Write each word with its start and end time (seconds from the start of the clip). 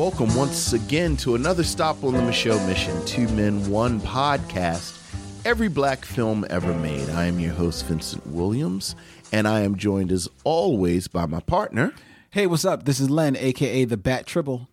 Welcome 0.00 0.34
once 0.34 0.72
again 0.72 1.14
to 1.18 1.34
another 1.34 1.62
stop 1.62 2.02
on 2.04 2.14
the 2.14 2.20
Micheaux 2.20 2.66
Mission 2.66 3.04
Two 3.04 3.28
Men, 3.34 3.68
One 3.68 4.00
podcast. 4.00 4.98
Every 5.44 5.68
black 5.68 6.06
film 6.06 6.46
ever 6.48 6.72
made. 6.72 7.10
I 7.10 7.26
am 7.26 7.38
your 7.38 7.52
host, 7.52 7.84
Vincent 7.84 8.26
Williams, 8.26 8.96
and 9.30 9.46
I 9.46 9.60
am 9.60 9.76
joined 9.76 10.10
as 10.10 10.26
always 10.42 11.06
by 11.06 11.26
my 11.26 11.40
partner. 11.40 11.92
Hey, 12.30 12.46
what's 12.46 12.64
up? 12.64 12.86
This 12.86 12.98
is 12.98 13.10
Len, 13.10 13.36
aka 13.36 13.84
the 13.84 13.98
Bat 13.98 14.24
Tribble. 14.24 14.68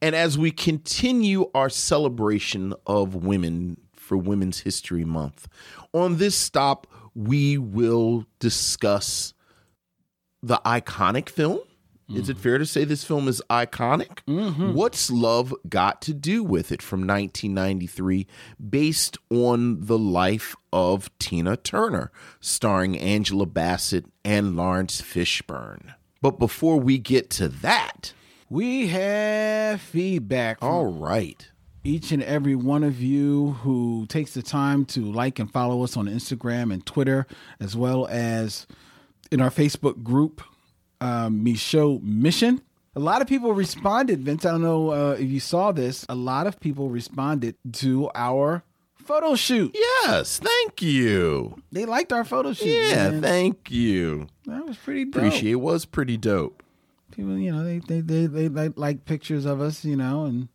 And 0.00 0.14
as 0.14 0.38
we 0.38 0.52
continue 0.52 1.50
our 1.54 1.68
celebration 1.68 2.72
of 2.86 3.14
women 3.14 3.76
for 3.92 4.16
Women's 4.16 4.60
History 4.60 5.04
Month, 5.04 5.48
on 5.92 6.16
this 6.16 6.34
stop, 6.34 6.86
we 7.14 7.58
will 7.58 8.24
discuss 8.38 9.34
the 10.42 10.62
iconic 10.64 11.28
film. 11.28 11.60
Is 12.14 12.28
it 12.30 12.38
fair 12.38 12.56
to 12.56 12.64
say 12.64 12.84
this 12.84 13.04
film 13.04 13.28
is 13.28 13.42
iconic? 13.50 14.20
Mm-hmm. 14.26 14.72
What's 14.72 15.10
Love 15.10 15.54
Got 15.68 16.00
to 16.02 16.14
Do 16.14 16.42
with 16.42 16.72
It 16.72 16.80
from 16.80 17.00
1993, 17.00 18.26
based 18.70 19.18
on 19.30 19.84
the 19.84 19.98
life 19.98 20.56
of 20.72 21.10
Tina 21.18 21.56
Turner, 21.58 22.10
starring 22.40 22.98
Angela 22.98 23.44
Bassett 23.44 24.06
and 24.24 24.56
Laurence 24.56 25.02
Fishburne. 25.02 25.94
But 26.22 26.38
before 26.38 26.80
we 26.80 26.98
get 26.98 27.28
to 27.30 27.48
that, 27.48 28.12
We 28.48 28.86
have 28.88 29.80
feedback 29.80 30.58
all 30.62 30.86
right. 30.86 31.46
each 31.84 32.10
and 32.10 32.22
every 32.22 32.54
one 32.56 32.82
of 32.84 33.00
you 33.02 33.52
who 33.62 34.06
takes 34.08 34.32
the 34.32 34.42
time 34.42 34.86
to 34.86 35.00
like 35.00 35.38
and 35.38 35.52
follow 35.52 35.84
us 35.84 35.96
on 35.96 36.06
Instagram 36.06 36.72
and 36.72 36.84
Twitter, 36.86 37.26
as 37.60 37.76
well 37.76 38.06
as 38.06 38.66
in 39.30 39.42
our 39.42 39.50
Facebook 39.50 40.02
group, 40.02 40.40
um, 41.00 41.44
Micheaux 41.44 42.02
Mission. 42.02 42.60
A 42.96 43.00
lot 43.00 43.22
of 43.22 43.28
people 43.28 43.52
responded, 43.52 44.20
Vince. 44.22 44.44
I 44.44 44.50
don't 44.52 44.62
know 44.62 44.90
uh, 44.90 45.12
if 45.12 45.28
you 45.30 45.40
saw 45.40 45.70
this. 45.72 46.04
A 46.08 46.14
lot 46.14 46.46
of 46.46 46.58
people 46.58 46.88
responded 46.88 47.54
to 47.74 48.10
our 48.14 48.64
photo 48.96 49.36
shoot. 49.36 49.70
Yes, 49.74 50.38
thank 50.38 50.82
you. 50.82 51.62
They 51.70 51.84
liked 51.86 52.12
our 52.12 52.24
photo 52.24 52.52
shoot. 52.52 52.66
Yeah, 52.90 53.10
man. 53.10 53.22
thank 53.22 53.70
you. 53.70 54.26
that 54.46 54.66
was 54.66 54.76
pretty 54.76 55.04
dope. 55.04 55.16
Appreciate 55.16 55.52
it. 55.52 55.56
Was 55.56 55.84
pretty 55.84 56.16
dope. 56.16 56.62
people 57.12 57.38
you 57.38 57.52
know 57.52 57.62
they 57.64 57.78
they 57.78 58.00
they, 58.00 58.26
they 58.26 58.48
like, 58.48 58.72
like 58.76 59.04
pictures 59.04 59.44
of 59.44 59.60
us 59.60 59.84
you 59.84 59.96
know 59.96 60.24
and 60.24 60.48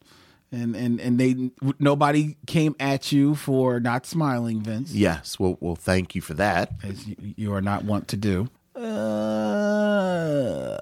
and 0.51 0.75
and 0.75 0.99
and 0.99 1.19
they 1.19 1.49
nobody 1.79 2.35
came 2.45 2.75
at 2.79 3.11
you 3.11 3.33
for 3.35 3.79
not 3.79 4.05
smiling 4.05 4.61
vince 4.61 4.93
Yes, 4.93 5.39
well, 5.39 5.57
well, 5.61 5.75
thank 5.75 6.13
you 6.13 6.21
for 6.21 6.35
that. 6.35 6.71
as 6.83 7.07
you, 7.07 7.15
you 7.37 7.53
are 7.53 7.61
not 7.61 7.85
wont 7.85 8.07
to 8.09 8.17
do 8.17 8.49
uh 8.75 10.77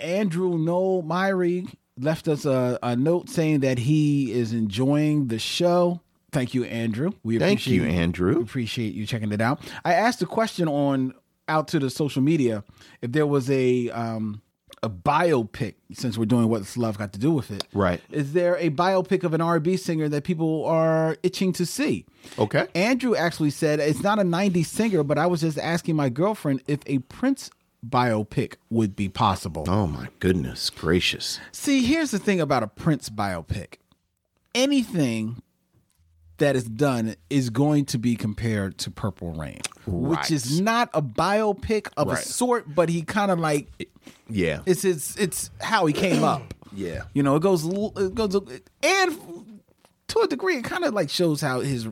andrew 0.00 0.58
noel 0.58 1.02
myrie 1.02 1.68
left 1.98 2.28
us 2.28 2.44
a, 2.44 2.78
a 2.82 2.96
note 2.96 3.28
saying 3.28 3.60
that 3.60 3.78
he 3.78 4.32
is 4.32 4.52
enjoying 4.52 5.28
the 5.28 5.38
show 5.38 6.00
thank 6.32 6.54
you 6.54 6.64
andrew 6.64 7.10
we 7.22 7.38
Thank 7.38 7.60
appreciate 7.60 7.74
you, 7.76 7.84
Andrew. 7.84 8.40
appreciate 8.40 8.94
you 8.94 9.06
checking 9.06 9.32
it 9.32 9.40
out. 9.40 9.60
I 9.84 9.94
asked 9.94 10.22
a 10.22 10.26
question 10.26 10.68
on 10.68 11.14
out 11.48 11.68
to 11.68 11.78
the 11.78 11.90
social 11.90 12.22
media 12.22 12.64
if 13.02 13.12
there 13.12 13.26
was 13.26 13.50
a 13.50 13.90
um 13.90 14.40
a 14.82 14.90
biopic 14.90 15.74
since 15.92 16.18
we're 16.18 16.24
doing 16.24 16.48
what's 16.48 16.76
love 16.76 16.98
got 16.98 17.12
to 17.12 17.18
do 17.18 17.30
with 17.30 17.50
it. 17.50 17.64
Right. 17.72 18.00
Is 18.10 18.32
there 18.32 18.56
a 18.56 18.70
biopic 18.70 19.22
of 19.22 19.32
an 19.32 19.40
R&B 19.40 19.76
singer 19.76 20.08
that 20.08 20.24
people 20.24 20.64
are 20.64 21.16
itching 21.22 21.52
to 21.54 21.66
see? 21.66 22.04
Okay. 22.38 22.66
Andrew 22.74 23.14
actually 23.14 23.50
said 23.50 23.78
it's 23.78 24.02
not 24.02 24.18
a 24.18 24.22
90s 24.22 24.66
singer, 24.66 25.04
but 25.04 25.18
I 25.18 25.26
was 25.26 25.42
just 25.42 25.58
asking 25.58 25.96
my 25.96 26.08
girlfriend 26.08 26.62
if 26.66 26.80
a 26.86 26.98
Prince 26.98 27.50
biopic 27.86 28.54
would 28.70 28.96
be 28.96 29.08
possible. 29.08 29.64
Oh 29.68 29.86
my 29.86 30.08
goodness 30.18 30.70
gracious. 30.70 31.38
See, 31.52 31.84
here's 31.84 32.10
the 32.10 32.18
thing 32.18 32.40
about 32.40 32.62
a 32.62 32.68
Prince 32.68 33.08
biopic. 33.08 33.74
Anything 34.54 35.42
that 36.38 36.56
is 36.56 36.64
done 36.64 37.14
is 37.30 37.50
going 37.50 37.84
to 37.86 37.98
be 37.98 38.16
compared 38.16 38.78
to 38.78 38.90
Purple 38.90 39.32
Rain, 39.32 39.60
which 39.86 40.30
is 40.30 40.60
not 40.60 40.90
a 40.94 41.02
biopic 41.02 41.88
of 41.96 42.08
Right. 42.08 42.18
a 42.18 42.22
sort, 42.22 42.74
but 42.74 42.88
he 42.88 43.02
kind 43.02 43.30
of 43.30 43.38
like 43.38 43.68
Yeah. 44.28 44.60
it's 44.66 44.84
it's 44.84 45.16
it's 45.16 45.50
how 45.60 45.86
he 45.86 45.92
came 45.92 46.24
up. 46.24 46.54
Yeah. 46.74 47.02
You 47.14 47.22
know, 47.22 47.36
it 47.36 47.42
goes 47.42 47.64
it 47.64 48.14
goes 48.14 48.34
and 48.82 49.60
to 50.08 50.18
a 50.20 50.26
degree 50.26 50.56
it 50.56 50.64
kind 50.64 50.84
of 50.84 50.94
like 50.94 51.10
shows 51.10 51.40
how 51.40 51.60
his 51.60 51.86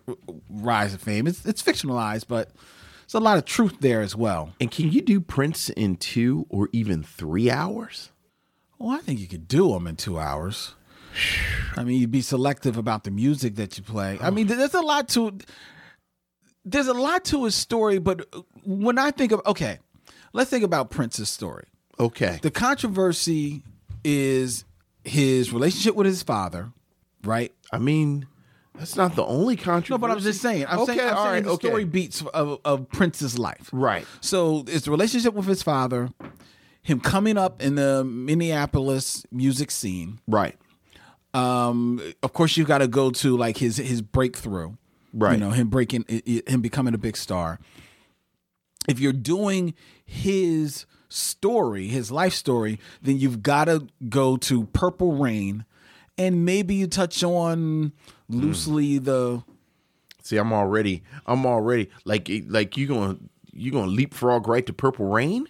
rise 0.49 0.95
of 0.95 1.01
fame. 1.03 1.27
It's 1.27 1.45
it's 1.45 1.63
fictionalized, 1.63 2.25
but 2.29 2.51
there's 3.03 3.15
a 3.15 3.21
lot 3.21 3.39
of 3.39 3.45
truth 3.45 3.77
there 3.81 4.01
as 4.01 4.17
well. 4.17 4.53
And 4.61 4.71
can 4.71 4.91
you 4.91 5.01
do 5.03 5.21
Prince 5.21 5.69
in 5.71 5.97
two 5.97 6.47
or 6.49 6.69
even 6.73 7.03
three 7.03 7.51
hours? 7.51 8.11
Well, 8.79 8.91
I 8.91 8.99
think 9.01 9.21
you 9.21 9.27
could 9.29 9.47
do 9.47 9.69
them 9.73 9.87
in 9.87 9.97
two 9.97 10.19
hours. 10.19 10.75
I 11.77 11.85
mean, 11.85 12.01
you'd 12.01 12.11
be 12.11 12.21
selective 12.21 12.77
about 12.77 13.05
the 13.05 13.11
music 13.11 13.57
that 13.57 13.77
you 13.77 13.85
play. 13.85 14.19
I 14.21 14.31
mean, 14.31 14.47
there's 14.47 14.75
a 14.75 14.81
lot 14.81 15.09
to 15.11 15.39
there's 16.65 16.89
a 16.89 16.95
lot 16.95 17.25
to 17.27 17.45
his 17.45 17.55
story, 17.55 17.99
but 17.99 18.27
when 18.65 18.99
I 18.99 19.11
think 19.11 19.33
of 19.33 19.43
okay, 19.47 19.79
let's 20.33 20.51
think 20.51 20.65
about 20.65 20.91
Prince's 20.91 21.29
story. 21.29 21.67
Okay. 21.99 22.39
The 22.43 22.51
controversy 22.51 23.63
is 24.05 24.65
his 25.05 25.53
relationship 25.53 25.95
with 25.95 26.07
his 26.07 26.23
father, 26.23 26.73
right? 27.25 27.53
I 27.73 27.79
mean, 27.79 28.27
that's 28.75 28.97
not 28.97 29.15
the 29.17 29.25
only 29.25 29.57
controversy. 29.57 29.93
No, 29.93 29.99
but 29.99 30.11
I'm 30.11 30.21
just 30.21 30.41
saying. 30.41 30.65
I'm 30.67 30.81
okay, 30.81 30.97
saying, 30.97 31.09
I'm 31.09 31.17
all 31.17 31.25
saying 31.25 31.35
right, 31.35 31.45
the 31.45 31.51
okay. 31.51 31.69
story 31.69 31.85
beats 31.85 32.23
of, 32.23 32.61
of 32.65 32.89
Prince's 32.91 33.39
life. 33.39 33.69
Right. 33.73 34.07
So 34.21 34.65
it's 34.67 34.87
the 34.87 34.91
relationship 34.91 35.35
with 35.35 35.47
his 35.47 35.63
father, 35.63 36.11
him 36.83 37.01
coming 37.01 37.37
up 37.37 37.63
in 37.63 37.75
the 37.75 38.05
Minneapolis 38.05 39.25
music 39.31 39.71
scene. 39.71 40.21
Right. 40.27 40.57
Um, 41.33 42.01
of 42.23 42.33
course, 42.33 42.57
you 42.57 42.65
got 42.65 42.79
to 42.79 42.89
go 42.89 43.11
to 43.11 43.37
like 43.37 43.57
his 43.59 43.77
his 43.77 44.03
breakthrough, 44.03 44.75
Right. 45.13 45.33
You 45.35 45.39
know, 45.39 45.51
him 45.51 45.69
breaking, 45.69 46.05
him 46.47 46.61
becoming 46.61 46.95
a 46.95 46.99
big 46.99 47.17
star. 47.17 47.59
If 48.89 49.01
you're 49.01 49.13
doing 49.13 49.75
his 50.05 50.87
story, 51.09 51.89
his 51.89 52.11
life 52.11 52.33
story, 52.33 52.79
then 53.03 53.19
you've 53.19 53.43
got 53.43 53.65
to 53.65 53.87
go 54.09 54.37
to 54.39 54.67
Purple 54.67 55.17
Rain, 55.17 55.65
and 56.17 56.45
maybe 56.45 56.75
you 56.75 56.87
touch 56.87 57.23
on 57.23 57.93
loosely 58.29 58.99
the 58.99 59.43
See, 60.23 60.37
I'm 60.37 60.53
already, 60.53 61.03
I'm 61.27 61.45
already 61.47 61.91
like, 62.05 62.31
like 62.47 62.77
you 62.77 62.87
gonna, 62.87 63.17
you 63.53 63.73
gonna 63.73 63.91
leapfrog 63.91 64.47
right 64.47 64.65
to 64.67 64.73
Purple 64.73 65.07
Rain? 65.07 65.47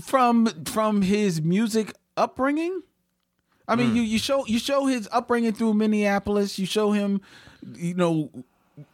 from 0.00 0.46
from 0.64 1.02
his 1.02 1.42
music 1.42 1.92
upbringing. 2.16 2.82
I 3.68 3.76
mean, 3.76 3.90
hmm. 3.90 3.96
you 3.96 4.02
you 4.02 4.18
show 4.18 4.46
you 4.46 4.58
show 4.58 4.86
his 4.86 5.08
upbringing 5.12 5.52
through 5.52 5.74
Minneapolis. 5.74 6.58
You 6.58 6.66
show 6.66 6.92
him, 6.92 7.20
you 7.74 7.94
know, 7.94 8.30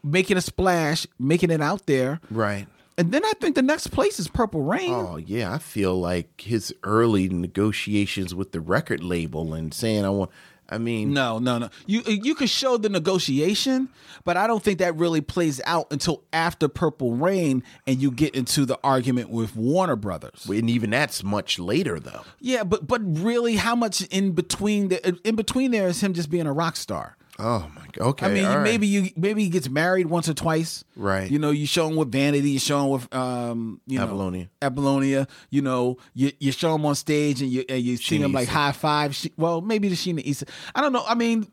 making 0.02 0.36
a 0.36 0.40
splash, 0.40 1.06
making 1.18 1.50
it 1.50 1.60
out 1.60 1.86
there, 1.86 2.20
Right. 2.30 2.66
and 2.98 3.12
then 3.12 3.24
I 3.24 3.32
think 3.40 3.54
the 3.54 3.62
next 3.62 3.88
place 3.88 4.18
is 4.18 4.28
Purple 4.28 4.62
Rain. 4.62 4.92
Oh 4.92 5.16
yeah, 5.16 5.54
I 5.54 5.58
feel 5.58 5.98
like 5.98 6.40
his 6.40 6.74
early 6.82 7.28
negotiations 7.28 8.34
with 8.34 8.52
the 8.52 8.60
record 8.60 9.02
label 9.02 9.54
and 9.54 9.72
saying 9.72 10.04
I 10.04 10.10
want. 10.10 10.30
I 10.68 10.78
mean, 10.78 11.12
No, 11.12 11.38
no, 11.38 11.58
no. 11.58 11.68
You 11.86 12.02
you 12.06 12.34
could 12.34 12.48
show 12.50 12.76
the 12.76 12.88
negotiation, 12.88 13.88
but 14.24 14.36
I 14.36 14.46
don't 14.46 14.62
think 14.62 14.78
that 14.78 14.96
really 14.96 15.20
plays 15.20 15.60
out 15.66 15.86
until 15.90 16.24
after 16.32 16.68
Purple 16.68 17.12
Rain, 17.12 17.62
and 17.86 18.00
you 18.00 18.10
get 18.10 18.34
into 18.34 18.64
the 18.64 18.78
argument 18.82 19.30
with 19.30 19.54
Warner 19.56 19.96
Brothers. 19.96 20.46
and 20.48 20.70
even 20.70 20.90
that's 20.90 21.22
much 21.22 21.58
later 21.58 22.00
though. 22.00 22.22
Yeah, 22.40 22.64
but 22.64 22.86
but 22.86 23.00
really, 23.04 23.56
how 23.56 23.76
much 23.76 24.02
in 24.06 24.32
between 24.32 24.88
the 24.88 25.18
in 25.24 25.36
between 25.36 25.70
there 25.70 25.88
is 25.88 26.00
him 26.02 26.14
just 26.14 26.30
being 26.30 26.46
a 26.46 26.52
rock 26.52 26.76
star? 26.76 27.16
Oh 27.38 27.68
my 27.74 27.86
god. 27.92 28.06
Okay. 28.10 28.26
I 28.26 28.28
mean, 28.28 28.44
you, 28.44 28.48
right. 28.48 28.62
maybe 28.62 28.86
you 28.86 29.10
maybe 29.16 29.42
he 29.42 29.48
gets 29.48 29.68
married 29.68 30.06
once 30.06 30.28
or 30.28 30.34
twice, 30.34 30.84
Right. 30.94 31.28
You 31.30 31.38
know, 31.38 31.50
you 31.50 31.66
show 31.66 31.88
him 31.88 31.96
with 31.96 32.12
Vanity, 32.12 32.50
you 32.50 32.58
show 32.60 32.84
him 32.84 32.90
with 32.90 33.14
um, 33.14 33.80
you 33.86 33.98
know, 33.98 34.04
Apollonia. 34.04 34.50
Apollonia. 34.62 35.26
You 35.50 35.62
know, 35.62 35.96
you 36.14 36.30
you 36.38 36.52
show 36.52 36.74
him 36.74 36.86
on 36.86 36.94
stage 36.94 37.42
and 37.42 37.50
you 37.50 37.64
and 37.68 37.82
you 37.82 37.96
see 37.96 38.18
him 38.18 38.32
like 38.32 38.48
high 38.48 38.72
five. 38.72 39.14
She, 39.14 39.32
well, 39.36 39.60
maybe 39.60 39.88
the 39.88 39.96
Sheena 39.96 40.20
Easton. 40.20 40.48
I 40.74 40.80
don't 40.80 40.92
know. 40.92 41.04
I 41.06 41.14
mean, 41.16 41.48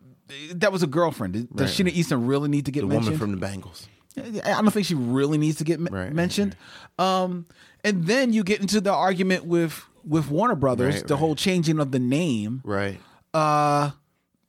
that 0.53 0.71
was 0.71 0.83
a 0.83 0.87
girlfriend. 0.87 1.33
Does 1.33 1.79
Right. 1.79 1.87
Sheena 1.87 1.91
Easton 1.91 2.27
really 2.27 2.49
need 2.49 2.65
to 2.65 2.71
get 2.71 2.81
the 2.81 2.87
mentioned? 2.87 3.05
woman 3.05 3.19
from 3.19 3.31
the 3.31 3.37
Bangles. 3.37 3.87
I 4.17 4.61
don't 4.61 4.71
think 4.71 4.85
she 4.85 4.95
really 4.95 5.37
needs 5.37 5.57
to 5.59 5.63
get 5.63 5.79
Right, 5.89 6.11
mentioned. 6.11 6.57
Um, 6.99 7.45
and 7.83 8.05
then 8.05 8.33
you 8.33 8.43
get 8.43 8.59
into 8.59 8.81
the 8.81 8.93
argument 8.93 9.45
with 9.45 9.83
with 10.03 10.29
Warner 10.29 10.55
Brothers, 10.55 11.03
the 11.03 11.17
whole 11.17 11.35
changing 11.35 11.79
of 11.79 11.91
the 11.91 11.99
name. 11.99 12.61
Right. 12.63 12.99
Uh, 13.33 13.91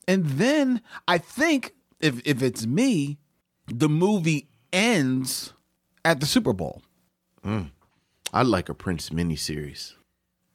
and 0.08 0.25
then 0.25 0.81
I 1.08 1.19
think 1.19 1.75
if 2.00 2.20
if 2.26 2.43
it's 2.43 2.66
me, 2.66 3.19
the 3.66 3.88
movie 3.88 4.49
ends 4.72 5.52
at 6.04 6.20
the 6.20 6.26
Super 6.26 6.52
Bowl. 6.52 6.82
Mm. 7.44 7.70
I 8.32 8.43
like 8.43 8.69
a 8.69 8.75
Prince 8.75 9.10
miniseries. 9.10 9.94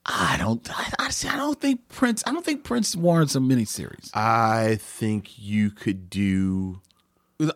I 0.05 0.37
don't. 0.39 0.67
I, 0.75 0.89
I, 0.99 1.09
see, 1.09 1.27
I 1.27 1.35
don't 1.35 1.59
think 1.59 1.87
Prince. 1.89 2.23
I 2.25 2.31
don't 2.31 2.45
think 2.45 2.63
Prince 2.63 2.95
warrants 2.95 3.35
a 3.35 3.39
miniseries. 3.39 4.09
I 4.15 4.77
think 4.79 5.37
you 5.37 5.69
could 5.69 6.09
do. 6.09 6.81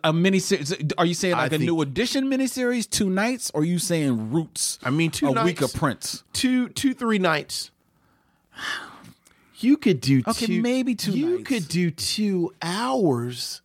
A 0.04 0.12
miniseries. 0.12 0.92
Are 0.98 1.06
you 1.06 1.14
saying 1.14 1.34
like 1.34 1.46
a 1.46 1.50
think- 1.58 1.62
new 1.64 1.80
edition 1.80 2.26
miniseries, 2.26 2.88
two 2.88 3.08
nights, 3.10 3.50
or 3.54 3.62
are 3.62 3.64
you 3.64 3.78
saying 3.78 4.30
Roots? 4.30 4.78
I 4.82 4.90
mean, 4.90 5.10
two 5.10 5.28
a 5.28 5.32
nights, 5.32 5.44
week 5.46 5.62
of 5.62 5.72
Prince. 5.74 6.24
two, 6.32 6.68
two, 6.68 6.94
three 6.94 7.18
nights. 7.18 7.70
You 9.62 9.76
could 9.76 10.00
do 10.00 10.22
Okay, 10.26 10.46
two, 10.46 10.62
maybe 10.62 10.94
two 10.94 11.12
You 11.12 11.36
nights. 11.38 11.48
could 11.48 11.68
do 11.68 11.90
two 11.90 12.52
hours, 12.62 13.62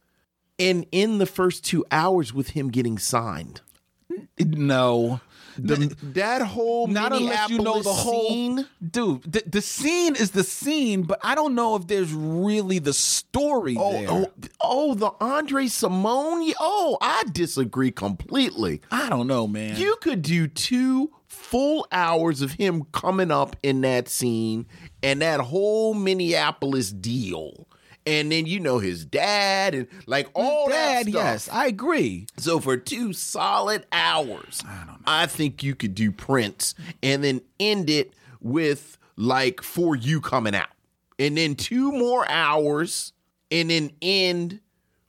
and 0.59 0.85
in 0.91 1.17
the 1.17 1.25
first 1.25 1.65
two 1.65 1.85
hours 1.91 2.33
with 2.33 2.49
him 2.49 2.69
getting 2.69 2.97
signed. 2.97 3.61
No, 4.39 5.19
the, 5.57 5.95
That 6.13 6.41
whole 6.44 6.88
not 6.88 7.11
unless 7.13 7.49
you 7.49 7.59
know 7.59 7.81
the 7.81 7.91
whole 7.94 8.29
scene, 8.29 8.67
dude. 8.91 9.23
The, 9.23 9.44
the 9.47 9.61
scene 9.61 10.15
is 10.15 10.31
the 10.31 10.44
scene, 10.44 11.03
but 11.03 11.19
I 11.23 11.33
don't 11.35 11.55
know 11.55 11.75
if 11.75 11.88
there's 11.88 12.13
really 12.13 12.79
the 12.79 12.93
story 12.93 13.75
Oh, 13.77 13.91
there. 13.91 14.07
oh, 14.09 14.27
oh, 14.61 14.93
the 14.93 15.09
André 15.11 15.65
Cymone. 15.65 16.53
Oh, 16.59 16.97
I 17.01 17.23
disagree 17.31 17.91
completely. 17.91 18.81
I 18.91 19.09
don't 19.09 19.27
know, 19.27 19.47
man. 19.47 19.77
You 19.79 19.95
could 20.01 20.21
do 20.21 20.47
two 20.47 21.11
full 21.27 21.88
hours 21.91 22.41
of 22.41 22.53
him 22.53 22.85
coming 22.91 23.31
up 23.31 23.56
in 23.62 23.81
that 23.81 24.07
scene 24.07 24.65
and 25.03 25.21
that 25.21 25.39
whole 25.39 25.94
Minneapolis 25.94 26.91
deal. 26.91 27.68
And 28.06 28.31
then 28.31 28.45
you 28.45 28.62
know 28.62 28.79
his 28.79 29.06
dad 29.06 29.75
and 29.75 29.88
like 30.06 30.29
all 30.33 30.69
that 30.69 31.01
stuff. 31.01 31.13
yes, 31.13 31.50
I 31.51 31.68
agree. 31.68 32.27
So 32.38 32.62
for 32.62 32.77
two 32.77 33.12
solid 33.12 33.85
hours, 33.91 34.63
I, 35.06 35.25
think 35.25 35.62
you 35.62 35.75
could 35.75 35.94
do 35.94 36.13
Prince 36.13 36.74
and 37.03 37.21
then 37.21 37.41
end 37.59 37.89
it 37.89 38.13
with 38.39 38.97
like 39.18 39.62
for 39.62 39.94
you 39.94 40.21
coming 40.21 40.56
out. 40.56 40.69
And 41.19 41.38
then 41.38 41.56
two 41.56 41.91
more 41.91 42.29
hours 42.29 43.12
and 43.51 43.69
then 43.69 43.91
end 44.01 44.62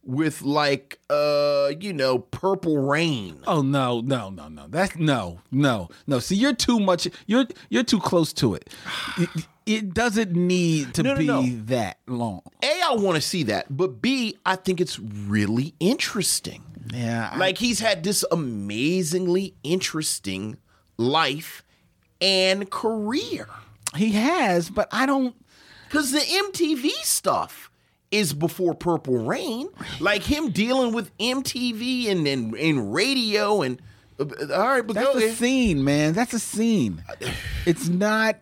with 0.08 0.40
like 0.40 0.98
uh 1.10 1.70
you 1.78 1.92
know 1.92 2.18
purple 2.18 2.78
rain. 2.78 3.40
Oh 3.46 3.60
no, 3.62 4.00
no, 4.00 4.30
no, 4.30 4.48
no. 4.48 4.66
That's 4.68 4.96
no, 4.96 5.40
no, 5.52 5.90
no. 6.06 6.18
See, 6.18 6.34
you're 6.34 6.54
too 6.54 6.80
much. 6.80 7.06
You're 7.26 7.44
you're 7.68 7.84
too 7.84 8.00
close 8.00 8.32
to 8.34 8.54
it. 8.54 8.72
It, 9.18 9.28
it 9.66 9.94
doesn't 9.94 10.32
need 10.32 10.94
to 10.94 11.02
No, 11.02 11.12
no, 11.12 11.18
be 11.18 11.26
no. 11.26 11.42
that 11.66 11.98
long. 12.06 12.40
A, 12.64 12.80
I 12.88 12.94
want 12.94 13.16
to 13.16 13.20
see 13.20 13.42
that, 13.44 13.66
but 13.68 14.00
B, 14.00 14.38
I 14.46 14.56
think 14.56 14.80
it's 14.80 14.98
really 14.98 15.74
interesting. 15.78 16.62
Yeah, 16.90 17.30
I- 17.34 17.36
Like 17.36 17.58
he's 17.58 17.80
had 17.80 18.02
this 18.02 18.24
amazingly 18.32 19.54
interesting 19.62 20.56
life 20.96 21.62
and 22.20 22.70
career. 22.70 23.46
he 23.94 24.12
has, 24.12 24.70
but 24.70 24.88
I 24.90 25.04
don't. 25.04 25.36
Because 25.86 26.12
the 26.12 26.20
MTV 26.20 26.88
stuff 27.02 27.70
is 28.10 28.32
before 28.32 28.74
Purple 28.74 29.18
Rain. 29.18 29.68
Like 30.00 30.22
him 30.22 30.50
dealing 30.50 30.92
with 30.92 31.16
MTV 31.18 32.08
and 32.10 32.26
and, 32.26 32.54
and 32.54 32.92
radio 32.94 33.62
and 33.62 33.80
uh, 34.20 34.24
all 34.52 34.68
right, 34.68 34.86
but 34.86 34.94
That's 34.94 35.12
go 35.12 35.18
a 35.18 35.30
scene, 35.32 35.84
man. 35.84 36.12
That's 36.14 36.32
a 36.32 36.38
scene. 36.40 37.02
It's 37.66 37.88
not 37.88 38.36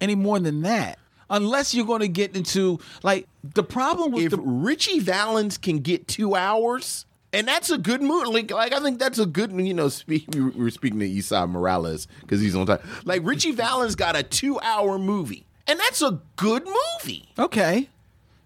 any 0.00 0.14
more 0.14 0.38
than 0.38 0.62
that. 0.62 0.98
Unless 1.30 1.74
you're 1.74 1.86
going 1.86 2.00
to 2.00 2.08
get 2.08 2.36
into 2.36 2.78
like 3.02 3.26
the 3.42 3.62
problem 3.62 4.12
with 4.12 4.24
If 4.24 4.30
the 4.32 4.40
Ritchie 4.40 5.00
Valens 5.00 5.58
can 5.58 5.78
get 5.78 6.06
two 6.08 6.34
hours, 6.34 7.04
and 7.32 7.46
that's 7.48 7.70
a 7.70 7.76
good 7.78 8.00
movie. 8.02 8.30
Like, 8.30 8.50
like 8.50 8.72
I 8.74 8.80
think 8.80 8.98
that's 8.98 9.18
a 9.18 9.26
good. 9.26 9.52
You 9.52 9.74
know, 9.74 9.88
speak, 9.88 10.26
we 10.32 10.40
were- 10.40 10.50
we 10.50 10.62
were 10.64 10.70
speaking 10.70 11.00
to 11.00 11.06
Esai 11.08 11.48
Morales 11.48 12.06
because 12.22 12.40
he's 12.40 12.54
on 12.54 12.66
time. 12.66 12.78
Like 13.04 13.22
Ritchie 13.24 13.52
Valens 13.52 13.94
got 13.94 14.16
a 14.16 14.22
two-hour 14.22 14.98
movie, 14.98 15.46
and 15.66 15.78
that's 15.78 16.00
a 16.02 16.20
good 16.36 16.64
movie. 16.66 17.28
okay, 17.38 17.88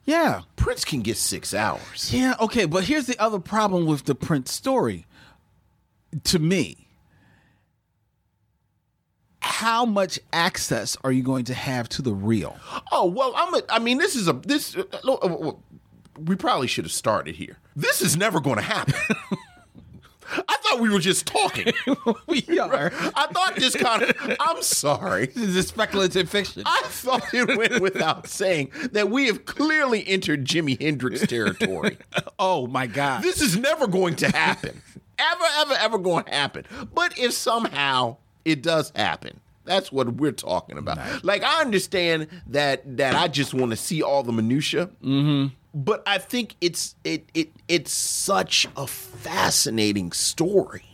yeah, 0.04 0.42
Prince 0.56 0.84
can 0.84 1.02
get 1.02 1.16
six 1.16 1.54
hours. 1.54 2.12
yeah, 2.12 2.34
okay. 2.40 2.64
But 2.64 2.84
here's 2.84 3.06
the 3.06 3.18
other 3.18 3.38
problem 3.38 3.86
with 3.86 4.04
the 4.04 4.14
Prince 4.14 4.52
story. 4.52 5.06
To 6.24 6.38
me, 6.38 6.88
how 9.40 9.84
much 9.84 10.18
access 10.32 10.96
are 11.04 11.12
you 11.12 11.22
going 11.22 11.44
to 11.44 11.54
have 11.54 11.88
to 11.90 12.02
the 12.02 12.12
real? 12.12 12.56
Oh 12.90 13.06
well, 13.06 13.32
I'm. 13.36 13.54
A, 13.54 13.62
I 13.68 13.78
mean, 13.78 13.98
this 13.98 14.14
is 14.16 14.28
a 14.28 14.32
this. 14.32 14.76
Uh, 14.76 14.84
uh, 15.04 15.12
uh, 15.12 15.52
we 16.18 16.36
probably 16.36 16.66
should 16.66 16.84
have 16.84 16.92
started 16.92 17.36
here. 17.36 17.58
This 17.74 18.02
is 18.02 18.16
never 18.16 18.40
going 18.40 18.56
to 18.56 18.62
happen. 18.62 18.94
I 20.48 20.56
thought 20.62 20.80
we 20.80 20.90
were 20.90 20.98
just 20.98 21.26
talking. 21.26 21.72
we 22.26 22.58
are. 22.58 22.92
I 22.94 23.26
thought 23.32 23.56
this 23.56 23.76
kind 23.76 24.02
of. 24.02 24.36
I'm 24.40 24.62
sorry. 24.62 25.26
This 25.26 25.56
is 25.56 25.68
speculative 25.68 26.28
fiction. 26.28 26.62
I 26.66 26.82
thought 26.86 27.32
it 27.34 27.56
went 27.56 27.80
without 27.80 28.26
saying 28.26 28.70
that 28.92 29.10
we 29.10 29.26
have 29.26 29.44
clearly 29.44 30.06
entered 30.06 30.44
Jimi 30.44 30.80
Hendrix 30.80 31.26
territory. 31.26 31.98
oh 32.38 32.66
my 32.66 32.86
god. 32.86 33.22
this 33.22 33.40
is 33.40 33.56
never 33.56 33.86
going 33.86 34.16
to 34.16 34.28
happen. 34.30 34.80
Ever, 35.18 35.44
ever, 35.58 35.74
ever 35.74 35.98
going 35.98 36.24
to 36.24 36.30
happen. 36.30 36.64
But 36.92 37.18
if 37.18 37.32
somehow 37.32 38.16
it 38.44 38.62
does 38.62 38.92
happen, 38.96 39.40
that's 39.64 39.92
what 39.92 40.14
we're 40.14 40.32
talking 40.32 40.78
about. 40.78 41.24
Like 41.24 41.42
I 41.42 41.60
understand 41.60 42.28
that 42.48 42.96
that 42.96 43.14
I 43.14 43.28
just 43.28 43.54
want 43.54 43.70
to 43.70 43.76
see 43.76 44.02
all 44.02 44.22
the 44.22 44.32
minutia. 44.32 44.86
Mm-hmm. 45.02 45.54
But 45.74 46.02
I 46.06 46.18
think 46.18 46.56
it's 46.60 46.94
it 47.04 47.24
it 47.34 47.50
it's 47.68 47.92
such 47.92 48.66
a 48.76 48.86
fascinating 48.86 50.12
story. 50.12 50.84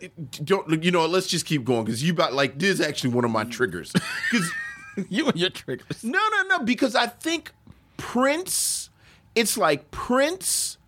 It- 0.00 0.44
don't 0.44 0.82
you 0.82 0.90
know? 0.90 1.04
Let's 1.06 1.26
just 1.26 1.44
keep 1.44 1.64
going 1.64 1.84
because 1.84 2.02
you 2.02 2.12
about 2.12 2.32
like 2.32 2.58
this 2.58 2.70
is 2.70 2.80
actually 2.80 3.14
one 3.14 3.24
of 3.24 3.30
my 3.30 3.44
triggers. 3.44 3.92
Because 4.30 4.50
you 5.10 5.28
and 5.28 5.36
your 5.38 5.50
triggers. 5.50 6.02
no, 6.02 6.18
no, 6.18 6.42
no. 6.56 6.64
Because 6.64 6.94
I 6.94 7.06
think 7.06 7.52
Prince, 7.98 8.88
it's 9.34 9.58
like 9.58 9.90
Prince, 9.90 10.78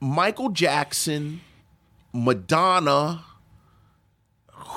Michael 0.00 0.48
Jackson, 0.48 1.42
Madonna. 2.14 3.24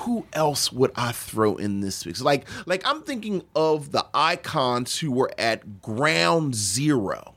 Who 0.04 0.26
else 0.32 0.72
would 0.72 0.92
I 0.94 1.12
throw 1.12 1.56
in 1.56 1.80
this 1.80 2.04
mix? 2.06 2.20
Like, 2.20 2.46
like 2.66 2.82
I'm 2.86 3.02
thinking 3.02 3.42
of 3.54 3.92
the 3.92 4.06
icons 4.14 4.98
who 4.98 5.10
were 5.12 5.30
at 5.38 5.82
ground 5.82 6.54
zero 6.54 7.34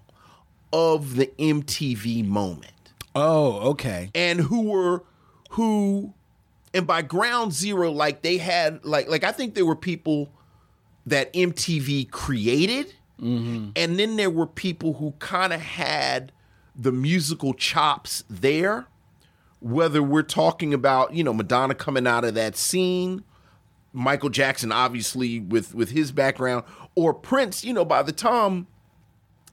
of 0.72 1.16
the 1.16 1.28
MTV 1.39 2.25
moment 2.25 2.74
Oh, 3.16 3.72
okay. 3.72 4.12
and 4.13 4.39
who 4.39 4.63
were 4.70 5.04
who 5.51 6.13
and 6.74 6.86
by 6.86 7.01
ground 7.01 7.54
zero 7.54 7.89
like 7.92 8.22
they 8.22 8.38
had 8.38 8.86
like 8.86 9.10
like 9.10 9.24
i 9.24 9.32
think 9.32 9.56
there 9.56 9.66
were 9.66 9.75
people 9.75 10.30
that 11.08 11.34
mtv 11.34 12.12
created 12.12 12.94
mm-hmm. 13.20 13.70
and 13.75 13.98
then 13.98 14.16
there 14.16 14.30
were 14.30 14.46
people 14.46 14.94
who 14.94 15.12
kind 15.18 15.51
of 15.54 15.60
had 15.60 16.32
the 16.75 16.92
musical 16.92 17.56
chops 17.56 18.24
there 18.30 18.86
whether 19.62 20.01
we're 20.01 20.22
talking 20.22 20.74
about 20.74 21.13
you 21.13 21.24
know 21.24 21.34
madonna 21.34 21.75
coming 21.75 22.08
out 22.08 22.24
of 22.24 22.34
that 22.34 22.56
scene 22.56 23.24
michael 23.92 24.30
jackson 24.30 24.72
obviously 24.72 25.39
with 25.39 25.74
with 25.75 25.92
his 25.92 26.12
background 26.12 26.63
or 26.96 27.13
prince 27.13 27.63
you 27.63 27.74
know 27.74 27.84
by 27.84 28.01
the 28.01 28.12
time 28.12 28.68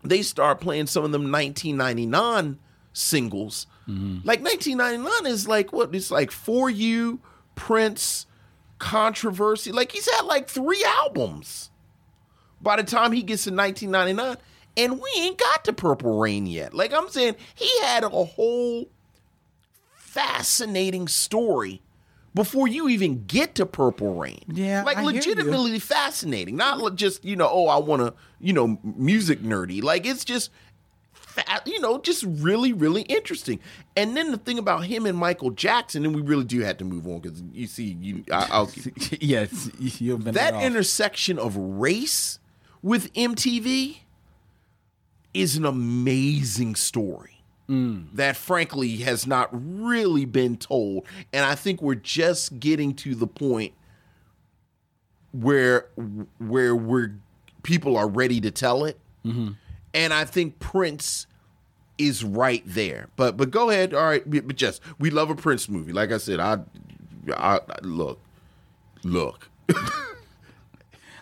they 0.03 0.23
start 0.23 0.61
playing 0.61 0.87
some 0.87 1.05
of 1.05 1.13
them 1.13 1.31
1999 1.33 2.59
singles. 2.97 3.67
Mm-hmm. 3.89 4.27
Like 4.27 4.43
1999 4.43 5.31
is 5.31 5.47
like 5.47 5.73
what? 5.73 5.95
It's 5.95 6.11
like 6.11 6.31
for 6.31 6.71
you, 6.71 7.21
Prince, 7.55 8.27
controversy. 8.79 9.73
Like 9.73 9.93
he's 9.93 10.11
had 10.11 10.23
like 10.23 10.49
three 10.49 10.85
albums 10.85 11.71
by 12.61 12.77
the 12.77 12.85
time 12.85 13.13
he 13.13 13.23
gets 13.23 13.45
to 13.45 13.55
1999, 13.55 14.37
and 14.77 15.01
we 15.01 15.11
ain't 15.19 15.39
got 15.39 15.65
to 15.65 15.73
Purple 15.73 16.19
Rain 16.19 16.47
yet. 16.47 16.75
Like 16.75 16.93
I'm 16.93 17.09
saying, 17.09 17.37
he 17.55 17.71
had 17.83 18.03
a 18.03 18.09
whole 18.09 18.89
fascinating 20.17 21.09
story 21.09 21.83
before 22.35 22.69
you 22.69 22.89
even 22.89 23.25
get 23.27 23.55
to 23.57 23.67
Purple 23.67 24.15
Rain. 24.15 24.45
Yeah, 24.49 24.83
like 24.83 24.97
I 24.97 25.03
legitimately 25.03 25.79
fascinating. 25.79 26.57
Not 26.57 26.97
just 26.97 27.25
you 27.25 27.37
know, 27.37 27.49
oh, 27.51 27.67
I 27.67 27.79
want 27.79 28.03
to 28.03 28.15
you 28.41 28.53
know, 28.53 28.79
music 28.83 29.43
nerdy. 29.43 29.83
Like 29.83 30.07
it's 30.07 30.25
just. 30.25 30.51
You 31.67 31.79
know, 31.81 31.99
just 31.99 32.25
really, 32.27 32.73
really 32.73 33.03
interesting. 33.03 33.61
And 33.95 34.17
then 34.17 34.31
the 34.31 34.39
thing 34.39 34.59
about 34.59 34.87
him 34.87 35.05
and 35.05 35.19
Michael 35.19 35.51
Jackson, 35.51 36.07
and 36.07 36.17
we 36.17 36.23
really 36.23 36.45
do 36.45 36.61
have 36.61 36.79
to 36.79 36.85
move 36.87 37.07
on 37.07 37.21
because 37.21 37.43
you 37.53 37.67
see, 37.67 37.95
you, 38.01 38.25
I, 38.33 38.49
I'll 38.51 38.71
yes, 39.21 39.69
you've 39.79 40.25
been 40.25 40.33
that 40.33 40.55
intersection 40.63 41.39
of 41.39 41.55
race 41.55 42.39
with 42.81 43.13
MTV 43.13 43.99
is 45.35 45.57
an 45.57 45.67
amazing 45.67 46.75
story. 46.75 47.36
Mm. 47.69 48.07
that 48.13 48.37
frankly 48.37 48.99
has 48.99 49.27
not 49.27 49.49
really 49.53 50.25
been 50.25 50.57
told. 50.57 51.05
And 51.33 51.45
I 51.45 51.57
think 51.57 51.83
we're 51.83 51.97
just 51.97 52.61
getting 52.61 52.95
to 52.95 53.17
the 53.17 53.27
point 53.27 53.75
where 55.33 55.89
where 56.39 56.77
we're 56.77 57.17
people 57.63 57.97
are 57.97 58.09
ready 58.09 58.41
to 58.41 58.51
tell 58.51 58.85
it. 58.85 58.99
Mm-hmm. 59.25 59.53
And 59.95 60.15
I 60.15 60.25
think 60.25 60.59
Prince 60.61 61.27
is 61.99 62.23
right 62.23 62.63
there. 62.65 63.09
But 63.17 63.37
but 63.37 63.51
go 63.51 63.71
ahead. 63.71 63.95
All 63.95 64.05
right, 64.05 64.23
but 64.29 64.57
just 64.57 64.81
we 64.99 65.11
love 65.11 65.31
a 65.31 65.35
Prince 65.35 65.69
movie. 65.69 65.93
Like 65.93 66.13
I 66.13 66.19
said, 66.19 66.41
I 66.41 66.59
I, 67.35 67.57
I 67.57 67.79
look. 67.83 68.21
Look. 69.03 69.49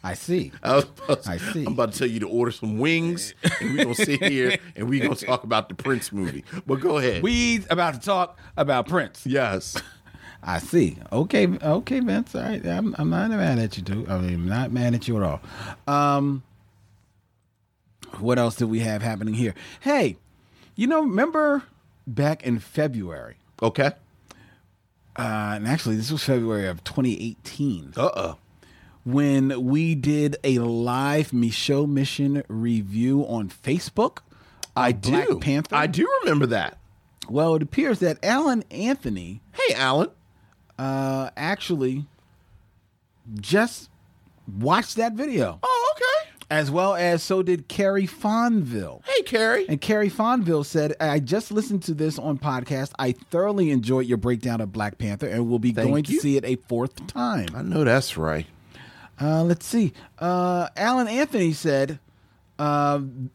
I 0.05 0.13
see. 0.15 0.53
I, 0.63 0.77
was 0.77 0.85
about 0.85 1.23
to- 1.25 1.31
I 1.31 1.37
see. 1.39 1.65
I'm 1.65 1.73
about 1.73 1.93
to 1.93 1.99
tell 1.99 2.07
you 2.09 2.21
to 2.21 2.29
order 2.29 2.51
some 2.53 2.79
wings, 2.79 3.35
and 3.61 3.71
we're 3.75 3.85
gonna 3.85 3.95
sit 3.97 4.23
here 4.23 4.57
and 4.77 4.89
we're 4.89 5.03
gonna 5.03 5.17
talk 5.17 5.45
about 5.45 5.69
the 5.71 5.75
Prince 5.75 6.13
movie. 6.13 6.45
But 6.67 6.81
go 6.81 6.99
ahead. 6.99 7.23
We 7.23 7.65
about 7.71 7.95
to 7.95 8.01
talk 8.01 8.39
about 8.57 8.87
Prince. 8.87 9.25
yes. 9.27 9.77
I 10.47 10.59
see. 10.59 10.99
Okay, 11.11 11.47
okay, 11.49 12.01
Vince. 12.01 12.35
All 12.35 12.43
right, 12.43 12.65
I'm, 12.67 12.95
I'm 12.99 13.09
not 13.09 13.31
mad 13.31 13.59
at 13.59 13.79
you, 13.79 13.83
dude. 13.83 14.07
I 14.11 14.19
mean, 14.19 14.35
I'm 14.35 14.47
not 14.49 14.71
mad 14.73 14.95
at 14.95 15.09
you 15.09 15.17
at 15.17 15.23
all. 15.23 15.41
Um, 15.89 16.43
what 18.19 18.39
else 18.39 18.57
did 18.57 18.67
we 18.67 18.81
have 18.81 19.01
happening 19.01 19.33
here? 19.33 19.55
Hey, 19.81 20.19
you 20.77 20.87
know, 20.87 21.01
remember 21.01 21.63
back 22.07 22.43
in 22.43 22.59
February, 22.59 23.37
Okay. 23.63 23.93
uh, 25.19 25.53
and 25.57 25.67
actually 25.67 25.97
this 25.97 26.11
was 26.13 26.23
February 26.23 26.69
of 26.69 26.85
2018, 26.85 27.95
Uh 27.97 28.05
uh 28.07 28.35
when 29.05 29.65
we 29.65 29.95
did 29.95 30.37
a 30.45 30.59
live 30.59 31.31
Micheaux 31.31 31.89
Mission 31.89 32.43
review 32.49 33.23
on 33.27 33.49
Facebook. 33.49 34.19
I 34.77 34.89
of 34.91 35.01
Black 35.03 35.29
do. 35.29 35.39
Panther. 35.39 35.77
I 35.77 35.87
do 35.87 36.09
remember 36.23 36.47
that. 36.47 36.79
Well, 37.29 37.55
it 37.55 37.63
appears 37.63 38.01
that 38.01 38.19
Alan 38.25 38.65
Anthony 38.71 39.41
Hey, 39.53 39.75
Alan. 39.75 40.09
uh, 40.79 41.31
actually 41.37 42.07
just 43.41 43.89
watched 44.59 44.97
that 44.97 45.13
video. 45.15 45.59
Oh, 45.63 45.95
okay. 45.97 46.31
as 46.51 46.71
well 46.71 46.95
as 46.95 47.23
so 47.23 47.43
did 47.43 47.69
Carrie 47.69 48.07
Fonville. 48.07 49.01
Hey, 49.07 49.23
Carrie. 49.23 49.67
And 49.69 49.81
Carrie 49.81 50.11
Fonville 50.11 50.67
said, 50.67 50.95
I 51.01 51.19
just 51.21 51.51
listened 51.51 51.83
to 51.85 51.95
this 51.95 52.19
on 52.19 52.37
podcast. 52.39 52.93
I 52.99 53.13
thoroughly 53.13 53.71
enjoyed 53.71 54.07
your 54.07 54.19
breakdown 54.19 54.61
of 54.61 54.73
Black 54.73 54.99
Panther 54.99 55.27
and 55.29 55.49
will 55.49 55.59
be 55.59 55.73
Thank 55.73 55.89
going 55.89 56.05
you. 56.07 56.17
to 56.17 56.21
see 56.21 56.37
it 56.37 56.45
a 56.45 56.57
fourth 56.57 57.07
time. 57.07 57.49
I 57.55 57.63
know 57.63 57.85
that's 57.85 58.17
right. 58.19 58.47
Uh, 59.21 59.44
let's 59.44 59.66
see. 59.66 59.92
Uh, 60.18 60.68
Alan 60.76 61.09
Anthony 61.09 61.52
said, 61.52 61.99
um, 62.59 63.30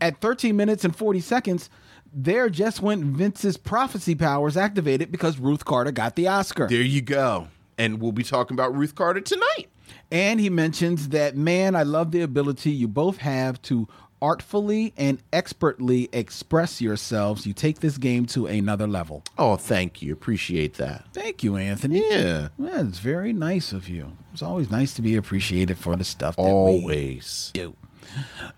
at 0.00 0.20
13 0.20 0.56
minutes 0.56 0.84
and 0.84 0.94
40 0.94 1.20
seconds, 1.20 1.70
there 2.12 2.50
just 2.50 2.82
went 2.82 3.04
Vince's 3.04 3.56
prophecy 3.56 4.14
powers 4.14 4.56
activated 4.56 5.10
because 5.10 5.38
Ruth 5.38 5.64
Carter 5.64 5.92
got 5.92 6.16
the 6.16 6.28
Oscar. 6.28 6.68
There 6.68 6.82
you 6.82 7.00
go. 7.00 7.48
And 7.78 8.00
we'll 8.00 8.12
be 8.12 8.22
talking 8.22 8.54
about 8.54 8.76
Ruth 8.76 8.94
Carter 8.94 9.20
tonight. 9.20 9.68
And 10.10 10.38
he 10.40 10.50
mentions 10.50 11.08
that, 11.08 11.36
man, 11.36 11.74
I 11.74 11.84
love 11.84 12.10
the 12.10 12.20
ability 12.20 12.70
you 12.70 12.86
both 12.86 13.18
have 13.18 13.60
to 13.62 13.88
artfully 14.22 14.94
and 14.96 15.18
expertly 15.32 16.08
express 16.12 16.80
yourselves. 16.80 17.44
You 17.46 17.52
take 17.52 17.80
this 17.80 17.98
game 17.98 18.24
to 18.26 18.46
another 18.46 18.86
level. 18.86 19.24
Oh, 19.36 19.56
thank 19.56 20.00
you. 20.00 20.12
Appreciate 20.12 20.74
that. 20.74 21.04
Thank 21.12 21.42
you, 21.42 21.56
Anthony. 21.56 22.08
Yeah. 22.08 22.48
Yeah, 22.58 22.80
it's 22.86 23.00
very 23.00 23.32
nice 23.32 23.72
of 23.72 23.88
you. 23.88 24.12
It's 24.32 24.42
always 24.42 24.70
nice 24.70 24.94
to 24.94 25.02
be 25.02 25.16
appreciated 25.16 25.76
for 25.76 25.96
the 25.96 26.04
stuff 26.04 26.36
that 26.36 26.42
we 26.42 26.48
Always. 26.48 27.50
do. 27.52 27.74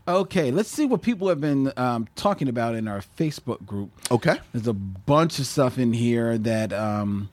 Okay, 0.06 0.50
let's 0.50 0.68
see 0.68 0.85
what 0.85 1.02
people 1.02 1.28
have 1.28 1.40
been 1.40 1.73
um, 1.76 2.09
talking 2.16 2.49
about 2.49 2.75
in 2.75 2.87
our 2.87 3.00
Facebook 3.16 3.64
group. 3.64 3.90
Okay. 4.11 4.37
There's 4.52 4.66
a 4.66 4.73
bunch 4.73 5.38
of 5.38 5.47
stuff 5.47 5.78
in 5.78 5.92
here 5.92 6.37
that 6.38 6.73
um, 6.73 7.30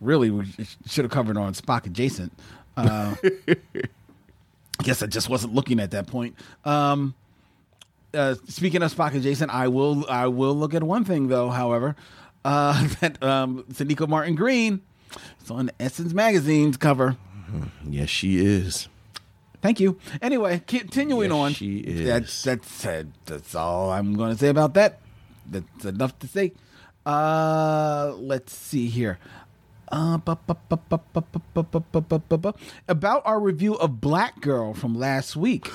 really 0.00 0.30
we 0.30 0.46
should 0.86 1.04
have 1.04 1.12
covered 1.12 1.36
on 1.36 1.54
Spock 1.54 1.86
Adjacent. 1.86 2.32
Uh, 2.76 3.14
I 3.48 4.82
guess 4.82 5.02
I 5.02 5.06
just 5.06 5.28
wasn't 5.28 5.54
looking 5.54 5.80
at 5.80 5.90
that 5.92 6.06
point. 6.06 6.36
Um, 6.64 7.14
uh, 8.14 8.34
speaking 8.48 8.82
of 8.82 8.94
Spock 8.94 9.14
Adjacent, 9.14 9.50
I 9.52 9.68
will 9.68 10.04
I 10.08 10.26
will 10.26 10.54
look 10.54 10.74
at 10.74 10.82
one 10.82 11.04
thing 11.04 11.28
though. 11.28 11.50
However, 11.50 11.96
uh, 12.44 12.88
that 13.00 13.22
um, 13.22 13.64
Martin-Green 14.08 14.80
is 15.42 15.50
on 15.50 15.70
Essence 15.80 16.12
magazine's 16.12 16.76
cover. 16.76 17.16
Yes, 17.88 18.08
she 18.08 18.44
is. 18.44 18.88
Thank 19.62 19.80
you. 19.80 19.98
Anyway, 20.22 20.62
continuing 20.66 21.30
yes, 21.30 21.36
on. 21.36 21.52
She 21.52 21.78
is. 21.78 22.06
That's 22.06 22.42
that's 22.42 22.86
that's 23.24 23.54
all 23.54 23.90
I'm 23.90 24.14
going 24.14 24.32
to 24.32 24.38
say 24.38 24.48
about 24.48 24.74
that. 24.74 25.00
That's 25.48 25.84
enough 25.84 26.18
to 26.20 26.28
say. 26.28 26.52
Uh, 27.04 28.14
let's 28.18 28.54
see 28.54 28.88
here. 28.88 29.18
Uh, 29.88 30.18
bu- 30.18 30.34
bu- 30.46 30.54
bu- 32.40 32.52
about 32.88 33.22
our 33.24 33.38
review 33.38 33.74
of 33.74 34.00
Black 34.00 34.40
Girl 34.40 34.74
from 34.74 34.98
last 34.98 35.36
week. 35.36 35.70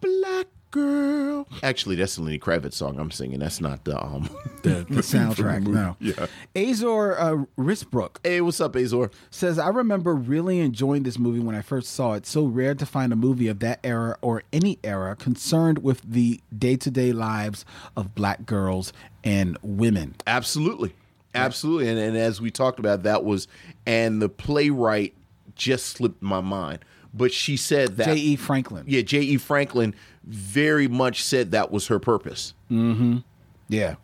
Black 0.00 0.46
girl. 0.72 1.46
Actually, 1.62 1.94
that's 1.96 2.16
the 2.16 2.22
Lenny 2.22 2.38
Kravitz 2.38 2.72
song 2.74 2.98
I'm 2.98 3.10
singing. 3.12 3.38
That's 3.38 3.60
not 3.60 3.84
the 3.84 4.02
um 4.04 4.28
The, 4.62 4.84
the 4.88 5.00
soundtrack. 5.02 5.66
no. 5.66 5.96
Yeah. 6.00 6.26
Azor 6.56 7.18
uh, 7.18 7.44
Risbrook 7.56 8.16
Hey, 8.24 8.40
what's 8.40 8.60
up, 8.60 8.74
Azor? 8.74 9.10
says, 9.30 9.58
I 9.58 9.68
remember 9.68 10.14
really 10.14 10.58
enjoying 10.58 11.04
this 11.04 11.18
movie 11.18 11.38
when 11.40 11.54
I 11.54 11.62
first 11.62 11.92
saw 11.94 12.14
it. 12.14 12.26
So 12.26 12.44
rare 12.44 12.74
to 12.74 12.84
find 12.86 13.12
a 13.12 13.16
movie 13.16 13.46
of 13.48 13.60
that 13.60 13.78
era 13.84 14.16
or 14.20 14.42
any 14.52 14.78
era 14.82 15.14
concerned 15.14 15.78
with 15.78 16.02
the 16.02 16.40
day 16.56 16.76
to 16.76 16.90
day 16.90 17.12
lives 17.12 17.64
of 17.96 18.14
black 18.14 18.44
girls 18.46 18.92
and 19.22 19.56
women. 19.62 20.16
Absolutely. 20.26 20.92
Absolutely. 21.34 21.88
And, 21.88 21.98
and 21.98 22.16
as 22.16 22.40
we 22.40 22.50
talked 22.50 22.78
about, 22.78 23.04
that 23.04 23.24
was, 23.24 23.48
and 23.86 24.20
the 24.20 24.28
playwright 24.28 25.14
just 25.54 25.86
slipped 25.86 26.22
my 26.22 26.40
mind. 26.40 26.80
But 27.14 27.32
she 27.32 27.56
said 27.56 27.96
that. 27.98 28.06
J.E. 28.06 28.36
Franklin. 28.36 28.84
Yeah, 28.86 29.02
J.E. 29.02 29.36
Franklin 29.36 29.94
very 30.24 30.88
much 30.88 31.22
said 31.22 31.50
that 31.50 31.70
was 31.70 31.88
her 31.88 31.98
purpose. 31.98 32.54
Mhm. 32.70 33.22
Yeah. 33.68 33.96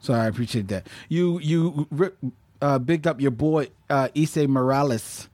So 0.00 0.14
I 0.14 0.26
appreciate 0.26 0.68
that. 0.68 0.86
You 1.08 1.38
you 1.40 1.86
uh, 2.62 2.78
bigged 2.78 3.06
up 3.06 3.20
your 3.20 3.30
boy 3.30 3.68
uh, 3.90 4.08
Esai 4.14 4.48
Morales, 4.48 5.28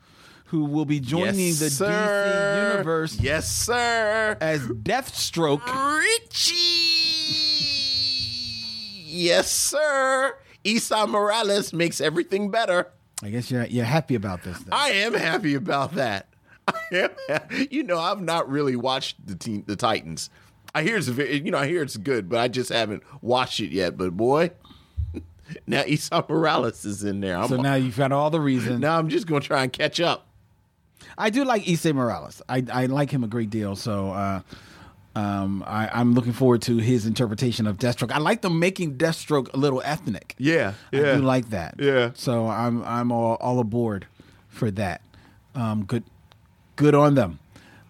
who 0.46 0.64
will 0.64 0.84
be 0.84 0.98
joining 1.00 1.34
the 1.54 1.70
DC 1.70 2.70
universe 2.72 3.18
Yes, 3.20 3.50
sir. 3.50 4.36
as 4.40 4.62
Deathstroke. 4.66 5.62
Richie. 5.98 6.56
Yes, 9.06 9.50
sir. 9.50 10.36
Esai 10.64 11.08
Morales 11.08 11.72
makes 11.72 12.00
everything 12.00 12.50
better. 12.50 12.88
I 13.22 13.30
guess 13.30 13.50
you're 13.50 13.64
you're 13.66 13.84
happy 13.84 14.14
about 14.14 14.42
this. 14.44 14.58
Then. 14.58 14.68
I 14.72 14.90
am 14.90 15.14
happy 15.14 15.54
about 15.54 15.94
that. 15.94 16.28
Am. 16.92 17.10
You 17.70 17.82
know, 17.82 17.98
I've 17.98 18.20
not 18.20 18.48
really 18.48 18.76
watched 18.76 19.26
the 19.26 19.34
team, 19.34 19.64
the 19.66 19.76
Titans. 19.76 20.30
I 20.74 20.82
hear 20.82 20.96
it's 20.96 21.08
very, 21.08 21.40
you 21.40 21.50
know, 21.50 21.58
I 21.58 21.66
hear 21.66 21.82
it's 21.82 21.96
good, 21.96 22.28
but 22.28 22.38
I 22.38 22.48
just 22.48 22.70
haven't 22.70 23.02
watched 23.22 23.60
it 23.60 23.72
yet. 23.72 23.96
But 23.96 24.16
boy, 24.16 24.50
now 25.66 25.82
Esai 25.82 26.28
Morales 26.28 26.84
is 26.84 27.02
in 27.04 27.20
there. 27.20 27.36
I'm, 27.36 27.48
so 27.48 27.56
now 27.56 27.74
you've 27.74 27.96
got 27.96 28.12
all 28.12 28.30
the 28.30 28.40
reason. 28.40 28.80
now 28.80 28.98
I'm 28.98 29.08
just 29.08 29.26
gonna 29.26 29.40
try 29.40 29.62
and 29.64 29.72
catch 29.72 30.00
up. 30.00 30.26
I 31.18 31.30
do 31.30 31.44
like 31.44 31.64
Esai 31.64 31.92
Morales. 31.94 32.40
I, 32.48 32.64
I 32.72 32.86
like 32.86 33.10
him 33.10 33.24
a 33.24 33.28
great 33.28 33.50
deal. 33.50 33.74
So 33.74 34.10
uh, 34.10 34.40
um, 35.16 35.64
I, 35.66 35.88
I'm 35.92 36.14
looking 36.14 36.32
forward 36.32 36.62
to 36.62 36.78
his 36.78 37.04
interpretation 37.04 37.66
of 37.66 37.76
Deathstroke. 37.78 38.12
I 38.12 38.18
like 38.18 38.42
them 38.42 38.58
making 38.58 38.96
Deathstroke 38.96 39.52
a 39.52 39.56
little 39.56 39.82
ethnic. 39.84 40.34
Yeah, 40.38 40.74
I 40.92 40.96
do 40.96 41.16
like 41.16 41.50
that. 41.50 41.74
Yeah. 41.78 42.12
So 42.14 42.46
I'm 42.46 42.84
I'm 42.84 43.10
all, 43.10 43.34
all 43.40 43.58
aboard 43.58 44.06
for 44.48 44.70
that. 44.72 45.02
Um, 45.54 45.84
good 45.84 46.04
good 46.80 46.94
on 46.94 47.14
them. 47.14 47.38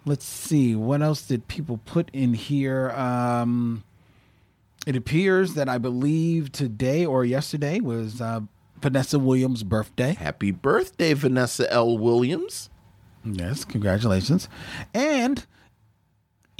Let's 0.05 0.25
see 0.25 0.75
what 0.75 1.01
else 1.01 1.25
did 1.25 1.47
people 1.47 1.79
put 1.85 2.09
in 2.11 2.33
here. 2.33 2.89
Um, 2.91 3.85
it 4.85 4.97
appears 4.97 5.53
that 5.53 5.69
I 5.69 5.77
believe 5.77 6.51
today 6.51 7.05
or 7.05 7.23
yesterday 7.23 7.79
was 7.79 8.19
uh, 8.19 8.41
Vanessa 8.81 9.17
Williams' 9.17 9.63
birthday. 9.63 10.15
Happy 10.15 10.51
birthday, 10.51 11.13
Vanessa 11.13 11.71
L. 11.71 11.97
Williams. 11.97 12.69
Yes, 13.23 13.63
congratulations. 13.63 14.49
And 14.93 15.45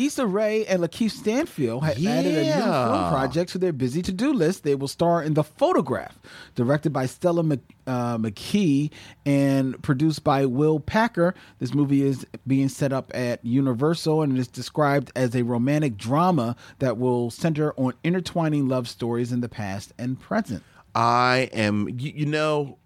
Issa 0.05 0.25
Rae 0.25 0.65
and 0.65 0.81
Lakeith 0.81 1.11
Stanfield 1.11 1.83
have 1.83 1.97
added 2.05 2.35
a 2.35 2.43
new 2.43 2.53
film 2.53 3.09
project 3.11 3.51
to 3.51 3.57
their 3.57 3.71
busy 3.71 4.01
to-do 4.01 4.33
list. 4.33 4.63
They 4.63 4.73
will 4.73 4.87
star 4.87 5.21
in 5.21 5.35
The 5.35 5.43
Photograph, 5.43 6.17
directed 6.55 6.91
by 6.91 7.05
Stella 7.05 7.43
Mc, 7.43 7.59
uh, 7.85 8.17
McKee 8.17 8.89
and 9.25 9.81
produced 9.83 10.23
by 10.23 10.45
Will 10.47 10.79
Packer. 10.79 11.35
This 11.59 11.73
movie 11.73 12.01
is 12.01 12.25
being 12.47 12.67
set 12.67 12.91
up 12.91 13.11
at 13.13 13.45
Universal 13.45 14.23
and 14.23 14.37
is 14.37 14.47
described 14.47 15.11
as 15.15 15.35
a 15.35 15.43
romantic 15.43 15.97
drama 15.97 16.55
that 16.79 16.97
will 16.97 17.29
center 17.29 17.73
on 17.77 17.93
intertwining 18.03 18.67
love 18.67 18.87
stories 18.87 19.31
in 19.31 19.41
the 19.41 19.49
past 19.49 19.93
and 19.99 20.19
present. 20.19 20.63
I 20.95 21.49
am, 21.53 21.87
you, 21.89 22.11
you 22.15 22.25
know, 22.25 22.79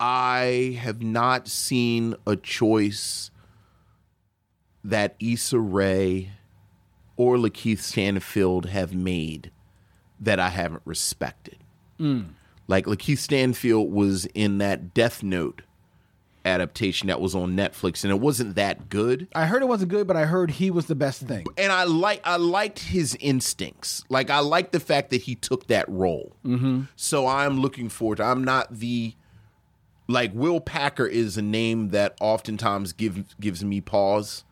I 0.00 0.78
have 0.80 1.02
not 1.02 1.46
seen 1.46 2.16
a 2.26 2.34
choice 2.36 3.30
that 4.84 5.14
Issa 5.20 5.58
Rae 5.58 6.32
or 7.18 7.36
Lakeith 7.36 7.80
Stanfield 7.80 8.66
have 8.66 8.94
made 8.94 9.50
that 10.20 10.38
I 10.40 10.48
haven't 10.48 10.82
respected. 10.86 11.58
Like 12.68 12.86
Lakeith 12.86 13.18
Stanfield 13.18 13.92
was 13.92 14.24
in 14.26 14.58
that 14.58 14.94
Death 14.94 15.22
Note 15.22 15.62
adaptation 16.44 17.08
that 17.08 17.20
was 17.20 17.34
on 17.34 17.56
Netflix, 17.56 18.04
and 18.04 18.12
it 18.12 18.20
wasn't 18.20 18.54
that 18.54 18.88
good. 18.88 19.26
I 19.34 19.46
heard 19.46 19.62
it 19.62 19.68
wasn't 19.68 19.90
good, 19.90 20.06
but 20.06 20.16
I 20.16 20.24
heard 20.24 20.52
he 20.52 20.70
was 20.70 20.86
the 20.86 20.94
best 20.94 21.22
thing. 21.22 21.44
And 21.58 21.72
I 21.72 21.84
like 21.84 22.20
I 22.24 22.36
liked 22.36 22.78
his 22.78 23.16
instincts. 23.20 24.04
Like 24.08 24.30
I 24.30 24.38
liked 24.38 24.72
the 24.72 24.80
fact 24.80 25.10
that 25.10 25.22
he 25.22 25.34
took 25.34 25.66
that 25.66 25.88
role. 25.88 26.32
Mm-hmm. 26.44 26.82
So 26.94 27.26
I'm 27.26 27.60
looking 27.60 27.88
forward. 27.88 28.18
to 28.18 28.24
I'm 28.24 28.44
not 28.44 28.78
the 28.78 29.14
like 30.06 30.30
Will 30.34 30.60
Packer 30.60 31.06
is 31.06 31.36
a 31.36 31.42
name 31.42 31.88
that 31.88 32.16
oftentimes 32.20 32.92
gives 32.92 33.34
gives 33.40 33.64
me 33.64 33.80
pause 33.80 34.44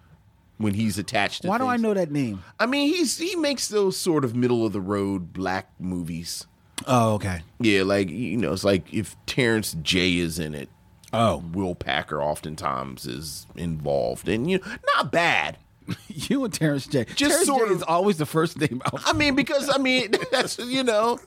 when 0.59 0.75
he's 0.75 0.99
attached 0.99 1.43
to 1.43 1.49
Why 1.49 1.59
do 1.59 1.67
I 1.67 1.73
things. 1.75 1.83
know 1.83 1.95
that 1.95 2.11
name? 2.11 2.43
I 2.59 2.67
mean, 2.67 2.89
he's 2.93 3.19
he 3.19 3.37
makes 3.37 3.69
those 3.69 3.97
sort 3.97 4.25
of 4.25 4.35
middle 4.35 4.65
of 4.67 4.73
the 4.73 4.81
road 4.81 5.33
black 5.33 5.71
movies. 5.79 6.47
Oh, 6.87 7.15
okay. 7.15 7.41
Yeah, 7.59 7.83
like 7.83 8.09
you 8.11 8.37
know, 8.37 8.53
it's 8.53 8.65
like 8.65 8.93
if 8.93 9.17
Terrence 9.27 9.77
J 9.83 10.19
is 10.19 10.39
in 10.39 10.55
it, 10.55 10.69
Oh, 11.13 11.43
Will 11.53 11.75
Packer 11.75 12.21
oftentimes 12.23 13.07
is 13.07 13.47
involved, 13.55 14.29
and 14.29 14.51
you 14.51 14.59
know, 14.59 14.65
not 14.97 15.11
bad. 15.13 15.57
you 16.09 16.45
and 16.45 16.53
Terrence 16.53 16.87
J. 16.87 17.05
Just 17.05 17.19
Terrence 17.19 17.47
sort 17.47 17.69
J 17.69 17.75
of- 17.75 17.77
is 17.79 17.83
always 17.85 18.19
the 18.19 18.27
first 18.27 18.59
name 18.61 18.83
out. 18.87 19.01
I 19.07 19.13
mean, 19.13 19.35
because 19.37 19.71
I 19.73 19.79
mean, 19.79 20.13
that's 20.33 20.59
you 20.59 20.83
know, 20.83 21.19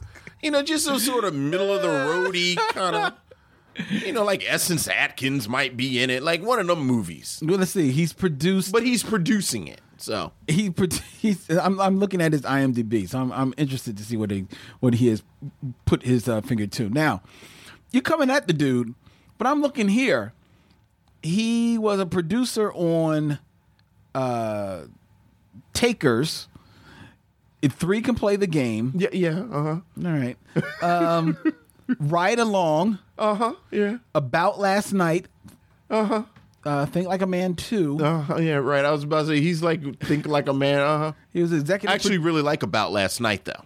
you 0.42 0.52
know, 0.52 0.62
just 0.62 0.86
those 0.86 1.06
sort 1.06 1.24
of 1.24 1.34
middle 1.34 1.74
of 1.74 1.82
the 1.82 1.88
roady 1.88 2.56
kind 2.72 2.96
of, 2.96 3.14
you 3.90 4.12
know, 4.12 4.24
like 4.24 4.44
Essence 4.48 4.88
Atkins 4.88 5.48
might 5.50 5.78
be 5.78 6.02
in 6.02 6.10
it, 6.10 6.24
like 6.24 6.42
one 6.42 6.60
of 6.60 6.68
them 6.68 6.80
movies, 6.80 7.40
Well, 7.46 7.58
let's 7.58 7.72
see. 7.72 7.92
He's 7.92 8.14
produced. 8.14 8.72
but 8.72 8.84
he's 8.84 9.04
producing 9.04 9.68
it, 9.68 9.82
so 9.98 10.32
he 10.48 10.74
he's. 11.18 11.50
I'm, 11.50 11.80
I'm 11.80 12.00
looking 12.00 12.22
at 12.22 12.32
his 12.34 12.42
IMDb, 12.42 13.08
so 13.08 13.20
I'm 13.20 13.32
I'm 13.32 13.54
interested 13.58 13.98
to 13.98 14.04
see 14.04 14.18
what 14.18 14.32
he 14.32 14.46
what 14.80 14.96
he 14.96 15.08
has 15.08 15.24
put 15.86 16.04
his 16.04 16.28
uh, 16.28 16.42
finger 16.42 16.68
to. 16.68 16.90
Now, 16.90 17.22
you're 17.92 18.02
coming 18.04 18.30
at 18.30 18.48
the 18.48 18.54
dude, 18.54 18.94
but 19.38 19.48
I'm 19.48 19.62
looking 19.62 19.88
here. 19.90 20.34
He 21.22 21.78
was 21.78 22.00
a 22.00 22.06
producer 22.06 22.72
on 22.74 23.40
uh 24.16 24.82
Takers. 25.74 26.48
If 27.62 27.74
three 27.74 28.02
can 28.02 28.16
play 28.16 28.38
the 28.38 28.48
game, 28.48 28.94
yeah, 28.96 29.10
yeah, 29.12 29.40
uh 29.52 29.64
huh, 29.64 29.80
all 30.06 30.12
right. 30.14 30.38
Um, 30.82 31.38
ride 32.00 32.40
along. 32.40 33.00
uh 33.18 33.34
huh, 33.36 33.54
yeah, 33.72 33.98
About 34.14 34.60
last 34.60 34.94
night. 34.94 35.28
Uh-huh. 35.90 36.24
Uh 36.66 36.86
Think 36.86 37.08
Like 37.08 37.22
a 37.22 37.26
Man 37.26 37.56
too. 37.56 37.98
uh 38.04 38.22
huh, 38.22 38.36
yeah, 38.38 38.56
right. 38.56 38.84
I 38.86 38.92
was 38.92 39.04
about 39.04 39.22
to 39.22 39.28
say 39.28 39.42
he's 39.42 39.64
like 39.64 40.00
think 40.00 40.28
like 40.28 40.48
a 40.48 40.54
man, 40.54 40.80
uh 40.82 40.98
huh. 40.98 41.12
He 41.32 41.42
was 41.42 41.54
executive. 41.54 41.90
I 41.92 41.94
actually 41.96 42.18
really 42.18 42.42
like 42.42 42.64
about 42.64 42.92
last 42.92 43.20
night 43.22 43.46
though. 43.46 43.64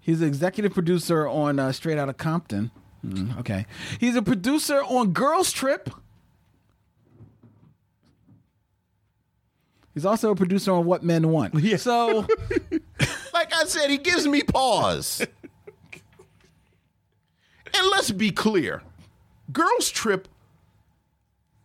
He's 0.00 0.20
an 0.20 0.28
executive 0.28 0.74
producer 0.74 1.26
on 1.26 1.58
uh, 1.58 1.72
Straight 1.72 1.96
Outta 1.98 2.12
Compton. 2.12 2.70
Mm, 3.04 3.38
okay. 3.40 3.64
He's 3.98 4.16
a 4.16 4.22
producer 4.22 4.82
on 4.82 5.12
Girls 5.12 5.50
Trip. 5.50 5.88
He's 9.94 10.04
also 10.04 10.30
a 10.30 10.34
producer 10.36 10.72
on 10.72 10.84
What 10.84 11.02
Men 11.02 11.28
Want. 11.30 11.54
Yeah. 11.54 11.76
So 11.78 12.26
Like 13.32 13.54
I 13.54 13.64
said, 13.66 13.90
he 13.90 13.98
gives 13.98 14.26
me 14.26 14.42
pause. 14.42 15.24
and 17.76 17.88
let's 17.90 18.10
be 18.10 18.30
clear 18.30 18.82
Girls 19.52 19.90
Trip 19.90 20.28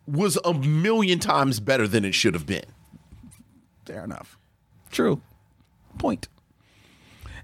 was 0.07 0.37
a 0.43 0.53
million 0.53 1.19
times 1.19 1.59
better 1.59 1.87
than 1.87 2.03
it 2.03 2.13
should 2.15 2.33
have 2.33 2.45
been. 2.45 2.65
fair 3.85 4.03
enough. 4.03 4.37
True. 4.91 5.21
Point. 5.97 6.27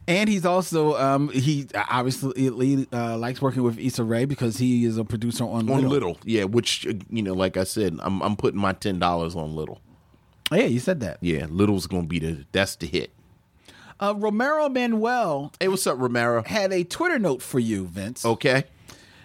And 0.08 0.30
he's 0.30 0.46
also 0.46 0.96
um, 0.98 1.30
he 1.30 1.68
obviously 1.90 2.88
uh, 2.94 3.18
likes 3.18 3.42
working 3.42 3.64
with 3.64 3.80
Issa 3.80 4.04
Rae 4.04 4.26
because 4.26 4.58
he 4.58 4.86
is 4.86 4.98
a 4.98 5.04
producer 5.04 5.44
on, 5.44 5.62
On 5.62 5.66
Little. 5.68 5.90
Little, 5.90 6.18
yeah, 6.24 6.44
which, 6.44 6.86
uh, 6.88 6.94
you 7.10 7.24
know, 7.24 7.34
like 7.34 7.58
I 7.58 7.64
said, 7.64 7.98
I'm, 8.02 8.22
I'm 8.22 8.36
putting 8.36 8.60
my 8.60 8.74
$10 8.74 9.36
on 9.36 9.56
Little. 9.56 9.82
Oh, 10.52 10.56
yeah, 10.56 10.66
you 10.66 10.80
said 10.80 11.00
that. 11.00 11.18
Yeah, 11.22 11.48
Little's 11.50 11.88
going 11.88 12.04
to 12.04 12.08
be 12.08 12.20
the, 12.20 12.46
that's 12.52 12.76
the 12.76 12.86
hit. 12.86 13.12
Uh, 14.00 14.14
Romero 14.18 14.68
Manuel 14.70 15.54
Hey, 15.60 15.68
what's 15.68 15.88
up, 15.88 15.98
Romero? 16.00 16.44
had 16.44 16.72
a 16.74 16.84
Twitter 16.84 17.18
note 17.20 17.42
for 17.42 17.60
you, 17.60 17.86
Vince. 17.86 18.26
Okay. 18.26 18.66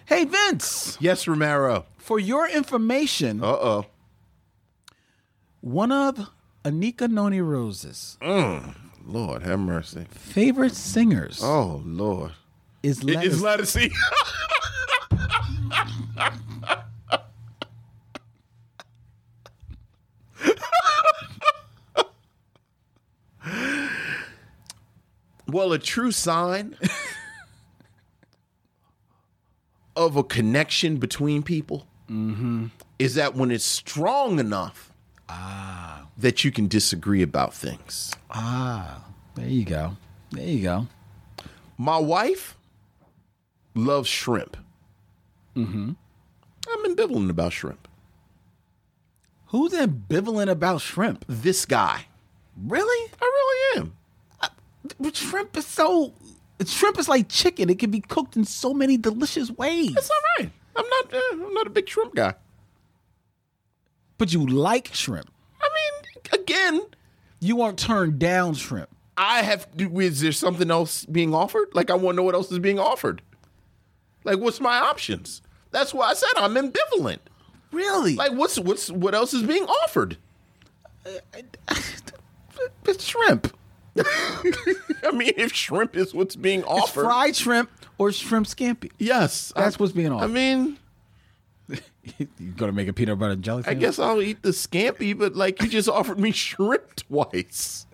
Hey, 0.05 0.25
Vince, 0.25 0.97
Yes, 0.99 1.27
Romero. 1.27 1.85
for 1.97 2.19
your 2.19 2.47
information, 2.47 3.43
Uh 3.43 3.47
oh. 3.47 3.85
one 5.61 5.91
of 5.91 6.29
Anika 6.63 7.09
Noni 7.09 7.41
Rose's 7.41 8.17
Lord, 9.03 9.43
have 9.43 9.59
mercy. 9.59 10.05
favorite 10.11 10.75
singers 10.75 11.41
Oh, 11.43 11.81
Lord. 11.85 12.31
is 12.83 13.01
It 13.03 13.23
is 13.23 13.41
Lettuce. 13.41 13.75
Ledisi. 13.75 13.91
Well, 25.51 25.73
a 25.73 25.79
true 25.79 26.11
sign 26.11 26.77
of 29.95 30.15
a 30.15 30.23
connection 30.23 30.97
between 30.97 31.43
people 31.43 31.87
is 32.99 33.15
that 33.15 33.35
when 33.35 33.51
it's 33.51 33.65
strong 33.65 34.39
enough 34.39 34.91
ah. 35.29 36.07
that 36.17 36.43
you 36.43 36.51
can 36.51 36.67
disagree 36.67 37.21
about 37.21 37.53
things. 37.53 38.13
Ah, 38.29 39.05
there 39.35 39.47
you 39.47 39.63
go. 39.63 39.95
There 40.31 40.45
you 40.45 40.61
go. 40.61 40.87
My 41.77 41.97
wife 41.97 42.57
loves 43.75 44.09
shrimp. 44.09 44.57
Mm-hmm. 45.55 45.91
I'm 46.69 46.95
ambivalent 46.95 47.29
about 47.29 47.53
shrimp. 47.53 47.87
Who's 49.47 49.73
ambivalent 49.73 50.49
about 50.49 50.81
shrimp? 50.81 51.25
This 51.27 51.65
guy. 51.65 52.05
Really? 52.55 53.11
I 53.21 53.25
really 53.25 53.81
am. 53.81 53.93
But 55.01 55.15
shrimp 55.15 55.57
is 55.57 55.65
so. 55.65 56.13
Shrimp 56.65 56.99
is 56.99 57.09
like 57.09 57.27
chicken. 57.27 57.69
It 57.69 57.79
can 57.79 57.89
be 57.89 58.01
cooked 58.01 58.35
in 58.37 58.45
so 58.45 58.73
many 58.73 58.95
delicious 58.97 59.49
ways. 59.49 59.93
That's 59.93 60.09
all 60.09 60.17
right. 60.39 60.51
I'm 60.75 60.85
not. 60.87 61.13
Uh, 61.13 61.19
I'm 61.45 61.53
not 61.53 61.67
a 61.67 61.71
big 61.71 61.89
shrimp 61.89 62.15
guy. 62.15 62.35
But 64.17 64.31
you 64.31 64.45
like 64.45 64.93
shrimp. 64.93 65.31
I 65.59 65.67
mean, 65.67 66.41
again, 66.41 66.81
You 67.39 67.55
won't 67.55 67.79
turn 67.79 68.19
down 68.19 68.53
shrimp. 68.53 68.89
I 69.17 69.41
have. 69.41 69.67
Is 69.77 70.21
there 70.21 70.31
something 70.31 70.69
else 70.69 71.05
being 71.05 71.33
offered? 71.33 71.69
Like, 71.73 71.89
I 71.89 71.95
want 71.95 72.15
to 72.15 72.17
know 72.17 72.23
what 72.23 72.35
else 72.35 72.51
is 72.51 72.59
being 72.59 72.79
offered. 72.79 73.21
Like, 74.23 74.37
what's 74.37 74.59
my 74.61 74.77
options? 74.77 75.41
That's 75.71 75.93
why 75.93 76.09
I 76.09 76.13
said 76.13 76.29
I'm 76.37 76.53
ambivalent. 76.53 77.19
Really? 77.71 78.15
Like, 78.15 78.33
what's 78.33 78.59
what's 78.59 78.91
what 78.91 79.15
else 79.15 79.33
is 79.33 79.43
being 79.43 79.63
offered? 79.63 80.17
it's 82.85 83.03
shrimp. 83.05 83.55
I 85.03 85.11
mean, 85.13 85.33
if 85.37 85.53
shrimp 85.53 85.95
is 85.97 86.13
what's 86.13 86.35
being 86.35 86.63
offered, 86.63 87.01
It's 87.01 87.09
fried 87.09 87.35
shrimp 87.35 87.69
or 87.97 88.11
shrimp 88.11 88.47
scampi. 88.47 88.91
yes, 88.99 89.51
That's 89.55 89.75
I- 89.75 89.79
what's 89.79 89.91
being 89.93 90.11
offered. 90.11 90.25
I 90.25 90.27
mean, 90.27 90.77
You're 92.39 92.53
gonna 92.57 92.71
make 92.71 92.87
a 92.87 92.93
peanut 92.93 93.19
butter 93.19 93.33
and 93.33 93.43
jelly. 93.43 93.63
I 93.67 93.73
guess 93.75 93.99
I'll 93.99 94.21
eat 94.21 94.41
the 94.41 94.49
scampi, 94.49 95.17
but 95.17 95.35
like 95.35 95.61
you 95.61 95.67
just 95.67 95.87
offered 95.97 96.19
me 96.19 96.31
shrimp 96.31 96.95
twice. 96.95 97.85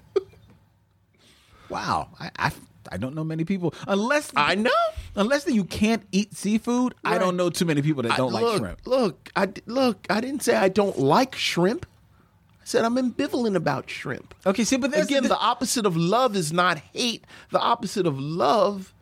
Wow. 1.69 2.09
I, 2.19 2.31
I 2.39 2.51
I 2.89 2.95
don't 2.97 3.13
know 3.15 3.25
many 3.25 3.43
people 3.43 3.73
unless 3.87 4.31
I 4.35 4.55
know. 4.55 4.71
unless 5.15 5.43
that 5.43 5.53
you 5.53 5.65
can't 5.65 6.03
eat 6.13 6.33
seafood. 6.35 6.95
I 7.03 7.17
don't 7.17 7.35
know 7.35 7.49
too 7.49 7.65
many 7.65 7.81
people 7.81 8.03
that 8.03 8.15
don't 8.15 8.31
I- 8.31 8.33
like 8.35 8.43
look, 8.43 8.57
shrimp. 8.59 8.79
Look, 8.85 9.29
I 9.35 9.49
look. 9.65 10.07
I 10.09 10.21
didn't 10.21 10.41
say 10.43 10.55
I 10.55 10.69
don't 10.69 10.97
like 10.97 11.35
shrimp. 11.35 11.85
Said 12.67 12.83
I'm 12.83 12.97
ambivalent 12.97 13.55
about 13.55 13.89
shrimp. 13.89 14.35
Okay, 14.45 14.65
see, 14.65 14.75
but 14.75 14.93
Again, 14.93 15.23
the 15.23 15.39
opposite 15.39 15.85
of 15.85 15.95
love 15.95 16.35
is 16.35 16.51
not 16.51 16.77
hate. 16.91 17.23
The 17.49 17.61
opposite 17.61 18.05
of 18.05 18.19
love 18.19 18.93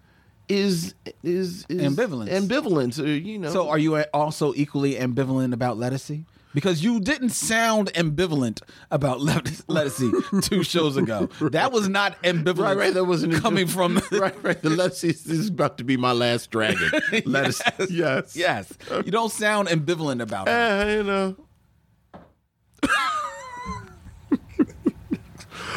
is 0.47 0.93
is, 1.23 1.65
is 1.67 1.82
Ambivalence. 1.82 2.30
Ambivalence, 2.30 3.04
or 3.04 3.08
you 3.08 3.39
know. 3.39 3.49
So 3.49 3.67
are 3.69 3.80
you 3.80 3.97
also 4.13 4.54
equally 4.54 4.93
ambivalent 4.93 5.51
about 5.51 5.78
Ledisi? 5.78 6.25
Because 6.54 6.84
you 6.84 6.99
didn't 6.99 7.32
sound 7.32 7.91
ambivalent 7.93 8.62
about 8.91 9.21
lettuce, 9.21 9.62
Ledisi 9.62 10.12
two 10.47 10.62
shows 10.62 10.95
ago. 10.95 11.28
That 11.49 11.71
was 11.71 11.89
not 11.89 12.21
ambivalent. 12.21 12.60
right, 12.60 12.78
right. 12.78 12.93
That 12.93 13.06
wasn't 13.06 13.34
coming 13.41 13.65
from 13.65 13.99
right, 14.12 14.36
right. 14.43 14.62
The 14.62 14.69
lettuce 14.69 15.04
is, 15.04 15.25
is 15.25 15.49
about 15.49 15.80
to 15.80 15.84
be 15.84 15.97
my 15.97 16.12
last 16.12 16.51
dragon. 16.51 16.91
Lettuce, 17.25 17.63
yes, 17.89 18.36
yes. 18.36 18.71
You 18.91 19.12
don't 19.12 19.32
sound 19.32 19.69
ambivalent 19.69 20.21
about 20.21 20.47
it. 20.47 20.51
Uh, 20.51 20.86
you 20.91 21.04
know. 21.04 21.36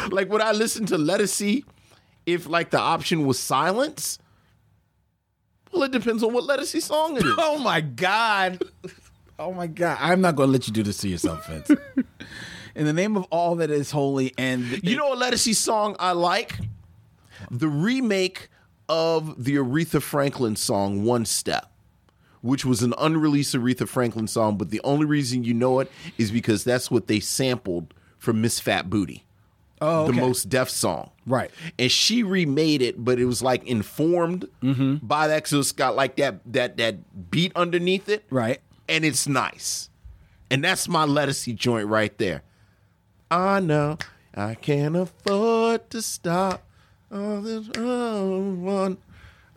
like 0.13 0.31
would 0.31 0.41
I 0.41 0.53
listen 0.53 0.87
to 0.87 0.97
Ledisi 0.97 1.65
if 2.27 2.49
like 2.49 2.71
the 2.71 2.79
option 2.81 3.27
was 3.27 3.39
silence? 3.39 4.19
Well, 5.73 5.83
it 5.83 5.93
depends 5.93 6.23
on 6.23 6.33
what 6.33 6.45
Ledisi 6.45 6.81
song 6.81 7.17
it 7.17 7.25
is. 7.25 7.35
Oh 7.39 7.59
my 7.59 7.81
god. 7.81 8.63
Oh 9.41 9.53
my 9.55 9.69
god. 9.69 9.99
I'm 10.01 10.21
not 10.21 10.35
going 10.35 10.49
to 10.49 10.53
let 10.53 10.67
you 10.67 10.73
do 10.73 10.83
this 10.83 10.99
to 10.99 11.09
yourself, 11.09 11.47
Vince. 11.47 11.71
In 12.75 12.87
the 12.87 12.93
name 12.93 13.17
of 13.17 13.23
all 13.31 13.55
that 13.57 13.71
is 13.71 13.93
holy 13.93 14.35
and 14.37 14.83
you 14.83 14.97
know 14.97 15.13
a 15.13 15.17
Ledisi 15.17 15.55
song 15.55 15.95
I 16.01 16.11
like? 16.11 16.59
The 17.49 17.69
remake 17.69 18.49
of 18.89 19.45
the 19.45 19.55
Aretha 19.55 20.03
Franklin 20.03 20.57
song 20.57 21.05
One 21.05 21.25
Step, 21.25 21.71
which 22.41 22.65
was 22.65 22.83
an 22.83 22.95
unreleased 22.99 23.55
Aretha 23.55 23.87
Franklin 23.87 24.27
song, 24.27 24.57
but 24.57 24.71
the 24.71 24.81
only 24.83 25.07
reason 25.07 25.45
you 25.45 25.55
know 25.55 25.79
it 25.79 25.89
is 26.19 26.33
because 26.33 26.65
that's 26.65 26.91
what 26.91 27.07
they 27.07 27.21
sampled 27.21 27.95
from 28.19 28.41
Miss 28.41 28.59
Fat 28.59 28.91
Booty. 28.91 29.25
Oh, 29.81 30.07
The 30.07 30.13
Mos 30.13 30.43
Def 30.43 30.69
song. 30.71 31.11
Right. 31.27 31.51
And 31.79 31.91
she 31.91 32.23
remade 32.23 32.83
it, 32.83 33.03
but 33.05 33.19
it 33.19 33.27
was 33.27 33.43
like 33.43 33.65
informed 33.67 34.49
Mm-hmm. 34.63 35.07
by 35.07 35.29
that. 35.29 35.47
So 35.47 35.61
it's 35.61 35.73
got 35.73 35.95
like 35.97 36.17
that 36.17 36.41
that 36.53 36.77
that 36.79 37.31
beat 37.31 37.53
underneath 37.55 38.09
it. 38.09 38.25
Right. 38.31 38.61
And 38.89 39.05
it's 39.05 39.29
nice. 39.29 39.91
And 40.51 40.65
that's 40.65 40.89
my 40.89 41.05
Ledisi 41.07 41.55
joint 41.55 41.89
right 41.89 42.17
there. 42.19 42.43
I 43.31 43.61
know 43.61 43.99
I 44.35 44.55
can't 44.55 44.97
afford 44.97 45.91
to 45.91 46.01
stop. 46.03 46.63
All 47.13 47.41
this 47.43 47.69
one, 47.77 48.99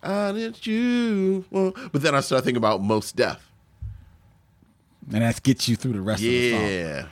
I 0.03 0.31
did 0.33 0.65
you 0.67 1.45
want. 1.49 1.75
But 1.93 2.01
then 2.01 2.13
I 2.15 2.19
start 2.21 2.43
thinking 2.43 2.57
about 2.57 2.81
Mos 2.81 3.11
Def. 3.11 3.47
And 5.13 5.21
that 5.23 5.41
gets 5.43 5.67
you 5.67 5.75
through 5.75 5.93
the 5.93 6.01
rest 6.01 6.21
of 6.21 6.27
the 6.29 6.51
song. 6.51 6.61
Yeah. 6.61 7.05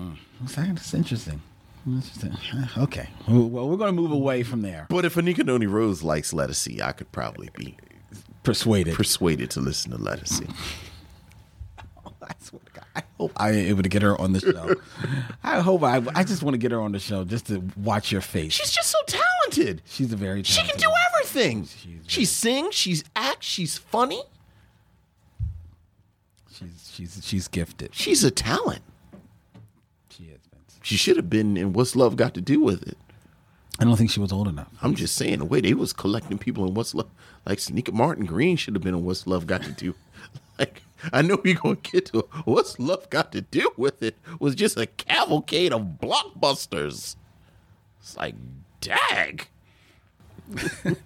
Okay, 0.00 0.20
That's 0.42 0.94
interesting. 0.94 1.40
Interesting. 1.86 2.36
Okay. 2.78 3.08
Well, 3.28 3.68
we're 3.68 3.76
going 3.76 3.94
to 3.94 4.00
move 4.00 4.12
away 4.12 4.42
from 4.44 4.62
there. 4.62 4.86
But 4.88 5.04
if 5.04 5.14
Anika 5.16 5.44
Noni 5.44 5.66
Rose 5.66 6.02
likes 6.02 6.32
Ledisi, 6.32 6.80
I 6.80 6.92
could 6.92 7.10
probably 7.12 7.50
be 7.56 7.76
Persuaded. 8.44 8.94
persuaded 8.94 9.50
to 9.50 9.60
listen 9.60 9.90
to 9.92 9.98
Ledisi. 9.98 10.48
I 12.22 12.34
swear 12.40 12.60
to 12.66 12.72
God, 12.72 12.84
I 12.94 13.02
hope 13.18 13.32
I 13.36 13.50
am 13.50 13.56
able 13.56 13.82
to 13.82 13.88
get 13.88 14.02
her 14.02 14.20
on 14.20 14.32
the 14.32 14.40
show. 14.40 14.74
I 15.44 15.60
hope 15.60 15.82
I. 15.82 16.00
I 16.14 16.22
just 16.24 16.42
want 16.42 16.54
to 16.54 16.58
get 16.58 16.70
her 16.70 16.80
on 16.80 16.92
the 16.92 16.98
show 17.00 17.24
just 17.24 17.46
to 17.46 17.62
watch 17.76 18.12
your 18.12 18.20
face. 18.20 18.52
She's 18.52 18.70
just 18.70 18.90
so 18.90 18.98
talented. 19.06 19.82
She's 19.86 20.12
a 20.12 20.16
very. 20.16 20.42
She 20.44 20.60
can 20.62 20.76
do 20.78 20.86
woman. 20.86 20.98
everything. 21.14 21.64
She's 21.66 21.98
She 22.06 22.24
sings, 22.24 22.74
she's 22.74 23.04
acts, 23.16 23.46
she's 23.46 23.76
funny. 23.78 24.22
She's 26.52 26.92
she's 26.94 27.20
she's 27.24 27.48
gifted. 27.48 27.94
She's 27.94 28.22
a 28.24 28.30
talent. 28.30 28.82
She 30.82 30.94
is. 30.94 30.98
Vince. 30.98 31.00
She 31.00 31.04
should 31.04 31.16
have 31.16 31.30
been 31.30 31.56
in 31.56 31.72
What's 31.72 31.96
Love 31.96 32.16
Got 32.16 32.34
to 32.34 32.40
Do 32.40 32.60
with 32.60 32.86
It. 32.86 32.98
I 33.78 33.84
don't 33.84 33.96
think 33.96 34.10
she 34.10 34.20
was 34.20 34.32
old 34.32 34.48
enough. 34.48 34.68
I'm 34.82 34.94
just 34.94 35.16
saying 35.16 35.38
the 35.38 35.44
way 35.44 35.60
they 35.60 35.74
was 35.74 35.92
collecting 35.92 36.38
people 36.38 36.66
in 36.66 36.74
What's 36.74 36.94
Love, 36.94 37.08
like 37.46 37.58
Sonequa 37.58 37.92
Martin-Green 37.92 38.56
should 38.56 38.74
have 38.74 38.82
been 38.82 38.94
in 38.94 39.04
What's 39.04 39.26
Love 39.26 39.46
Got 39.46 39.62
to 39.64 39.72
Do. 39.72 39.94
like 40.58 40.82
I 41.12 41.22
know 41.22 41.40
you're 41.44 41.54
gonna 41.54 41.76
get 41.76 42.06
to 42.06 42.20
What's 42.44 42.78
Love 42.78 43.10
Got 43.10 43.32
to 43.32 43.40
Do 43.40 43.70
with 43.76 44.02
It 44.02 44.16
was 44.38 44.54
just 44.54 44.76
a 44.76 44.86
cavalcade 44.86 45.72
of 45.72 45.98
blockbusters. 46.00 47.16
It's 48.00 48.16
like, 48.16 48.34
dag. 48.80 49.46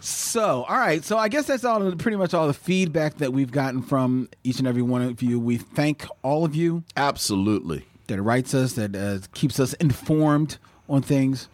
So, 0.00 0.64
all 0.68 0.78
right. 0.78 1.04
So, 1.04 1.18
I 1.18 1.28
guess 1.28 1.46
that's 1.46 1.64
all. 1.64 1.92
Pretty 1.96 2.16
much 2.16 2.32
all 2.32 2.46
the 2.46 2.54
feedback 2.54 3.18
that 3.18 3.32
we've 3.32 3.50
gotten 3.50 3.82
from 3.82 4.28
each 4.44 4.58
and 4.58 4.68
every 4.68 4.82
one 4.82 5.02
of 5.02 5.22
you. 5.22 5.40
We 5.40 5.56
thank 5.58 6.06
all 6.22 6.44
of 6.44 6.54
you 6.54 6.84
Absolutely. 6.96 7.84
That 8.08 8.20
writes 8.20 8.52
us, 8.54 8.72
that 8.72 8.96
uh, 8.96 9.18
keeps 9.32 9.60
us 9.60 9.72
informed 9.74 10.58
on 10.88 11.02
things. 11.02 11.48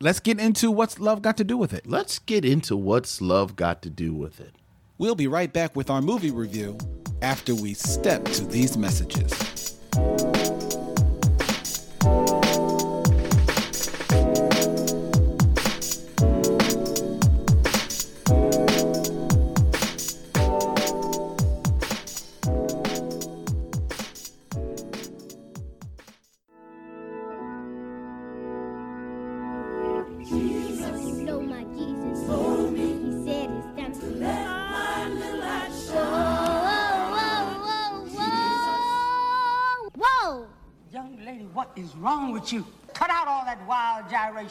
Let's 0.00 0.20
get 0.20 0.40
into 0.40 0.70
what's 0.70 0.98
love 0.98 1.22
got 1.22 1.36
to 1.36 1.44
do 1.44 1.56
with 1.56 1.72
it. 1.72 1.86
Let's 1.86 2.18
get 2.18 2.44
into 2.44 2.76
What's 2.76 3.20
Love 3.20 3.54
Got 3.54 3.82
to 3.82 3.90
Do 3.90 4.14
with 4.14 4.40
It. 4.40 4.54
We'll 4.96 5.14
be 5.14 5.26
right 5.26 5.52
back 5.52 5.76
with 5.76 5.90
our 5.90 6.02
movie 6.02 6.30
review 6.30 6.78
after 7.22 7.54
we 7.54 7.74
step 7.74 8.24
to 8.24 8.44
these 8.44 8.76
messages. 8.76 9.78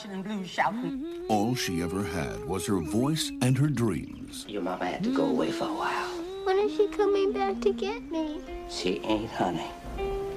Wild 0.06 0.16
and 0.16 0.24
blues 0.24 0.50
shouting. 0.50 0.92
Mm-hmm. 0.92 1.24
All 1.32 1.56
she 1.56 1.82
ever 1.82 2.04
had 2.04 2.46
was 2.46 2.66
her 2.68 2.80
voice 2.80 3.32
and 3.42 3.58
her 3.58 3.68
dreams. 3.68 4.46
Your 4.48 4.62
mama 4.62 4.86
had 4.86 5.04
to 5.04 5.14
go 5.14 5.26
away 5.26 5.52
for 5.52 5.66
a 5.66 5.74
while. 5.74 6.10
When 6.46 6.58
is 6.60 6.76
she 6.76 6.88
coming 6.88 7.32
back 7.34 7.60
to 7.62 7.74
get 7.74 8.10
me? 8.12 8.42
She 8.70 9.02
ain't, 9.04 9.32
honey. 9.32 9.72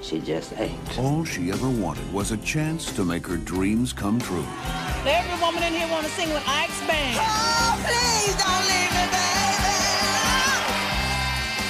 She 0.01 0.19
just 0.19 0.59
ain't. 0.59 0.99
All 0.99 1.23
she 1.23 1.51
ever 1.51 1.69
wanted 1.69 2.11
was 2.11 2.31
a 2.31 2.37
chance 2.37 2.91
to 2.93 3.05
make 3.05 3.25
her 3.27 3.37
dreams 3.37 3.93
come 3.93 4.19
true. 4.19 4.45
Every 5.05 5.39
woman 5.39 5.63
in 5.63 5.73
here 5.73 5.87
want 5.89 6.05
to 6.05 6.11
sing 6.11 6.29
with 6.29 6.43
Ike's 6.45 6.79
band. 6.87 7.17
Oh, 7.21 7.79
please 7.85 8.35
don't 8.43 8.65
leave 8.67 8.91
me, 8.91 9.05
baby. 9.11 9.43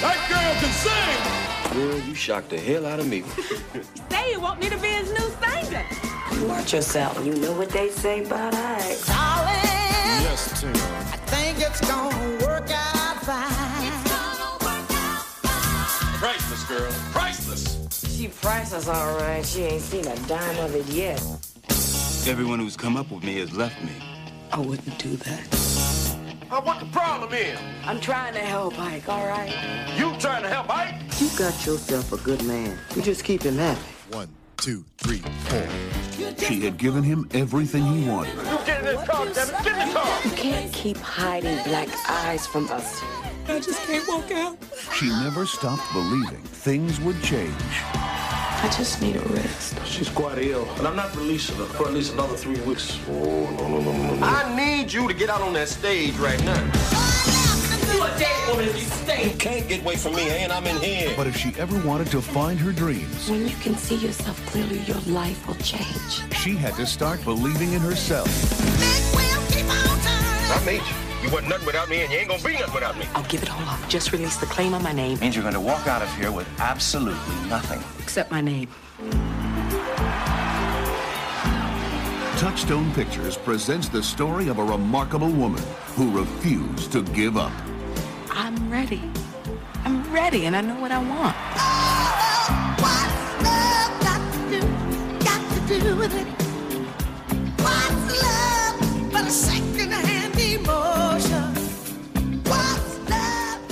That 0.02 0.18
girl, 0.28 1.43
you 1.72 2.14
shocked 2.14 2.50
the 2.50 2.58
hell 2.58 2.86
out 2.86 3.00
of 3.00 3.06
me. 3.08 3.22
Say 4.10 4.30
you 4.32 4.40
want 4.40 4.60
me 4.60 4.68
to 4.68 4.76
be 4.78 4.88
his 4.88 5.10
new 5.10 5.30
singer. 5.42 5.84
You 6.32 6.46
Watch 6.48 6.72
yourself. 6.72 7.24
You 7.24 7.34
know 7.36 7.52
what 7.52 7.68
they 7.70 7.88
say 7.90 8.24
about 8.24 8.54
Ike. 8.54 9.04
Darling, 9.06 9.54
Yes, 10.24 10.60
Tim. 10.60 10.70
I 10.74 11.16
think 11.26 11.60
it's 11.60 11.80
gonna 11.80 12.16
work 12.44 12.70
out 12.70 13.22
fine. 13.22 13.90
Priceless, 16.18 16.64
girl. 16.64 16.92
Priceless. 17.12 18.16
She 18.16 18.28
priceless, 18.28 18.88
all 18.88 19.16
right. 19.18 19.44
She 19.44 19.62
ain't 19.62 19.82
seen 19.82 20.06
a 20.06 20.16
dime 20.26 20.58
of 20.58 20.74
it 20.74 20.86
yet. 20.86 21.20
Everyone 22.26 22.58
who's 22.58 22.76
come 22.76 22.96
up 22.96 23.10
with 23.10 23.22
me 23.22 23.38
has 23.40 23.52
left 23.54 23.82
me. 23.84 23.92
I 24.52 24.58
wouldn't 24.58 24.98
do 24.98 25.16
that. 25.16 26.03
Uh, 26.54 26.60
what 26.60 26.78
the 26.78 26.86
problem 26.86 27.32
is? 27.32 27.58
I'm 27.84 28.00
trying 28.00 28.32
to 28.34 28.38
help 28.38 28.78
Ike, 28.78 29.08
all 29.08 29.26
right? 29.26 29.52
You 29.98 30.16
trying 30.20 30.44
to 30.44 30.48
help 30.48 30.70
Ike? 30.70 30.94
You 31.20 31.28
got 31.36 31.66
yourself 31.66 32.12
a 32.12 32.16
good 32.18 32.44
man. 32.44 32.78
You 32.94 33.02
just 33.02 33.24
keep 33.24 33.42
him 33.42 33.56
happy. 33.56 33.80
One, 34.12 34.28
two, 34.56 34.84
three, 34.98 35.18
four. 35.18 35.66
She 36.38 36.60
had 36.60 36.78
given 36.78 37.02
him 37.02 37.28
everything 37.34 37.84
he 37.84 38.08
wanted. 38.08 38.36
You 38.36 38.58
get 38.64 38.78
in 38.78 38.84
this 38.84 39.08
car, 39.08 39.26
damn 39.34 39.48
it. 39.48 39.64
Get 39.64 39.82
in 39.82 39.88
the 39.88 39.94
car. 39.94 40.20
You 40.24 40.30
can't 40.30 40.72
keep 40.72 40.98
hiding 40.98 41.60
black 41.64 41.88
eyes 42.08 42.46
from 42.46 42.70
us. 42.70 43.02
I 43.48 43.58
just 43.58 43.82
can't 43.88 44.06
walk 44.06 44.30
out. 44.30 44.56
She 44.92 45.08
never 45.08 45.46
stopped 45.46 45.92
believing 45.92 46.42
things 46.42 47.00
would 47.00 47.20
change. 47.24 47.50
I 48.64 48.68
just 48.68 49.02
need 49.02 49.16
a 49.16 49.20
rest. 49.20 49.78
She's 49.84 50.08
quite 50.08 50.38
ill, 50.38 50.66
and 50.78 50.88
I'm 50.88 50.96
not 50.96 51.14
releasing 51.14 51.54
her 51.56 51.66
for 51.66 51.86
at 51.86 51.92
least 51.92 52.14
another 52.14 52.34
three 52.34 52.58
weeks. 52.62 52.98
Oh, 53.10 53.50
no, 53.58 53.68
no, 53.68 53.78
no, 53.82 53.92
no, 53.92 54.14
no. 54.14 54.26
I 54.26 54.56
need 54.56 54.90
you 54.90 55.06
to 55.06 55.12
get 55.12 55.28
out 55.28 55.42
on 55.42 55.52
that 55.52 55.68
stage 55.68 56.14
right 56.16 56.42
now. 56.44 56.62
You 57.92 58.02
a 58.02 58.18
dead 58.18 58.48
woman 58.48 58.64
if 58.64 58.74
you 58.74 58.86
stay. 58.86 59.28
You 59.30 59.36
can't 59.36 59.68
get 59.68 59.82
away 59.82 59.96
from 59.96 60.14
me, 60.14 60.30
and 60.30 60.50
I'm 60.50 60.66
in 60.66 60.78
here. 60.78 61.12
But 61.14 61.26
if 61.26 61.36
she 61.36 61.52
ever 61.58 61.78
wanted 61.86 62.06
to 62.12 62.22
find 62.22 62.58
her 62.58 62.72
dreams, 62.72 63.28
When 63.28 63.46
you 63.46 63.54
can 63.56 63.76
see 63.76 63.96
yourself 63.96 64.40
clearly, 64.46 64.78
your 64.84 65.00
life 65.00 65.46
will 65.46 65.56
change. 65.56 66.22
she 66.34 66.56
had 66.56 66.74
to 66.76 66.86
start 66.86 67.22
believing 67.22 67.74
in 67.74 67.82
herself. 67.82 68.30
I 70.50 70.64
made 70.64 70.80
you. 70.80 71.03
You 71.24 71.30
wasn't 71.30 71.48
nothing 71.48 71.64
without 71.64 71.88
me, 71.88 72.02
and 72.02 72.12
you 72.12 72.18
ain't 72.18 72.28
gonna 72.28 72.42
be 72.44 72.52
nothing 72.52 72.74
without 72.74 72.98
me. 72.98 73.06
I'll 73.14 73.24
give 73.24 73.42
it 73.42 73.50
all 73.50 73.62
up. 73.62 73.80
Just 73.88 74.12
release 74.12 74.36
the 74.36 74.44
claim 74.44 74.74
on 74.74 74.82
my 74.82 74.92
name. 74.92 75.18
Means 75.20 75.34
you're 75.34 75.42
going 75.42 75.54
to 75.54 75.60
walk 75.60 75.86
out 75.86 76.02
of 76.02 76.16
here 76.16 76.30
with 76.30 76.46
absolutely 76.60 77.34
nothing. 77.48 77.82
Except 77.98 78.30
my 78.30 78.42
name. 78.42 78.68
Touchstone 82.36 82.92
Pictures 82.92 83.38
presents 83.38 83.88
the 83.88 84.02
story 84.02 84.48
of 84.48 84.58
a 84.58 84.64
remarkable 84.64 85.30
woman 85.30 85.62
who 85.94 86.10
refused 86.10 86.92
to 86.92 87.02
give 87.02 87.38
up. 87.38 87.52
I'm 88.30 88.70
ready. 88.70 89.00
I'm 89.86 90.12
ready, 90.12 90.44
and 90.44 90.54
I 90.54 90.60
know 90.60 90.78
what 90.78 90.92
I 90.92 90.98
want. 90.98 91.34
Ah! 91.56 92.23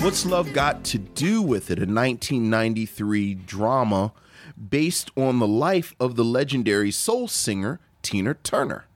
What's 0.02 0.26
Love 0.26 0.52
Got 0.52 0.82
to 0.86 0.98
Do 0.98 1.40
with 1.40 1.70
It? 1.70 1.78
A 1.78 1.86
1993 1.86 3.34
drama 3.34 4.12
based 4.68 5.12
on 5.16 5.38
the 5.38 5.46
life 5.46 5.94
of 6.00 6.16
the 6.16 6.24
legendary 6.24 6.90
soul 6.90 7.28
singer 7.28 7.78
Tina 8.02 8.34
Turner. 8.34 8.86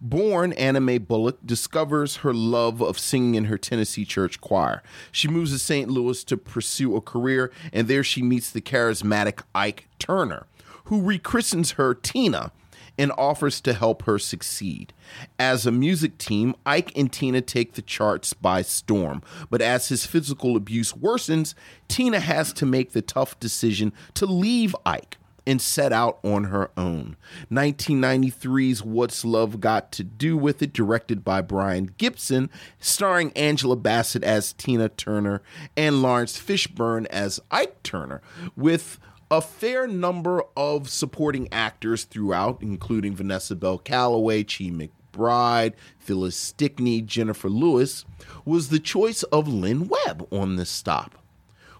Born 0.00 0.54
Anna 0.54 0.80
Mae 0.80 0.96
Bullock 0.96 1.44
discovers 1.44 2.16
her 2.16 2.32
love 2.32 2.80
of 2.80 2.98
singing 2.98 3.34
in 3.34 3.44
her 3.44 3.58
Tennessee 3.58 4.06
church 4.06 4.40
choir. 4.40 4.82
She 5.12 5.28
moves 5.28 5.52
to 5.52 5.58
St. 5.58 5.90
Louis 5.90 6.24
to 6.24 6.38
pursue 6.38 6.96
a 6.96 7.02
career, 7.02 7.52
and 7.70 7.86
there 7.86 8.02
she 8.02 8.22
meets 8.22 8.50
the 8.50 8.62
charismatic 8.62 9.42
Ike 9.54 9.86
Turner, 9.98 10.46
who 10.84 11.02
rechristens 11.02 11.72
her 11.72 11.92
Tina 11.92 12.52
and 12.98 13.12
offers 13.16 13.60
to 13.62 13.72
help 13.72 14.02
her 14.02 14.18
succeed. 14.18 14.92
As 15.38 15.64
a 15.64 15.72
music 15.72 16.18
team, 16.18 16.54
Ike 16.66 16.92
and 16.96 17.10
Tina 17.12 17.40
take 17.40 17.74
the 17.74 17.82
charts 17.82 18.34
by 18.34 18.62
storm, 18.62 19.22
but 19.48 19.62
as 19.62 19.88
his 19.88 20.04
physical 20.04 20.56
abuse 20.56 20.92
worsens, 20.92 21.54
Tina 21.86 22.20
has 22.20 22.52
to 22.54 22.66
make 22.66 22.92
the 22.92 23.02
tough 23.02 23.38
decision 23.38 23.92
to 24.14 24.26
leave 24.26 24.74
Ike 24.84 25.16
and 25.48 25.62
set 25.62 25.94
out 25.94 26.18
on 26.22 26.44
her 26.44 26.70
own. 26.76 27.16
1993's 27.50 28.84
What's 28.84 29.24
Love 29.24 29.60
Got 29.60 29.90
to 29.92 30.04
Do 30.04 30.36
with 30.36 30.60
It, 30.60 30.74
directed 30.74 31.24
by 31.24 31.40
Brian 31.40 31.94
Gibson, 31.96 32.50
starring 32.78 33.32
Angela 33.32 33.76
Bassett 33.76 34.22
as 34.22 34.52
Tina 34.52 34.90
Turner 34.90 35.40
and 35.74 36.02
Laurence 36.02 36.38
Fishburne 36.38 37.06
as 37.06 37.40
Ike 37.50 37.82
Turner, 37.82 38.20
with 38.56 38.98
a 39.30 39.40
fair 39.40 39.86
number 39.86 40.42
of 40.56 40.88
supporting 40.88 41.48
actors 41.52 42.04
throughout, 42.04 42.62
including 42.62 43.14
Vanessa 43.14 43.54
Bell 43.54 43.78
Calloway, 43.78 44.42
Chi 44.42 44.70
McBride, 44.70 45.74
Phyllis 45.98 46.36
Stickney, 46.36 47.02
Jennifer 47.02 47.48
Lewis, 47.48 48.04
was 48.44 48.68
the 48.68 48.78
choice 48.78 49.22
of 49.24 49.46
Len 49.46 49.88
Webb 49.88 50.26
on 50.32 50.56
this 50.56 50.70
stop. 50.70 51.16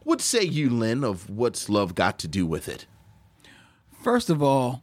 What 0.02 0.20
say 0.20 0.42
you, 0.42 0.70
Lynn, 0.70 1.04
of 1.04 1.28
What's 1.28 1.68
Love 1.68 1.94
Got 1.94 2.18
to 2.20 2.28
Do 2.28 2.46
with 2.46 2.68
It? 2.68 2.86
First 4.02 4.30
of 4.30 4.42
all, 4.42 4.82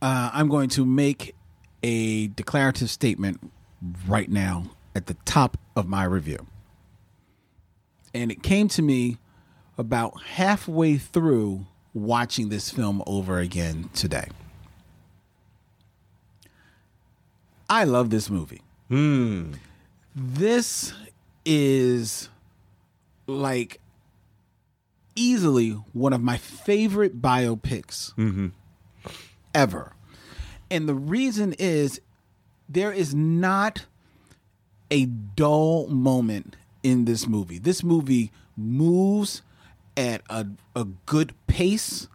uh, 0.00 0.30
I'm 0.32 0.48
going 0.48 0.68
to 0.70 0.84
make 0.84 1.34
a 1.82 2.28
declarative 2.28 2.90
statement 2.90 3.50
right 4.06 4.30
now 4.30 4.70
at 4.94 5.06
the 5.06 5.14
top 5.24 5.58
of 5.76 5.88
my 5.88 6.04
review. 6.04 6.46
And 8.14 8.30
it 8.30 8.42
came 8.42 8.68
to 8.68 8.82
me 8.82 9.18
about 9.76 10.22
halfway 10.22 10.96
through 10.96 11.66
watching 11.92 12.48
this 12.48 12.70
film 12.70 13.02
over 13.06 13.38
again 13.38 13.90
today. 13.94 14.28
I 17.68 17.84
love 17.84 18.10
this 18.10 18.28
movie. 18.28 18.62
Hmm. 18.88 19.54
This 20.14 20.92
is 21.44 22.28
like 23.26 23.80
easily 25.16 25.70
one 25.92 26.12
of 26.12 26.20
my 26.20 26.36
favorite 26.36 27.20
biopics 27.20 28.14
mm-hmm. 28.14 28.48
ever. 29.54 29.92
And 30.70 30.88
the 30.88 30.94
reason 30.94 31.54
is 31.58 32.00
there 32.68 32.92
is 32.92 33.14
not 33.14 33.86
a 34.90 35.06
dull 35.06 35.86
moment 35.88 36.56
in 36.82 37.04
this 37.04 37.26
movie. 37.26 37.58
This 37.58 37.82
movie 37.82 38.30
moves 38.56 39.42
at 39.96 40.22
a, 40.28 40.46
a 40.74 40.84
good 41.06 41.34
pace. 41.46 42.08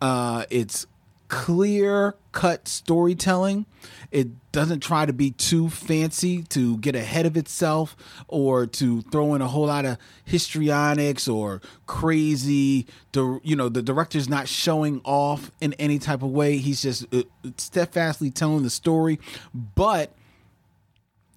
Uh, 0.00 0.44
it's 0.50 0.86
clear 1.32 2.14
cut 2.32 2.68
storytelling. 2.68 3.64
It 4.10 4.28
doesn't 4.52 4.80
try 4.80 5.06
to 5.06 5.14
be 5.14 5.30
too 5.30 5.70
fancy 5.70 6.42
to 6.50 6.76
get 6.76 6.94
ahead 6.94 7.24
of 7.24 7.38
itself 7.38 7.96
or 8.28 8.66
to 8.66 9.00
throw 9.00 9.34
in 9.34 9.40
a 9.40 9.48
whole 9.48 9.66
lot 9.66 9.86
of 9.86 9.96
histrionics 10.26 11.28
or 11.28 11.62
crazy. 11.86 12.86
You 13.14 13.56
know 13.56 13.70
the 13.70 13.80
director's 13.80 14.28
not 14.28 14.46
showing 14.46 15.00
off 15.04 15.50
in 15.62 15.72
any 15.74 15.98
type 15.98 16.22
of 16.22 16.30
way. 16.30 16.58
He's 16.58 16.82
just 16.82 17.06
uh, 17.14 17.22
steadfastly 17.56 18.30
telling 18.30 18.62
the 18.62 18.70
story, 18.70 19.18
but 19.54 20.12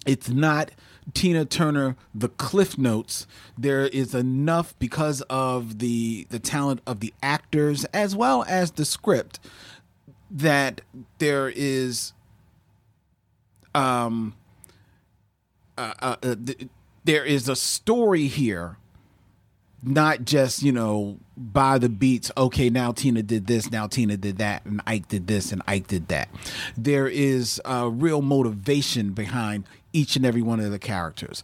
it's 0.04 0.28
not 0.28 0.70
Tina 1.14 1.44
Turner 1.44 1.96
the 2.14 2.28
cliff 2.28 2.76
notes 2.76 3.26
there 3.56 3.86
is 3.86 4.14
enough 4.14 4.76
because 4.78 5.22
of 5.22 5.78
the 5.78 6.26
the 6.30 6.38
talent 6.38 6.80
of 6.86 7.00
the 7.00 7.14
actors 7.22 7.84
as 7.86 8.16
well 8.16 8.44
as 8.48 8.72
the 8.72 8.84
script 8.84 9.38
that 10.30 10.80
there 11.18 11.48
is 11.54 12.12
um 13.74 14.34
uh, 15.78 15.92
uh, 16.00 16.16
uh, 16.22 16.34
th- 16.44 16.68
there 17.04 17.24
is 17.24 17.48
a 17.48 17.56
story 17.56 18.26
here 18.26 18.78
not 19.82 20.24
just 20.24 20.62
you 20.62 20.72
know 20.72 21.18
by 21.36 21.78
the 21.78 21.88
beats 21.88 22.30
okay 22.36 22.68
now 22.70 22.90
tina 22.92 23.22
did 23.22 23.46
this 23.46 23.70
now 23.70 23.86
tina 23.86 24.16
did 24.16 24.38
that 24.38 24.64
and 24.64 24.80
ike 24.86 25.06
did 25.08 25.26
this 25.26 25.52
and 25.52 25.62
ike 25.68 25.86
did 25.86 26.08
that. 26.08 26.28
There 26.76 27.06
is 27.06 27.60
a 27.64 27.88
real 27.88 28.22
motivation 28.22 29.12
behind 29.12 29.64
each 29.96 30.14
and 30.14 30.26
every 30.26 30.42
one 30.42 30.60
of 30.60 30.70
the 30.70 30.78
characters. 30.78 31.42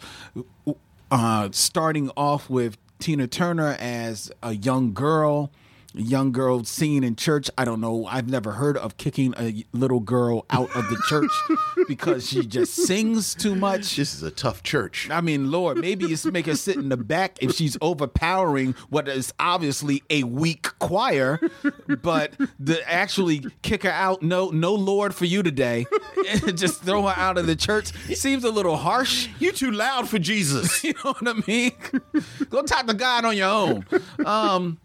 Uh, 1.10 1.48
starting 1.52 2.10
off 2.16 2.50
with 2.50 2.76
tina 2.98 3.26
turner 3.26 3.76
as 3.80 4.30
a 4.42 4.54
young 4.54 4.92
girl 4.92 5.50
young 5.94 6.33
girl 6.33 6.64
singing 6.64 7.05
in 7.05 7.14
church 7.16 7.50
i 7.59 7.64
don't 7.64 7.81
know 7.81 8.07
i've 8.07 8.28
never 8.28 8.52
heard 8.52 8.76
of 8.76 8.96
kicking 8.96 9.35
a 9.38 9.64
little 9.72 10.00
girl 10.00 10.44
out 10.50 10.74
of 10.74 10.88
the 10.88 10.96
church 11.07 11.31
because 11.88 12.28
she 12.28 12.46
just 12.46 12.74
sings 12.74 13.35
too 13.35 13.55
much 13.55 13.96
This 13.96 14.14
is 14.14 14.22
a 14.22 14.31
tough 14.31 14.62
church. 14.62 15.09
I 15.11 15.20
mean, 15.20 15.50
Lord, 15.50 15.78
maybe 15.78 16.07
it's 16.07 16.24
make 16.24 16.46
her 16.46 16.55
sit 16.55 16.76
in 16.76 16.88
the 16.88 16.96
back 16.96 17.42
if 17.42 17.52
she's 17.55 17.76
overpowering 17.81 18.74
what 18.88 19.09
is 19.09 19.33
obviously 19.38 20.02
a 20.11 20.22
weak 20.24 20.68
choir, 20.78 21.40
but 22.02 22.33
to 22.64 22.90
actually 22.90 23.44
kick 23.62 23.83
her 23.83 23.90
out, 23.90 24.22
no, 24.22 24.50
no 24.50 24.74
Lord 24.74 25.14
for 25.14 25.24
you 25.24 25.42
today, 25.42 25.87
just 26.55 26.83
throw 26.83 27.02
her 27.02 27.14
out 27.16 27.38
of 27.38 27.46
the 27.46 27.57
church 27.57 27.92
seems 28.14 28.44
a 28.44 28.50
little 28.50 28.76
harsh. 28.76 29.28
You 29.38 29.52
too 29.52 29.70
loud 29.70 30.09
for 30.09 30.18
Jesus. 30.18 30.83
You 30.92 30.94
know 31.05 31.12
what 31.12 31.28
I 31.28 31.42
mean? 31.46 31.72
Go 32.50 32.62
talk 32.62 32.87
to 32.87 32.94
God 32.94 33.24
on 33.24 33.37
your 33.37 33.48
own. 33.48 33.87
Um, 34.26 34.78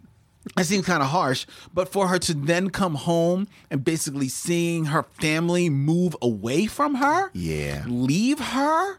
it 0.58 0.66
seems 0.66 0.86
kind 0.86 1.02
of 1.04 1.10
harsh, 1.10 1.46
but 1.74 1.90
for 1.90 2.08
her 2.08 2.18
to 2.20 2.34
then 2.34 2.70
come 2.70 2.96
home 2.96 3.48
and 3.70 3.84
basically 3.84 4.28
seeing 4.28 4.86
her 4.86 5.04
family 5.04 5.70
move 5.70 6.16
away 6.22 6.66
from 6.66 6.96
her, 6.96 7.30
Yeah. 7.34 7.84
leave 7.88 8.40
her, 8.40 8.98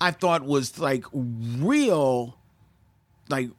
I 0.00 0.10
thought 0.10 0.42
was 0.44 0.78
like 0.78 1.04
real, 1.12 2.36
like, 3.28 3.50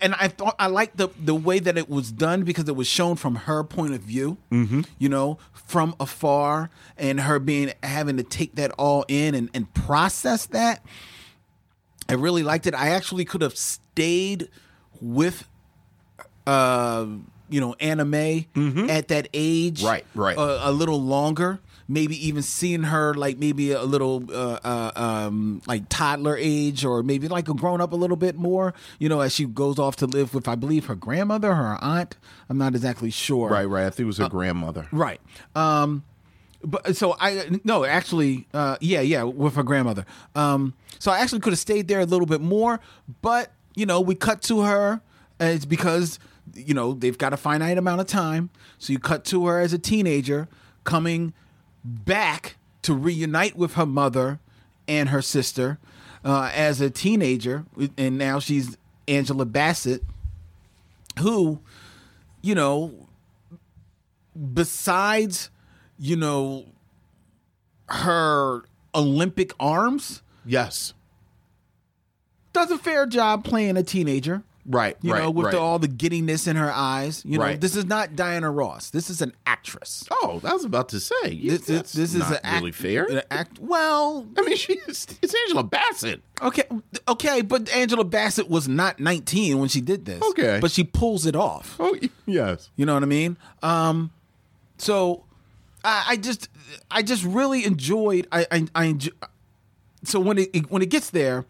and 0.00 0.14
I 0.18 0.28
thought 0.28 0.56
I 0.58 0.66
liked 0.66 0.96
the 0.96 1.08
the 1.22 1.34
way 1.34 1.58
that 1.58 1.78
it 1.78 1.88
was 1.88 2.10
done 2.12 2.42
because 2.42 2.68
it 2.68 2.76
was 2.76 2.86
shown 2.86 3.16
from 3.16 3.34
her 3.36 3.62
point 3.64 3.94
of 3.94 4.00
view, 4.02 4.36
mm-hmm. 4.50 4.82
you 4.98 5.08
know, 5.08 5.38
from 5.52 5.94
afar, 6.00 6.70
and 6.98 7.20
her 7.20 7.38
being 7.38 7.72
having 7.82 8.16
to 8.18 8.22
take 8.22 8.56
that 8.56 8.72
all 8.72 9.04
in 9.08 9.34
and, 9.34 9.48
and 9.54 9.72
process 9.74 10.46
that. 10.46 10.84
I 12.08 12.14
really 12.14 12.42
liked 12.42 12.66
it. 12.66 12.74
I 12.74 12.90
actually 12.90 13.24
could 13.24 13.42
have 13.42 13.56
stayed 13.56 14.48
with 15.00 15.48
uh, 16.46 17.06
you 17.48 17.60
know, 17.60 17.74
Anna 17.80 18.04
Mae 18.04 18.48
at 18.88 19.08
that 19.08 19.28
age, 19.32 19.82
Right, 19.82 20.04
right. 20.14 20.36
uh, 20.36 20.60
a 20.64 20.72
little 20.72 21.00
longer. 21.02 21.60
Maybe 21.88 22.16
even 22.26 22.42
seeing 22.42 22.82
her 22.82 23.14
like 23.14 23.38
maybe 23.38 23.70
a 23.70 23.84
little 23.84 24.24
uh, 24.32 24.58
uh, 24.64 24.90
um, 24.96 25.62
like 25.68 25.84
toddler 25.88 26.36
age, 26.36 26.84
or 26.84 27.04
maybe 27.04 27.28
like 27.28 27.48
a 27.48 27.54
grown 27.54 27.80
up 27.80 27.92
a 27.92 27.96
little 27.96 28.16
bit 28.16 28.34
more. 28.34 28.74
You 28.98 29.08
know, 29.08 29.20
as 29.20 29.32
she 29.32 29.44
goes 29.46 29.78
off 29.78 29.94
to 29.96 30.06
live 30.06 30.34
with, 30.34 30.48
I 30.48 30.56
believe, 30.56 30.86
her 30.86 30.96
grandmother, 30.96 31.54
her 31.54 31.78
aunt. 31.80 32.16
I'm 32.48 32.58
not 32.58 32.74
exactly 32.74 33.10
sure. 33.10 33.50
Right, 33.50 33.66
right. 33.66 33.86
I 33.86 33.90
think 33.90 34.00
it 34.00 34.06
was 34.06 34.18
her 34.18 34.28
grandmother. 34.28 34.88
Right. 34.90 35.20
Um 35.54 36.02
but 36.64 36.96
so 36.96 37.14
I 37.20 37.60
no 37.62 37.84
actually 37.84 38.48
uh 38.52 38.76
yeah 38.80 39.00
yeah 39.02 39.22
with 39.22 39.54
her 39.54 39.62
grandmother. 39.62 40.04
Um 40.34 40.74
so 40.98 41.12
I 41.12 41.20
actually 41.20 41.38
could 41.40 41.52
have 41.52 41.60
stayed 41.60 41.86
there 41.86 42.00
a 42.00 42.04
little 42.06 42.26
bit 42.26 42.40
more, 42.40 42.80
but 43.22 43.52
you 43.76 43.86
know, 43.86 44.00
we 44.00 44.16
cut 44.16 44.42
to 44.42 44.62
her 44.62 45.00
and 45.38 45.54
it's 45.54 45.64
because 45.66 46.18
you 46.54 46.74
know, 46.74 46.92
they've 46.92 47.18
got 47.18 47.32
a 47.32 47.36
finite 47.36 47.78
amount 47.78 48.00
of 48.00 48.06
time. 48.06 48.50
So 48.78 48.92
you 48.92 48.98
cut 48.98 49.24
to 49.26 49.46
her 49.46 49.58
as 49.60 49.72
a 49.72 49.78
teenager 49.78 50.48
coming 50.84 51.32
back 51.84 52.56
to 52.82 52.94
reunite 52.94 53.56
with 53.56 53.74
her 53.74 53.86
mother 53.86 54.38
and 54.88 55.08
her 55.08 55.22
sister 55.22 55.78
uh, 56.24 56.50
as 56.54 56.80
a 56.80 56.90
teenager 56.90 57.64
and 57.98 58.16
now 58.18 58.38
she's 58.38 58.76
Angela 59.08 59.44
Bassett 59.44 60.02
who 61.20 61.60
you 62.42 62.54
know 62.54 63.08
besides 64.52 65.50
you 65.98 66.16
know 66.16 66.66
her 67.88 68.62
olympic 68.94 69.52
arms 69.58 70.22
Yes. 70.44 70.94
does 72.52 72.70
a 72.70 72.78
fair 72.78 73.06
job 73.06 73.44
playing 73.44 73.76
a 73.76 73.82
teenager 73.82 74.42
Right, 74.68 74.96
you 75.00 75.12
right, 75.12 75.22
know 75.22 75.30
with 75.30 75.46
right. 75.46 75.52
the, 75.52 75.58
all 75.60 75.78
the 75.78 75.86
giddiness 75.86 76.48
in 76.48 76.56
her 76.56 76.72
eyes 76.72 77.22
you 77.24 77.38
know 77.38 77.44
Right. 77.44 77.60
this 77.60 77.76
is 77.76 77.84
not 77.86 78.16
diana 78.16 78.50
ross 78.50 78.90
this 78.90 79.08
is 79.10 79.22
an 79.22 79.32
actress 79.46 80.04
Oh, 80.10 80.40
I 80.42 80.52
was 80.52 80.64
about 80.64 80.88
to 80.88 80.98
say. 80.98 81.38
this, 81.48 81.66
this, 81.66 81.92
this 81.92 82.14
is 82.14 82.20
not 82.20 82.32
an 82.32 82.38
act, 82.42 82.60
really 82.60 82.72
fair. 82.72 83.04
an 83.04 83.22
act 83.30 83.60
well 83.60 84.26
I 84.36 84.42
mean, 84.42 84.56
she's 84.56 85.06
it's 85.22 85.34
Angela 85.44 85.62
Bassett. 85.62 86.20
okay 86.42 86.64
okay 87.06 87.42
but 87.42 87.72
angela 87.72 88.04
bassett 88.04 88.48
was 88.50 88.66
not 88.66 88.98
19 88.98 89.58
when 89.60 89.68
she 89.68 89.80
did 89.80 90.04
this 90.04 90.20
Okay. 90.30 90.58
but 90.60 90.72
she 90.72 90.82
pulls 90.82 91.26
it 91.26 91.36
off 91.36 91.76
Oh, 91.78 91.96
yes. 92.26 92.68
You 92.74 92.86
know 92.86 92.94
what 92.94 93.04
I 93.04 93.06
mean? 93.06 93.36
Um, 93.62 94.10
so 94.78 95.22
I, 95.84 96.04
I 96.08 96.16
just 96.16 96.48
I 96.90 97.02
just 97.02 97.22
really 97.24 97.64
enjoyed 97.64 98.26
I 98.32 98.46
I, 98.50 98.66
I 98.74 98.84
enjoy, 98.86 99.12
so 100.02 100.18
when 100.18 100.38
it 100.38 100.70
when 100.70 100.82
it 100.82 100.90
gets 100.90 101.10
there. 101.10 101.44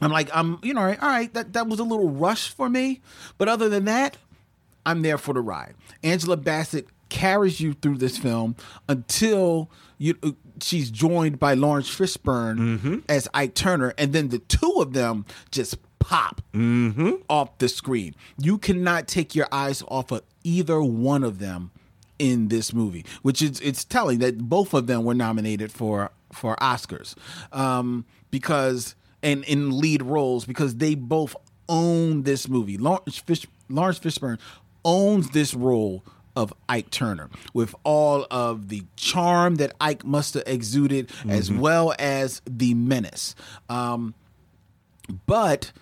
I'm 0.00 0.10
like, 0.10 0.28
I'm, 0.34 0.58
you 0.62 0.74
know, 0.74 0.80
all 0.80 0.86
right, 0.86 1.02
all 1.02 1.08
right, 1.08 1.32
that, 1.34 1.54
that 1.54 1.68
was 1.68 1.80
a 1.80 1.84
little 1.84 2.10
rush 2.10 2.50
for 2.50 2.68
me. 2.68 3.00
But 3.38 3.48
other 3.48 3.68
than 3.68 3.86
that, 3.86 4.16
I'm 4.84 5.02
there 5.02 5.18
for 5.18 5.32
the 5.34 5.40
ride. 5.40 5.74
Angela 6.02 6.36
Bassett 6.36 6.88
carries 7.08 7.60
you 7.60 7.74
through 7.74 7.98
this 7.98 8.18
film 8.18 8.56
until 8.88 9.70
you 9.98 10.16
uh, 10.22 10.32
she's 10.60 10.90
joined 10.90 11.38
by 11.38 11.54
Laurence 11.54 11.88
Fishburne 11.88 12.58
mm-hmm. 12.58 12.98
as 13.08 13.28
Ike 13.32 13.54
Turner, 13.54 13.94
and 13.96 14.12
then 14.12 14.28
the 14.28 14.38
two 14.38 14.74
of 14.78 14.92
them 14.92 15.24
just 15.50 15.78
pop 15.98 16.42
mm-hmm. 16.52 17.12
off 17.28 17.58
the 17.58 17.68
screen. 17.68 18.14
You 18.38 18.58
cannot 18.58 19.08
take 19.08 19.34
your 19.34 19.48
eyes 19.50 19.82
off 19.88 20.12
of 20.12 20.22
either 20.44 20.82
one 20.82 21.24
of 21.24 21.38
them 21.38 21.70
in 22.18 22.48
this 22.48 22.72
movie, 22.72 23.04
which 23.22 23.42
is 23.42 23.60
it's 23.60 23.84
telling 23.84 24.18
that 24.20 24.38
both 24.38 24.74
of 24.74 24.86
them 24.86 25.04
were 25.04 25.14
nominated 25.14 25.72
for 25.72 26.10
for 26.32 26.56
Oscars 26.56 27.14
um, 27.52 28.04
because 28.30 28.94
and 29.26 29.42
in 29.44 29.78
lead 29.78 30.02
roles 30.02 30.44
because 30.44 30.76
they 30.76 30.94
both 30.94 31.34
own 31.68 32.22
this 32.22 32.48
movie. 32.48 32.78
Laurence 32.78 33.18
Fish, 33.18 33.44
Laurence 33.68 33.98
Fishburne 33.98 34.38
owns 34.84 35.30
this 35.30 35.52
role 35.52 36.04
of 36.36 36.54
Ike 36.68 36.90
Turner 36.90 37.28
with 37.52 37.74
all 37.82 38.24
of 38.30 38.68
the 38.68 38.84
charm 38.94 39.56
that 39.56 39.74
Ike 39.80 40.04
must 40.04 40.34
have 40.34 40.44
exuded, 40.46 41.10
as 41.28 41.50
well 41.50 41.92
as 41.98 42.40
the 42.46 42.74
menace. 42.74 43.34
Um, 43.68 44.14
but 45.26 45.72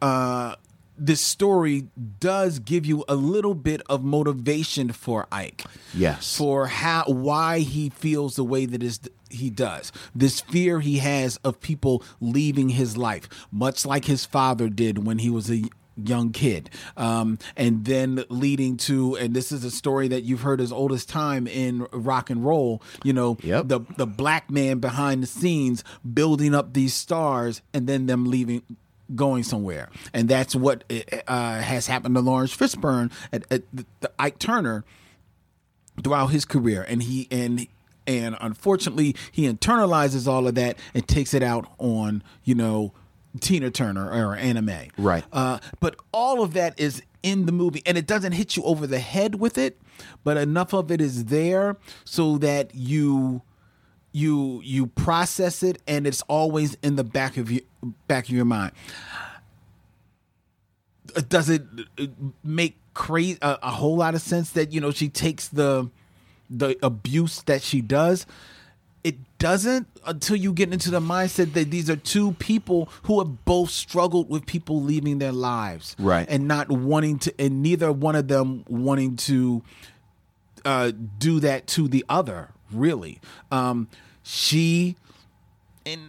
uh, 0.00 0.54
this 0.96 1.20
story 1.20 1.88
does 2.20 2.58
give 2.58 2.86
you 2.86 3.04
a 3.08 3.16
little 3.16 3.54
bit 3.54 3.82
of 3.90 4.02
motivation 4.02 4.92
for 4.92 5.26
Ike. 5.30 5.64
Yes. 5.92 6.36
For 6.36 6.68
how 6.68 7.04
why 7.06 7.58
he 7.58 7.90
feels 7.90 8.36
the 8.36 8.44
way 8.44 8.64
that 8.66 8.82
is 8.82 9.00
he 9.32 9.50
does. 9.50 9.90
This 10.14 10.40
fear 10.40 10.80
he 10.80 10.98
has 10.98 11.36
of 11.38 11.60
people 11.60 12.02
leaving 12.20 12.70
his 12.70 12.96
life, 12.96 13.28
much 13.50 13.84
like 13.86 14.04
his 14.04 14.24
father 14.24 14.68
did 14.68 15.06
when 15.06 15.18
he 15.18 15.30
was 15.30 15.50
a 15.50 15.62
young 16.02 16.32
kid 16.32 16.70
um, 16.96 17.38
and 17.54 17.84
then 17.84 18.24
leading 18.30 18.78
to 18.78 19.14
and 19.16 19.34
this 19.34 19.52
is 19.52 19.62
a 19.62 19.70
story 19.70 20.08
that 20.08 20.22
you've 20.22 20.40
heard 20.40 20.58
as 20.58 20.72
old 20.72 20.90
as 20.90 21.04
time 21.04 21.46
in 21.46 21.86
rock 21.92 22.30
and 22.30 22.42
roll 22.46 22.82
you 23.04 23.12
know 23.12 23.36
Yep. 23.42 23.68
the 23.68 23.80
the 23.98 24.06
black 24.06 24.50
man 24.50 24.78
behind 24.78 25.22
the 25.22 25.26
scenes 25.26 25.84
building 26.14 26.54
up 26.54 26.72
these 26.72 26.94
stars 26.94 27.60
and 27.74 27.86
then 27.86 28.06
them 28.06 28.24
leaving 28.24 28.62
going 29.14 29.42
somewhere 29.42 29.90
and 30.14 30.30
that's 30.30 30.56
what 30.56 30.82
uh, 31.28 31.60
has 31.60 31.88
happened 31.88 32.14
to 32.14 32.22
Laurence 32.22 32.56
Fishburne 32.56 33.12
at, 33.30 33.44
at 33.50 33.62
the, 33.70 33.84
the 34.00 34.10
Ike 34.18 34.38
Turner 34.38 34.84
throughout 36.02 36.28
his 36.28 36.46
career 36.46 36.86
and 36.88 37.02
he 37.02 37.28
and 37.30 37.66
and 38.06 38.36
unfortunately 38.40 39.14
he 39.30 39.48
internalizes 39.48 40.26
all 40.26 40.46
of 40.48 40.54
that 40.56 40.76
and 40.94 41.06
takes 41.06 41.34
it 41.34 41.42
out 41.42 41.66
on 41.78 42.22
you 42.44 42.54
know 42.54 42.92
Tina 43.40 43.70
Turner 43.70 44.10
or 44.10 44.36
Anna 44.36 44.60
Mae 44.62 44.90
Right. 44.98 45.24
uh, 45.32 45.58
but 45.80 45.96
all 46.12 46.42
of 46.42 46.52
that 46.54 46.78
is 46.78 47.02
in 47.22 47.46
the 47.46 47.52
movie 47.52 47.82
and 47.86 47.96
it 47.96 48.06
doesn't 48.06 48.32
hit 48.32 48.56
you 48.56 48.62
over 48.64 48.86
the 48.86 48.98
head 48.98 49.36
with 49.36 49.56
it 49.56 49.80
but 50.24 50.36
enough 50.36 50.72
of 50.74 50.90
it 50.90 51.00
is 51.00 51.26
there 51.26 51.76
so 52.04 52.36
that 52.38 52.74
you 52.74 53.42
you 54.10 54.60
you 54.64 54.88
process 54.88 55.62
it 55.62 55.80
and 55.86 56.06
it's 56.06 56.20
always 56.22 56.76
in 56.82 56.96
the 56.96 57.04
back 57.04 57.36
of 57.36 57.50
your 57.50 57.62
back 58.08 58.24
of 58.24 58.30
your 58.30 58.44
mind 58.44 58.72
does 61.28 61.48
it 61.48 61.62
uh, 61.98 62.06
make 62.42 62.76
crazy 62.94 63.38
a, 63.42 63.58
a 63.62 63.70
whole 63.70 63.96
lot 63.96 64.14
of 64.14 64.20
sense 64.20 64.50
that 64.50 64.72
you 64.72 64.80
know 64.80 64.90
she 64.90 65.08
takes 65.08 65.48
the 65.48 65.88
the 66.58 66.76
abuse 66.82 67.42
that 67.42 67.62
she 67.62 67.80
does 67.80 68.26
it 69.04 69.16
doesn't 69.38 69.88
until 70.06 70.36
you 70.36 70.52
get 70.52 70.72
into 70.72 70.88
the 70.90 71.00
mindset 71.00 71.54
that 71.54 71.70
these 71.72 71.90
are 71.90 71.96
two 71.96 72.32
people 72.34 72.88
who 73.04 73.18
have 73.18 73.44
both 73.44 73.70
struggled 73.70 74.28
with 74.28 74.46
people 74.46 74.80
leaving 74.80 75.18
their 75.18 75.32
lives 75.32 75.96
Right. 75.98 76.24
and 76.28 76.46
not 76.46 76.70
wanting 76.70 77.18
to 77.20 77.34
and 77.40 77.62
neither 77.62 77.90
one 77.90 78.14
of 78.14 78.28
them 78.28 78.64
wanting 78.68 79.16
to 79.16 79.62
uh 80.64 80.92
do 81.18 81.40
that 81.40 81.66
to 81.68 81.88
the 81.88 82.04
other 82.08 82.50
really. 82.72 83.20
Um 83.50 83.88
she 84.22 84.94
and 85.84 86.00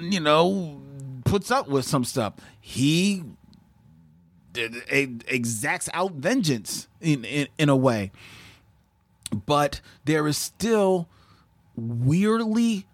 you 0.00 0.20
know 0.20 0.80
puts 1.24 1.50
up 1.50 1.68
with 1.68 1.84
some 1.84 2.04
stuff. 2.04 2.32
He 2.60 3.22
did- 4.52 5.24
exacts 5.28 5.88
out 5.92 6.12
vengeance 6.12 6.88
in, 7.00 7.24
in 7.24 7.48
in 7.58 7.68
a 7.68 7.76
way 7.76 8.10
but 9.46 9.80
there 10.04 10.26
is 10.26 10.36
still 10.36 11.08
weirdly 11.76 12.86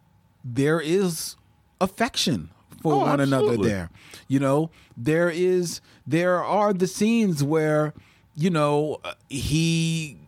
there 0.44 0.80
is 0.80 1.36
affection 1.80 2.50
for 2.82 2.94
Oh, 2.94 2.98
one 2.98 3.20
another 3.20 3.56
there. 3.56 3.90
You 4.28 4.38
know 4.40 4.70
there 4.96 5.28
is 5.30 5.80
there 6.06 6.42
are 6.44 6.72
the 6.72 6.86
scenes 6.86 7.42
where 7.42 7.94
you 8.34 8.50
know 8.50 8.98
he 9.28 10.18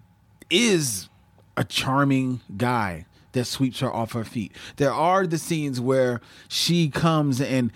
is 0.51 1.09
a 1.57 1.64
charming 1.64 2.40
guy 2.57 3.07
that 3.33 3.44
sweeps 3.44 3.81
her 3.81 3.92
off 3.92 4.12
her 4.12 4.25
feet. 4.25 4.53
There 4.77 4.92
are 4.92 5.27
the 5.27 5.38
scenes 5.38 5.81
where 5.81 6.21
she 6.49 6.88
comes 6.88 7.40
and 7.40 7.71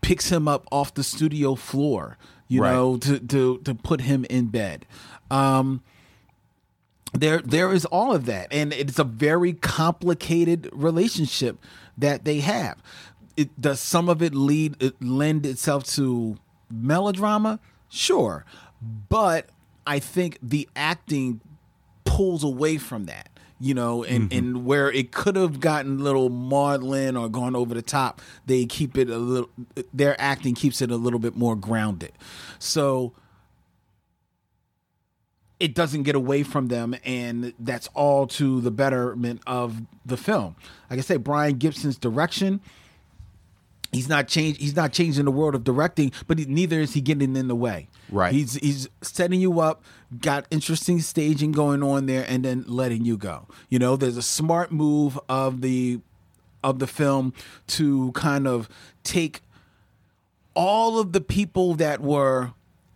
picks 0.00 0.30
him 0.30 0.48
up 0.48 0.66
off 0.72 0.92
the 0.94 1.04
studio 1.04 1.54
floor 1.54 2.18
you 2.48 2.60
Right. 2.62 2.72
know 2.74 2.96
to 2.98 3.18
to 3.20 3.58
to 3.58 3.74
put 3.74 4.02
him 4.02 4.26
in 4.28 4.48
bed. 4.48 4.84
Um 5.30 5.82
there 7.12 7.40
there 7.40 7.72
is 7.72 7.84
all 7.86 8.14
of 8.14 8.26
that 8.26 8.48
and 8.50 8.72
it's 8.72 8.98
a 8.98 9.04
very 9.04 9.52
complicated 9.52 10.68
relationship 10.72 11.58
that 11.96 12.24
they 12.24 12.40
have. 12.40 12.82
It 13.36 13.60
does 13.60 13.80
some 13.80 14.08
of 14.08 14.22
it 14.22 14.34
lead 14.34 14.82
it 14.82 15.02
lend 15.02 15.46
itself 15.46 15.84
to 15.94 16.36
melodrama? 16.70 17.60
Sure 17.88 18.44
but 19.08 19.48
i 19.86 19.98
think 19.98 20.38
the 20.42 20.68
acting 20.74 21.40
pulls 22.04 22.42
away 22.42 22.76
from 22.76 23.06
that 23.06 23.28
you 23.60 23.72
know 23.72 24.02
and 24.04 24.28
mm-hmm. 24.28 24.38
and 24.38 24.64
where 24.64 24.90
it 24.90 25.12
could 25.12 25.36
have 25.36 25.60
gotten 25.60 26.00
a 26.00 26.02
little 26.02 26.28
maudlin 26.28 27.16
or 27.16 27.28
gone 27.28 27.54
over 27.54 27.74
the 27.74 27.82
top 27.82 28.20
they 28.46 28.66
keep 28.66 28.98
it 28.98 29.08
a 29.08 29.18
little 29.18 29.50
their 29.94 30.20
acting 30.20 30.54
keeps 30.54 30.82
it 30.82 30.90
a 30.90 30.96
little 30.96 31.20
bit 31.20 31.36
more 31.36 31.54
grounded. 31.54 32.12
So 32.58 33.12
it 35.62 35.76
doesn't 35.76 36.02
get 36.02 36.16
away 36.16 36.42
from 36.42 36.66
them 36.66 36.92
and 37.04 37.54
that's 37.60 37.88
all 37.94 38.26
to 38.26 38.60
the 38.60 38.70
betterment 38.72 39.40
of 39.46 39.80
the 40.04 40.16
film. 40.16 40.56
Like 40.90 40.98
i 40.98 41.02
say 41.02 41.16
brian 41.16 41.54
gibson's 41.54 41.96
direction 41.96 42.60
he's 43.92 44.08
not 44.08 44.26
change 44.26 44.58
he's 44.58 44.74
not 44.74 44.92
changing 44.92 45.24
the 45.24 45.30
world 45.30 45.54
of 45.54 45.62
directing 45.62 46.10
but 46.26 46.38
he, 46.38 46.46
neither 46.46 46.80
is 46.80 46.94
he 46.94 47.00
getting 47.00 47.36
in 47.36 47.46
the 47.46 47.54
way. 47.54 47.88
Right. 48.10 48.32
he's 48.34 48.54
he's 48.54 48.88
setting 49.02 49.40
you 49.40 49.60
up 49.60 49.84
got 50.20 50.46
interesting 50.50 51.00
staging 51.00 51.52
going 51.52 51.82
on 51.82 52.06
there 52.06 52.24
and 52.28 52.44
then 52.44 52.64
letting 52.66 53.04
you 53.04 53.16
go. 53.16 53.46
You 53.68 53.78
know 53.78 53.94
there's 53.96 54.16
a 54.16 54.22
smart 54.22 54.72
move 54.72 55.18
of 55.28 55.60
the 55.60 56.00
of 56.64 56.80
the 56.80 56.88
film 56.88 57.34
to 57.68 58.10
kind 58.12 58.48
of 58.48 58.68
take 59.04 59.42
all 60.54 60.98
of 60.98 61.12
the 61.12 61.20
people 61.20 61.74
that 61.74 62.00
were 62.00 62.52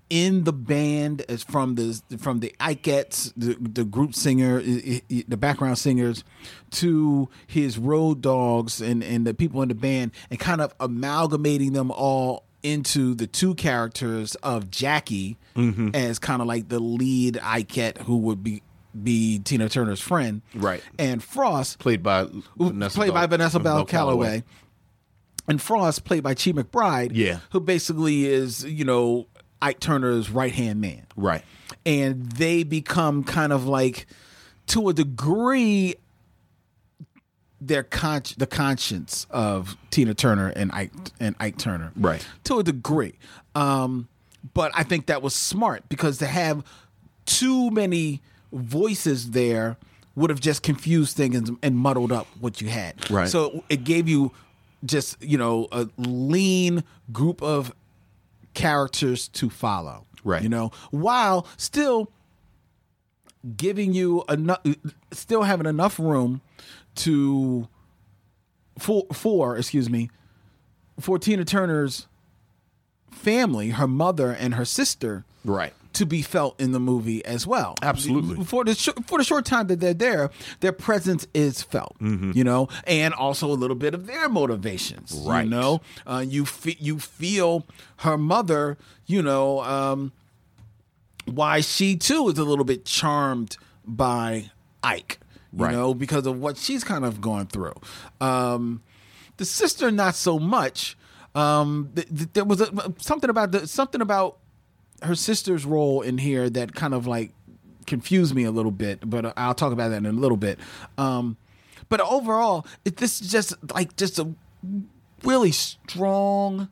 in 0.08 0.44
the 0.44 0.52
band 0.52 1.24
as 1.28 1.42
from 1.42 1.74
the 1.74 2.00
from 2.18 2.40
the 2.40 2.54
Ikettes, 2.60 3.32
the, 3.36 3.56
the 3.60 3.84
group 3.84 4.14
singer, 4.14 4.60
the 4.60 5.36
background 5.36 5.78
singers, 5.78 6.24
to 6.72 7.28
his 7.46 7.78
road 7.78 8.20
dogs 8.20 8.80
and 8.80 9.02
and 9.02 9.26
the 9.26 9.34
people 9.34 9.62
in 9.62 9.68
the 9.68 9.74
band, 9.74 10.12
and 10.30 10.38
kind 10.38 10.60
of 10.60 10.74
amalgamating 10.80 11.72
them 11.72 11.90
all 11.90 12.44
into 12.62 13.14
the 13.14 13.26
two 13.26 13.54
characters 13.54 14.34
of 14.36 14.70
Jackie 14.70 15.36
mm-hmm. 15.54 15.90
as 15.94 16.18
kind 16.18 16.42
of 16.42 16.48
like 16.48 16.68
the 16.68 16.80
lead 16.80 17.34
Ikette 17.36 17.98
who 18.02 18.16
would 18.18 18.42
be 18.42 18.62
be 19.02 19.38
Tina 19.40 19.68
Turner's 19.68 20.00
friend, 20.00 20.42
Right. 20.54 20.82
And 20.98 21.22
Frost, 21.22 21.78
Played 21.78 22.02
by 22.02 22.26
Vanessa 22.56 22.96
played 22.96 23.12
by 23.12 23.26
Vanessa 23.26 23.60
Bell 23.60 23.76
Bell 23.78 23.84
Calloway. 23.84 24.42
And 25.48 25.62
Frost, 25.62 26.04
played 26.04 26.22
by 26.24 26.34
Chi 26.34 26.50
McBride, 26.52 27.10
Yeah. 27.12 27.38
who 27.52 27.60
basically 27.60 28.26
is, 28.26 28.64
you 28.64 28.84
know, 28.84 29.28
Ike 29.66 29.80
Turner's 29.80 30.30
right 30.30 30.52
hand 30.52 30.80
man. 30.80 31.06
Right. 31.16 31.42
And 31.84 32.30
they 32.32 32.62
become 32.62 33.24
kind 33.24 33.52
of 33.52 33.66
like, 33.66 34.06
to 34.68 34.88
a 34.88 34.92
degree, 34.92 35.96
their 37.60 37.82
con- 37.82 38.22
the 38.38 38.46
conscience 38.46 39.26
of 39.30 39.76
Tina 39.90 40.14
Turner 40.14 40.48
and 40.48 40.70
Ike 40.70 40.92
and 41.18 41.34
Ike 41.40 41.58
Turner. 41.58 41.90
Right. 41.96 42.24
To 42.44 42.60
a 42.60 42.62
degree. 42.62 43.14
Um, 43.56 44.08
but 44.54 44.70
I 44.74 44.84
think 44.84 45.06
that 45.06 45.20
was 45.20 45.34
smart 45.34 45.88
because 45.88 46.18
to 46.18 46.26
have 46.26 46.64
too 47.24 47.70
many 47.72 48.22
voices 48.52 49.32
there 49.32 49.76
would 50.14 50.30
have 50.30 50.40
just 50.40 50.62
confused 50.62 51.16
things 51.16 51.36
and, 51.36 51.58
and 51.60 51.76
muddled 51.76 52.12
up 52.12 52.28
what 52.38 52.60
you 52.60 52.68
had. 52.68 53.10
Right. 53.10 53.28
So 53.28 53.64
it 53.68 53.82
gave 53.82 54.08
you 54.08 54.30
just, 54.84 55.20
you 55.20 55.36
know, 55.36 55.66
a 55.72 55.88
lean 55.98 56.84
group 57.12 57.42
of 57.42 57.74
characters 58.56 59.28
to 59.28 59.48
follow. 59.48 60.06
Right. 60.24 60.42
You 60.42 60.48
know, 60.48 60.72
while 60.90 61.46
still 61.56 62.10
giving 63.56 63.92
you 63.94 64.24
enough 64.28 64.60
still 65.12 65.44
having 65.44 65.66
enough 65.66 66.00
room 66.00 66.40
to 66.96 67.68
for 68.76 69.06
for 69.12 69.56
excuse 69.56 69.88
me 69.88 70.10
for 70.98 71.18
Tina 71.18 71.44
Turner's 71.44 72.08
family, 73.12 73.70
her 73.70 73.86
mother 73.86 74.32
and 74.32 74.54
her 74.54 74.64
sister 74.64 75.24
Right. 75.44 75.72
To 75.96 76.06
be 76.06 76.22
felt 76.22 76.58
in 76.60 76.72
the 76.72 76.80
movie 76.80 77.24
as 77.24 77.46
well. 77.46 77.74
Absolutely. 77.82 78.44
For 78.44 78.64
the 78.64 78.74
sh- 78.74 78.88
for 79.06 79.18
the 79.18 79.24
short 79.24 79.44
time 79.44 79.66
that 79.66 79.80
they're 79.80 79.92
there, 79.94 80.30
their 80.60 80.72
presence 80.72 81.26
is 81.34 81.62
felt. 81.62 81.96
Mm-hmm. 82.00 82.32
You 82.34 82.44
know, 82.44 82.68
and 82.86 83.12
also 83.14 83.46
a 83.50 83.54
little 83.54 83.76
bit 83.76 83.92
of 83.94 84.06
their 84.06 84.28
motivations. 84.28 85.12
Right. 85.26 85.44
You 85.44 85.50
know, 85.50 85.80
uh, 86.06 86.24
you 86.26 86.46
fe- 86.46 86.76
you 86.80 86.98
feel 86.98 87.66
her 87.98 88.16
mother. 88.16 88.78
You 89.06 89.22
know, 89.22 89.60
um, 89.62 90.12
why 91.26 91.60
she 91.60 91.96
too 91.96 92.28
is 92.28 92.38
a 92.38 92.44
little 92.44 92.64
bit 92.64 92.84
charmed 92.84 93.56
by 93.84 94.50
Ike. 94.82 95.18
You 95.52 95.64
Right. 95.64 95.72
know, 95.72 95.94
because 95.94 96.26
of 96.26 96.38
what 96.40 96.56
she's 96.58 96.84
kind 96.84 97.04
of 97.04 97.20
going 97.20 97.46
through. 97.46 97.74
Um, 98.20 98.82
the 99.38 99.44
sister, 99.44 99.90
not 99.90 100.14
so 100.14 100.38
much. 100.38 100.96
Um, 101.34 101.90
th- 101.94 102.08
th- 102.08 102.28
there 102.32 102.44
was 102.44 102.60
a, 102.60 102.92
something 102.98 103.28
about 103.30 103.52
the 103.52 103.66
something 103.66 104.00
about 104.00 104.38
her 105.02 105.14
sister's 105.14 105.64
role 105.64 106.02
in 106.02 106.18
here 106.18 106.48
that 106.50 106.74
kind 106.74 106.94
of 106.94 107.06
like 107.06 107.32
confused 107.86 108.34
me 108.34 108.44
a 108.44 108.50
little 108.50 108.70
bit, 108.70 109.08
but 109.08 109.32
I'll 109.36 109.54
talk 109.54 109.72
about 109.72 109.88
that 109.88 109.98
in 109.98 110.06
a 110.06 110.12
little 110.12 110.36
bit. 110.36 110.58
Um, 110.98 111.36
but 111.88 112.00
overall, 112.00 112.66
it, 112.84 112.96
this 112.96 113.20
is 113.20 113.30
just 113.30 113.54
like 113.72 113.96
just 113.96 114.18
a 114.18 114.32
really 115.22 115.52
strong 115.52 116.68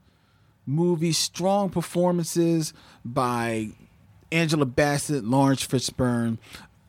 movie, 0.67 1.13
strong 1.13 1.71
performances 1.71 2.73
by 3.05 3.71
Angela 4.33 4.67
Bassett, 4.67 5.25
Laurence 5.25 5.67
Fishburne, 5.67 6.39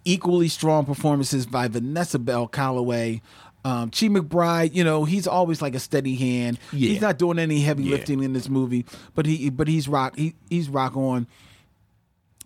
equally 0.03 0.47
strong 0.47 0.85
performances 0.85 1.45
by 1.45 1.67
Vanessa 1.67 2.19
Bell 2.19 2.47
Calloway. 2.47 3.21
Um, 3.65 3.89
Chi 3.89 4.07
McBride, 4.07 4.73
you 4.75 4.83
know, 4.83 5.03
he's 5.05 5.25
always 5.27 5.59
like 5.61 5.73
a 5.75 5.79
steady 5.79 6.15
hand. 6.15 6.59
Yeah. 6.71 6.89
He's 6.91 7.01
not 7.01 7.17
doing 7.17 7.39
any 7.39 7.59
heavy 7.61 7.83
Yeah. 7.83 7.95
lifting 7.97 8.21
in 8.23 8.31
this 8.31 8.47
movie, 8.47 8.85
but 9.15 9.25
he 9.25 9.49
but 9.49 9.67
he's 9.67 9.87
rock 9.89 10.15
he, 10.17 10.35
he's 10.49 10.69
rock 10.69 10.95
on. 10.95 11.25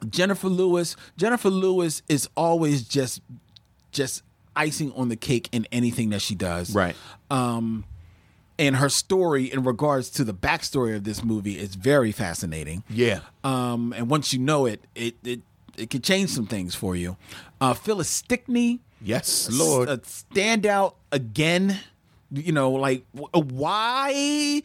Jennifer 0.10 0.48
Lewis, 0.48 0.96
Jennifer 1.18 1.50
Lewis 1.50 2.02
is 2.08 2.30
always 2.38 2.84
just 2.88 3.22
just 3.92 4.24
icing 4.56 4.92
on 4.94 5.10
the 5.10 5.16
cake 5.16 5.50
in 5.52 5.68
anything 5.72 6.10
that 6.12 6.22
she 6.22 6.36
does. 6.36 6.74
Right. 6.74 6.96
Um 7.30 7.84
and 8.58 8.76
her 8.78 8.90
story 8.90 9.46
in 9.52 9.64
regards 9.64 10.10
to 10.12 10.24
the 10.24 10.34
backstory 10.34 10.96
of 10.96 11.04
this 11.06 11.24
movie 11.24 11.58
is 11.58 11.76
very 11.76 12.12
fascinating. 12.12 12.84
Yeah. 12.90 13.22
Um, 13.44 13.94
and 13.96 14.10
once 14.10 14.34
you 14.34 14.40
know 14.40 14.66
it, 14.66 14.84
it 14.96 15.16
it 15.24 15.42
it 15.78 15.90
can 15.90 16.02
change 16.02 16.30
some 16.30 16.46
things 16.46 16.76
for 16.76 16.94
you. 16.96 17.16
Uh, 17.62 17.74
Phyllis 17.74 18.10
Stickney, 18.10 18.80
Yes, 19.02 19.50
Lord. 19.52 19.90
a 19.90 19.98
standout 20.00 20.96
again. 21.12 21.80
You 22.32 22.52
know, 22.52 22.72
like 22.72 23.06
uh, 23.34 23.40
why 23.42 24.62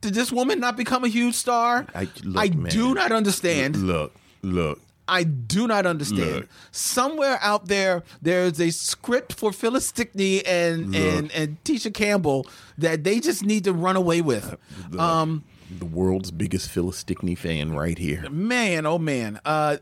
did 0.00 0.14
this 0.14 0.30
woman 0.30 0.60
not 0.60 0.76
become 0.76 1.04
a 1.04 1.08
huge 1.08 1.34
star? 1.34 1.86
I- 1.94 2.08
look, 2.24 2.42
I 2.42 2.48
do 2.48 2.94
not 2.94 3.12
understand. 3.12 3.76
Look, 3.76 4.14
look. 4.42 4.80
I 5.08 5.22
do 5.22 5.68
not 5.68 5.86
understand. 5.86 6.34
Look. 6.34 6.48
Somewhere 6.72 7.38
out 7.40 7.68
there, 7.68 8.02
there's 8.20 8.60
a 8.60 8.70
script 8.70 9.34
for 9.34 9.52
Phyllis 9.52 9.86
Stickney 9.86 10.44
and 10.44 10.94
and 10.96 11.22
Look. 11.28 11.30
and 11.38 11.64
Tisha 11.64 11.94
Campbell 11.94 12.44
that 12.76 13.04
they 13.04 13.20
just 13.20 13.44
need 13.44 13.64
to 13.64 13.72
run 13.72 13.94
away 13.96 14.20
with. 14.20 14.56
Um, 14.98 15.44
The 15.78 15.84
world's 15.86 16.30
biggest 16.32 16.68
Phyllis 16.70 16.98
Stickney 16.98 17.34
fan 17.36 17.72
right 17.72 17.96
here. 17.98 18.28
man, 18.30 18.84
oh 18.84 18.98
man, 18.98 19.38
uh, 19.44 19.76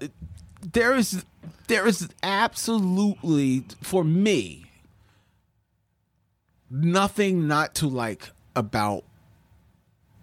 there 0.72 0.94
is 0.94 1.24
there 1.66 1.86
is 1.86 2.08
absolutely 2.22 3.64
for 3.82 4.04
me 4.04 4.66
nothing 6.70 7.46
not 7.46 7.74
to 7.76 7.86
like 7.86 8.30
about 8.56 9.04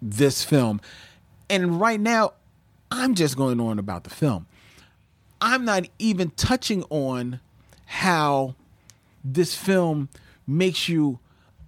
this 0.00 0.44
film. 0.44 0.80
And 1.48 1.80
right 1.80 2.00
now, 2.00 2.32
I'm 2.90 3.14
just 3.14 3.36
going 3.36 3.60
on 3.60 3.78
about 3.78 4.04
the 4.04 4.10
film. 4.10 4.46
I'm 5.40 5.64
not 5.64 5.88
even 5.98 6.30
touching 6.30 6.84
on 6.90 7.40
how 7.86 8.54
this 9.24 9.54
film 9.54 10.08
makes 10.46 10.88
you 10.88 11.18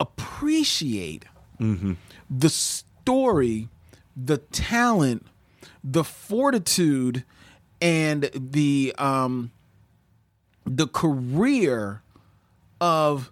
appreciate 0.00 1.24
mm-hmm. 1.60 1.94
the 2.30 2.48
story, 2.48 3.68
the 4.16 4.38
talent, 4.38 5.26
the 5.82 6.04
fortitude, 6.04 7.24
and 7.84 8.30
the 8.34 8.94
um, 8.98 9.52
the 10.64 10.86
career 10.88 12.02
of 12.80 13.30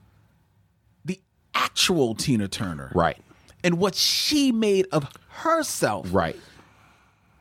the 1.05 1.19
actual 1.55 2.15
Tina 2.15 2.47
Turner, 2.49 2.93
Right. 2.95 3.17
and 3.65 3.79
what 3.79 3.95
she 3.95 4.53
made 4.53 4.87
of 4.93 5.09
herself 5.29 6.07
Right. 6.13 6.39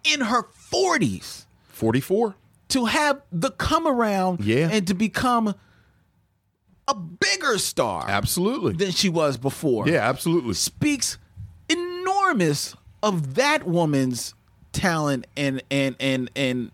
in 0.05 0.21
her 0.21 0.43
40s 0.71 1.45
44? 1.67 2.35
to 2.69 2.85
have 2.85 3.21
the 3.33 3.51
come 3.51 3.85
around 3.85 4.39
Yeah. 4.45 4.69
and 4.71 4.87
to 4.87 4.93
become 4.93 5.53
a 6.87 6.95
bigger 6.95 7.57
star 7.57 8.05
Absolutely. 8.09 8.73
than 8.73 8.91
she 8.91 9.09
was 9.09 9.35
before 9.35 9.87
Yeah, 9.89 10.07
absolutely. 10.07 10.53
speaks 10.53 11.17
enormous 11.67 12.75
of 13.03 13.35
that 13.35 13.67
woman's 13.67 14.33
talent 14.71 15.27
and 15.35 15.61
and 15.69 15.95
and 15.99 16.31
and 16.35 16.71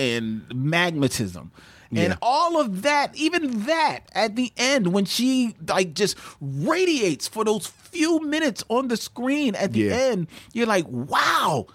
and 0.00 0.42
magnetism 0.54 1.52
and 1.92 1.98
Yeah. 2.12 2.16
all 2.22 2.60
of 2.60 2.82
that 2.82 3.14
even 3.16 3.64
that 3.66 4.00
at 4.12 4.34
the 4.36 4.52
end 4.56 4.92
when 4.92 5.04
she 5.04 5.54
like 5.68 5.92
just 5.94 6.16
radiates 6.40 7.28
for 7.28 7.44
those 7.44 7.66
few 7.66 8.20
minutes 8.20 8.62
on 8.68 8.88
the 8.88 8.96
screen 8.96 9.54
at 9.56 9.72
the 9.72 9.80
Yeah. 9.80 9.94
end 10.10 10.26
you're 10.54 10.66
like 10.66 10.86
wow 10.88 11.66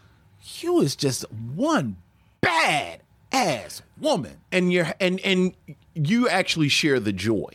you 0.60 0.82
is 0.82 0.96
just 0.96 1.26
one 1.32 1.98
bad 2.42 3.02
ass 3.32 3.82
woman 4.00 4.38
And 4.52 4.72
you're 4.74 4.92
and 5.00 5.20
and 5.22 5.54
you 5.94 6.28
actually 6.30 6.70
share 6.70 7.00
the 7.00 7.14
joy 7.14 7.50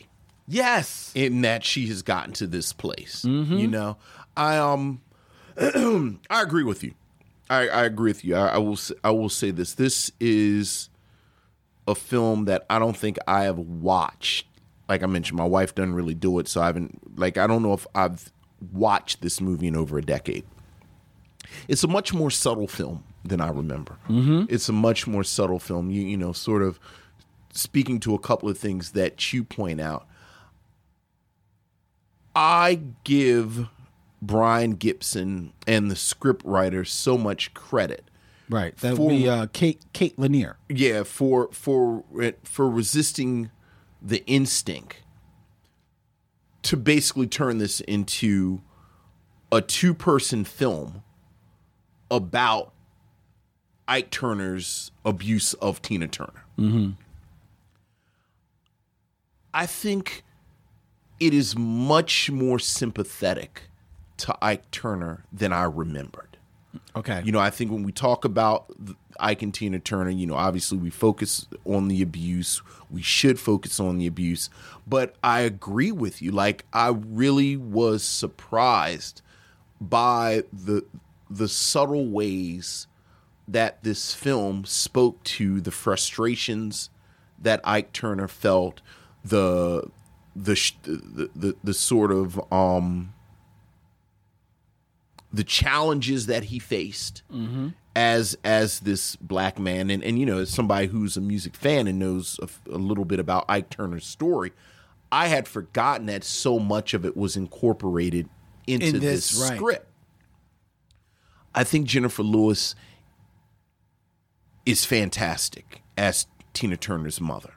yes 0.47 1.11
in 1.15 1.41
that 1.41 1.63
she 1.65 1.87
has 1.87 2.01
gotten 2.01 2.33
to 2.33 2.47
this 2.47 2.73
place. 2.73 3.23
You 3.25 3.67
know, 3.67 3.97
I 4.35 4.57
um, 4.57 5.01
I 5.57 6.41
agree 6.41 6.63
with 6.63 6.83
you. 6.83 6.93
I, 7.51 7.67
I 7.67 7.83
agree 7.83 8.11
with 8.11 8.23
you. 8.23 8.35
I, 8.35 8.47
I 8.47 8.57
will. 8.59 8.79
I 9.03 9.11
will 9.11 9.27
say 9.27 9.51
this. 9.51 9.73
This 9.73 10.09
is 10.21 10.89
a 11.85 11.93
film 11.93 12.45
that 12.45 12.65
I 12.69 12.79
don't 12.79 12.95
think 12.95 13.17
I 13.27 13.43
have 13.43 13.59
watched. 13.59 14.47
Like 14.87 15.03
I 15.03 15.05
mentioned, 15.05 15.37
my 15.37 15.45
wife 15.45 15.75
doesn't 15.75 15.93
really 15.93 16.13
do 16.13 16.39
it, 16.39 16.47
so 16.47 16.61
I 16.61 16.67
haven't. 16.67 17.19
Like 17.19 17.37
I 17.37 17.47
don't 17.47 17.61
know 17.61 17.73
if 17.73 17.85
I've 17.93 18.31
watched 18.71 19.21
this 19.21 19.41
movie 19.41 19.67
in 19.67 19.75
over 19.75 19.97
a 19.97 20.01
decade. 20.01 20.45
It's 21.67 21.83
a 21.83 21.89
much 21.89 22.13
more 22.13 22.31
subtle 22.31 22.67
film 22.67 23.03
than 23.25 23.41
I 23.41 23.49
remember. 23.49 23.97
Mm-hmm. 24.07 24.45
It's 24.47 24.69
a 24.69 24.73
much 24.73 25.05
more 25.05 25.25
subtle 25.25 25.59
film. 25.59 25.91
You 25.91 26.03
you 26.03 26.15
know, 26.15 26.31
sort 26.31 26.61
of 26.61 26.79
speaking 27.51 27.99
to 27.99 28.15
a 28.15 28.19
couple 28.19 28.47
of 28.47 28.57
things 28.57 28.91
that 28.91 29.33
you 29.33 29.43
point 29.43 29.81
out. 29.81 30.07
I 32.33 32.79
give 33.03 33.67
Brian 34.21 34.71
Gibson 34.75 35.53
and 35.65 35.89
the 35.89 35.95
script 35.95 36.45
writer 36.45 36.85
so 36.85 37.17
much 37.17 37.53
credit. 37.53 38.05
right 38.49 38.75
that 38.77 38.95
For- 38.95 39.07
would 39.07 39.09
be 39.17 39.27
uh, 39.29 39.47
kate 39.53 39.81
kate 39.93 40.17
lanier 40.19 40.57
Yeah, 40.69 41.03
for 41.03 41.49
for 41.51 42.03
for 42.43 42.69
resisting 42.69 43.49
the 44.01 44.23
instinct 44.27 44.97
to 46.63 46.77
basically 46.77 47.27
turn 47.27 47.57
this 47.57 47.79
into 47.81 48.61
a 49.51 49.61
two-person 49.61 50.43
film 50.45 51.01
about 52.11 52.71
Ike 53.87 54.11
Turner's 54.11 54.91
abuse 55.03 55.53
of 55.55 55.81
Tina 55.81 56.07
Turner. 56.07 56.45
Mm-hmm. 56.57 56.91
I 59.53 59.65
think 59.65 60.23
it 61.19 61.33
is 61.33 61.57
much 61.57 62.29
more 62.31 62.59
sympathetic 62.59 63.63
to 64.21 64.37
Ike 64.41 64.69
Turner 64.71 65.23
than 65.31 65.51
I 65.51 65.63
remembered. 65.63 66.37
okay 66.95 67.21
You 67.25 67.31
know, 67.31 67.39
I 67.39 67.49
think 67.49 67.71
when 67.71 67.83
we 67.83 67.91
talk 67.91 68.25
about 68.25 68.71
Ike 69.19 69.41
and 69.41 69.53
Tina 69.53 69.79
Turner, 69.79 70.09
you 70.09 70.25
know, 70.25 70.35
obviously 70.35 70.77
we 70.77 70.89
focus 70.89 71.47
on 71.65 71.87
the 71.87 72.01
abuse. 72.01 72.61
We 72.89 73.01
should 73.01 73.39
focus 73.39 73.79
on 73.79 73.97
the 73.97 74.07
abuse. 74.07 74.49
But 74.87 75.15
I 75.23 75.41
agree 75.41 75.91
with 75.91 76.21
you. 76.21 76.31
Like, 76.31 76.65
I 76.73 76.89
really 76.89 77.55
was 77.55 78.03
surprised 78.03 79.21
by 79.79 80.43
the 80.51 80.85
the 81.29 81.47
subtle 81.47 82.07
ways 82.07 82.87
that 83.47 83.83
this 83.83 84.13
film 84.13 84.65
spoke 84.65 85.23
to 85.23 85.61
the 85.61 85.71
frustrations 85.71 86.89
that 87.39 87.61
Ike 87.63 87.91
Turner 87.93 88.27
felt, 88.27 88.81
the 89.23 89.89
the 90.35 90.53
the, 90.83 91.29
the, 91.35 91.55
the 91.63 91.73
sort 91.73 92.11
of 92.11 92.39
um 92.51 93.13
the 95.33 95.43
challenges 95.43 96.25
that 96.25 96.45
he 96.45 96.59
faced 96.59 97.23
mm-hmm. 97.31 97.69
as 97.95 98.37
as 98.43 98.81
this 98.81 99.15
black 99.15 99.57
man 99.57 99.89
and 99.89 100.03
and 100.03 100.19
you 100.19 100.25
know 100.25 100.39
as 100.39 100.49
somebody 100.49 100.87
who's 100.87 101.15
a 101.17 101.21
music 101.21 101.55
fan 101.55 101.87
and 101.87 101.99
knows 101.99 102.39
a 102.69 102.77
little 102.77 103.05
bit 103.05 103.19
about 103.19 103.45
Ike 103.47 103.69
Turner's 103.69 104.05
story 104.05 104.51
I 105.11 105.27
had 105.27 105.47
forgotten 105.47 106.05
that 106.07 106.23
so 106.23 106.57
much 106.57 106.93
of 106.93 107.05
it 107.05 107.17
was 107.17 107.35
incorporated 107.35 108.29
into 108.65 108.87
In 108.87 108.93
this, 108.99 109.31
this, 109.31 109.49
right. 109.49 109.57
script 109.57 109.87
I 111.53 111.63
think 111.63 111.87
Jennifer 111.87 112.23
Lewis 112.23 112.75
is 114.65 114.85
fantastic 114.85 115.81
as 115.97 116.27
Tina 116.53 116.77
Turner's 116.77 117.19
mother. 117.19 117.53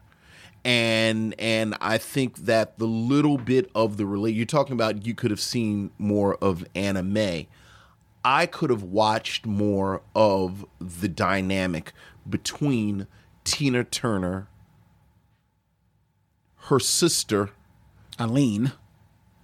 And 0.64 1.34
and 1.38 1.76
I 1.80 1.98
think 1.98 2.36
that 2.46 2.78
the 2.78 2.86
little 2.86 3.36
bit 3.36 3.70
of 3.74 3.98
the 3.98 4.06
relate 4.06 4.34
you're 4.34 4.46
talking 4.46 4.72
about 4.72 5.06
you 5.06 5.14
could 5.14 5.30
have 5.30 5.40
seen 5.40 5.90
more 5.98 6.36
of 6.36 6.64
Anna 6.74 7.02
Mae. 7.02 7.48
I 8.24 8.46
could 8.46 8.70
have 8.70 8.82
watched 8.82 9.44
more 9.44 10.02
of 10.14 10.64
the 10.80 11.08
dynamic 11.08 11.92
between 12.28 13.06
Tina 13.44 13.84
Turner, 13.84 14.48
her 16.68 16.80
sister, 16.80 17.50
Aline, 18.18 18.72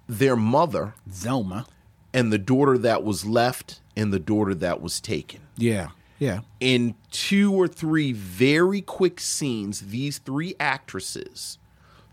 their 0.08 0.36
mother, 0.36 0.94
Zelma, 1.10 1.66
and 2.14 2.32
the 2.32 2.38
daughter 2.38 2.78
that 2.78 3.04
was 3.04 3.26
left 3.26 3.80
and 3.96 4.12
the 4.12 4.18
daughter 4.18 4.54
that 4.54 4.80
was 4.80 5.00
taken. 5.00 5.40
Yeah. 5.56 5.88
Yeah. 6.18 6.40
In 6.58 6.94
two 7.10 7.52
or 7.52 7.68
three 7.68 8.12
very 8.12 8.80
quick 8.80 9.20
scenes, 9.20 9.80
these 9.80 10.18
three 10.18 10.54
actresses, 10.58 11.58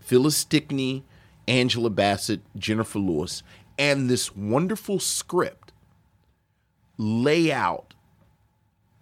Phyllis 0.00 0.36
Stickney, 0.36 1.04
Angela 1.46 1.90
Bassett, 1.90 2.40
Jennifer 2.56 2.98
Lewis, 2.98 3.42
and 3.78 4.08
this 4.08 4.34
wonderful 4.34 4.98
script 4.98 5.67
lay 6.98 7.50
out 7.52 7.94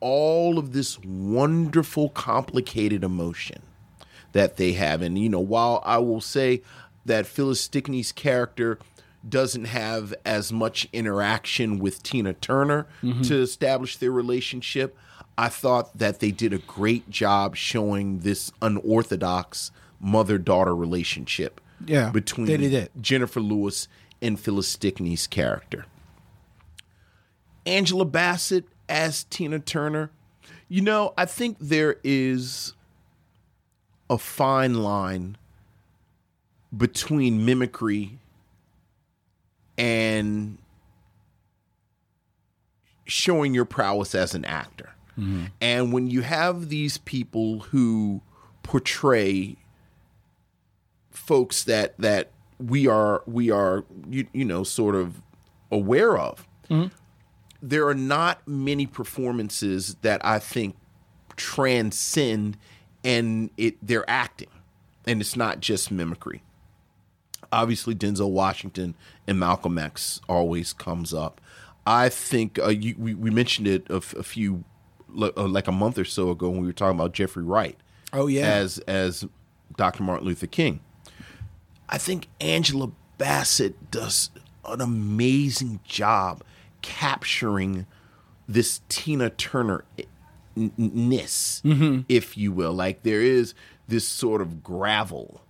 all 0.00 0.58
of 0.58 0.72
this 0.72 0.98
wonderful, 1.00 2.10
complicated 2.10 3.02
emotion 3.02 3.62
that 4.32 4.56
they 4.58 4.72
have. 4.74 5.00
And, 5.02 5.18
you 5.18 5.28
know, 5.28 5.40
while 5.40 5.82
I 5.86 5.98
will 5.98 6.20
say 6.20 6.62
that 7.06 7.26
Phyllis 7.26 7.60
Stickney's 7.60 8.12
character 8.12 8.78
doesn't 9.26 9.64
have 9.64 10.14
as 10.24 10.52
much 10.52 10.86
interaction 10.92 11.78
with 11.78 12.02
Tina 12.02 12.34
Turner 12.34 12.86
Mhm. 13.02 13.26
to 13.28 13.40
establish 13.40 13.96
their 13.96 14.12
relationship, 14.12 14.96
I 15.38 15.48
thought 15.48 15.96
that 15.98 16.20
they 16.20 16.30
did 16.30 16.52
a 16.52 16.58
great 16.58 17.10
job 17.10 17.56
showing 17.56 18.20
this 18.20 18.52
unorthodox 18.62 19.70
mother 20.00 20.38
daughter 20.38 20.76
relationship 20.76 21.60
Yeah, 21.86 22.10
between 22.10 22.46
they 22.46 22.56
did 22.58 22.72
it. 22.74 22.92
Jennifer 23.00 23.40
Lewis 23.40 23.88
and 24.22 24.38
Phyllis 24.38 24.68
Stickney's 24.68 25.26
character. 25.26 25.86
Angela 27.66 28.04
Bassett 28.04 28.64
as 28.88 29.24
Tina 29.24 29.58
Turner. 29.58 30.10
You 30.68 30.80
know, 30.80 31.12
I 31.16 31.26
think 31.26 31.58
there 31.60 31.96
is 32.02 32.72
a 34.08 34.18
fine 34.18 34.74
line 34.74 35.36
between 36.76 37.44
mimicry 37.44 38.18
and 39.78 40.58
showing 43.06 43.54
your 43.54 43.64
prowess 43.64 44.14
as 44.14 44.34
an 44.34 44.44
actor. 44.44 44.90
Mm-hmm. 45.18 45.44
And 45.60 45.92
when 45.92 46.08
you 46.08 46.22
have 46.22 46.68
these 46.68 46.98
people 46.98 47.60
who 47.60 48.20
portray 48.62 49.56
folks 51.10 51.64
that 51.64 51.96
that 51.98 52.30
we 52.58 52.86
are 52.86 53.22
we 53.26 53.50
are 53.50 53.84
you, 54.08 54.26
you 54.32 54.44
know 54.44 54.64
sort 54.64 54.94
of 54.94 55.22
aware 55.70 56.18
of, 56.18 56.46
mm-hmm. 56.68 56.94
There 57.68 57.88
are 57.88 57.94
not 57.94 58.46
many 58.46 58.86
performances 58.86 59.96
that 60.02 60.24
I 60.24 60.38
think 60.38 60.76
transcend 61.36 62.56
and 63.04 63.50
it 63.56 63.76
they're 63.86 64.08
acting, 64.08 64.48
and 65.06 65.20
it's 65.20 65.36
not 65.36 65.60
just 65.60 65.90
mimicry. 65.90 66.42
Obviously, 67.52 67.94
Denzel 67.94 68.30
Washington 68.30 68.94
and 69.26 69.38
Malcolm 69.38 69.78
X 69.78 70.20
always 70.28 70.72
comes 70.72 71.14
up. 71.14 71.40
I 71.86 72.08
think 72.08 72.58
uh, 72.58 72.68
you, 72.68 72.96
we, 72.98 73.14
we 73.14 73.30
mentioned 73.30 73.68
it 73.68 73.86
a 73.88 74.00
few 74.00 74.64
uh, 75.16 75.30
like 75.36 75.68
a 75.68 75.72
month 75.72 75.98
or 75.98 76.04
so 76.04 76.30
ago 76.30 76.48
when 76.48 76.60
we 76.60 76.66
were 76.66 76.72
talking 76.72 76.98
about 76.98 77.12
Jeffrey 77.12 77.44
Wright. 77.44 77.78
Oh, 78.12 78.26
yeah. 78.26 78.46
as 78.46 78.78
as 78.80 79.24
Dr. 79.76 80.02
Martin 80.02 80.26
Luther 80.26 80.46
King. 80.46 80.80
I 81.88 81.98
think 81.98 82.28
Angela 82.40 82.90
Bassett 83.18 83.90
does 83.92 84.30
an 84.64 84.80
amazing 84.80 85.78
job 85.84 86.42
capturing 86.86 87.84
this 88.48 88.80
Tina 88.88 89.28
Turner 89.30 89.84
ness, 90.54 91.60
Mhm. 91.64 92.04
if 92.08 92.36
you 92.36 92.52
will. 92.52 92.72
Like 92.72 93.02
there 93.02 93.20
is 93.20 93.54
this 93.88 94.06
sort 94.08 94.40
of 94.40 94.62
gravel 94.62 95.42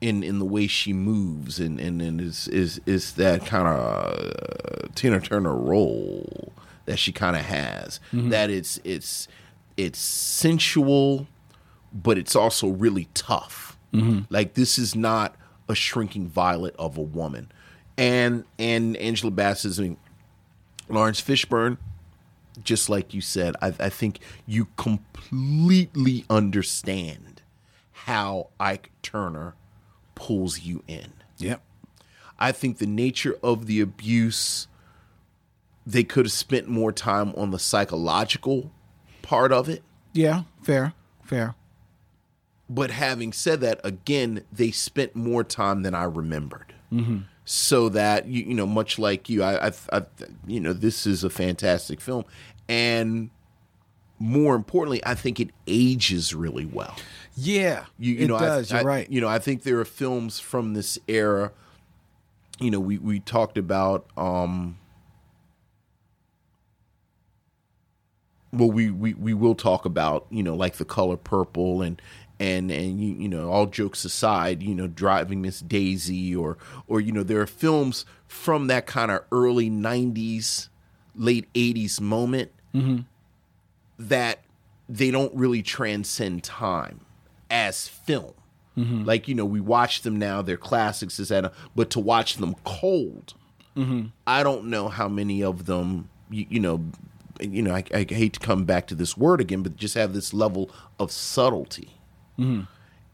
in 0.00 0.22
in 0.22 0.38
the 0.38 0.44
way 0.44 0.66
she 0.66 0.92
moves, 0.92 1.60
and 1.60 1.78
and, 1.80 2.00
and 2.00 2.20
is 2.20 2.48
is 2.48 2.80
is 2.86 3.14
that 3.14 3.44
kind 3.44 3.68
of 3.68 4.14
uh, 4.14 4.86
Tina 4.94 5.20
Turner 5.20 5.54
role 5.54 6.52
that 6.86 6.98
she 6.98 7.12
kind 7.12 7.36
of 7.36 7.42
has. 7.42 8.00
Mhm. 8.12 8.30
That 8.30 8.48
it's 8.48 8.80
it's 8.84 9.28
it's 9.76 9.98
sensual, 9.98 11.26
but 11.92 12.16
it's 12.16 12.34
also 12.36 12.68
really 12.68 13.08
tough. 13.14 13.76
Mhm. 13.92 14.26
Like 14.30 14.54
this 14.54 14.78
is 14.78 14.94
not 14.94 15.34
a 15.68 15.74
shrinking 15.74 16.28
violet 16.28 16.74
of 16.78 16.96
a 16.96 17.02
woman, 17.02 17.50
and 17.98 18.44
and 18.58 18.96
Angela 18.96 19.30
Bassett, 19.32 19.78
I 19.78 19.82
mean, 19.82 19.96
Laurence 20.92 21.20
Fishburne, 21.20 21.78
just 22.62 22.88
like 22.88 23.14
you 23.14 23.20
said, 23.20 23.56
I, 23.62 23.68
I 23.78 23.88
think 23.88 24.18
you 24.46 24.66
completely 24.76 26.24
understand 26.28 27.42
how 27.92 28.48
Ike 28.58 28.90
Turner 29.02 29.54
pulls 30.14 30.60
you 30.60 30.82
in. 30.86 31.12
Yep. 31.38 31.62
I 32.38 32.52
think 32.52 32.78
the 32.78 32.86
nature 32.86 33.36
of 33.42 33.66
the 33.66 33.80
abuse, 33.80 34.66
they 35.86 36.04
could 36.04 36.26
have 36.26 36.32
spent 36.32 36.68
more 36.68 36.92
time 36.92 37.32
on 37.36 37.50
the 37.50 37.58
psychological 37.58 38.72
part 39.22 39.52
of 39.52 39.68
it. 39.68 39.82
Yeah. 40.12 40.42
Fair. 40.62 40.94
Fair. 41.22 41.54
But 42.68 42.90
having 42.92 43.32
said 43.32 43.60
that, 43.60 43.80
again, 43.84 44.44
they 44.52 44.70
spent 44.70 45.14
more 45.16 45.44
time 45.44 45.82
than 45.82 45.94
I 45.94 46.04
remembered. 46.04 46.74
Mhm. 46.92 47.24
So 47.52 47.88
that 47.88 48.26
you, 48.26 48.44
you 48.44 48.54
know, 48.54 48.64
much 48.64 48.96
like 48.96 49.28
you, 49.28 49.42
I, 49.42 49.66
I, 49.66 49.72
I, 49.92 50.02
you 50.46 50.60
know, 50.60 50.72
this 50.72 51.04
is 51.04 51.24
a 51.24 51.30
fantastic 51.30 52.00
film, 52.00 52.24
and 52.68 53.28
more 54.20 54.54
importantly, 54.54 55.00
I 55.04 55.16
think 55.16 55.40
it 55.40 55.50
ages 55.66 56.32
really 56.32 56.64
well. 56.64 56.94
Yeah. 57.34 57.86
You, 57.98 58.14
you 58.14 58.24
it 58.24 58.28
know, 58.28 58.36
I- 58.36 58.40
does. 58.40 58.72
I, 58.72 58.76
You're 58.78 58.86
right. 58.86 59.10
You 59.10 59.20
know, 59.20 59.26
I 59.26 59.40
think 59.40 59.64
there 59.64 59.80
are 59.80 59.84
films 59.84 60.38
from 60.38 60.74
this 60.74 60.96
era. 61.08 61.50
You 62.60 62.70
know, 62.70 62.78
we 62.78 62.98
we 62.98 63.18
talked 63.18 63.58
about. 63.58 64.06
um 64.16 64.76
Well, 68.52 68.70
we, 68.70 68.90
we 68.90 69.14
we 69.14 69.32
will 69.34 69.54
talk 69.54 69.84
about 69.84 70.26
you 70.30 70.42
know 70.42 70.54
like 70.54 70.74
the 70.76 70.84
color 70.84 71.16
purple 71.16 71.82
and 71.82 72.00
and 72.40 72.70
and 72.72 73.00
you, 73.00 73.14
you 73.14 73.28
know 73.28 73.50
all 73.50 73.66
jokes 73.66 74.04
aside 74.04 74.62
you 74.62 74.74
know 74.74 74.86
driving 74.88 75.42
Miss 75.42 75.60
Daisy 75.60 76.34
or 76.34 76.56
or 76.88 77.00
you 77.00 77.12
know 77.12 77.22
there 77.22 77.40
are 77.40 77.46
films 77.46 78.04
from 78.26 78.66
that 78.68 78.86
kind 78.86 79.10
of 79.12 79.22
early 79.30 79.70
'90s, 79.70 80.68
late 81.14 81.46
'80s 81.54 82.00
moment 82.00 82.50
Mhm. 82.74 83.04
that 83.98 84.40
they 84.88 85.10
don't 85.10 85.34
really 85.34 85.62
transcend 85.62 86.42
time 86.42 87.00
as 87.50 87.86
film. 87.88 88.32
Mhm. 88.76 89.04
Like 89.04 89.28
you 89.28 89.34
know, 89.34 89.44
we 89.44 89.60
watch 89.60 90.02
them 90.02 90.16
now; 90.18 90.42
they're 90.42 90.56
classics, 90.56 91.20
etc. 91.20 91.52
But 91.76 91.90
to 91.90 92.00
watch 92.00 92.36
them 92.36 92.54
cold, 92.64 93.34
Mhm. 93.76 94.12
I 94.26 94.42
don't 94.42 94.66
know 94.66 94.88
how 94.88 95.08
many 95.08 95.42
of 95.42 95.66
them. 95.66 96.08
You, 96.30 96.46
you 96.48 96.60
know, 96.60 96.84
you 97.40 97.62
know, 97.62 97.74
I, 97.74 97.84
I 97.92 98.06
hate 98.08 98.34
to 98.34 98.40
come 98.40 98.64
back 98.64 98.86
to 98.88 98.94
this 98.94 99.16
word 99.16 99.40
again, 99.40 99.62
but 99.62 99.76
just 99.76 99.94
have 99.96 100.12
this 100.12 100.32
level 100.32 100.70
of 101.00 101.10
subtlety, 101.10 101.90
Mhm. 102.38 102.66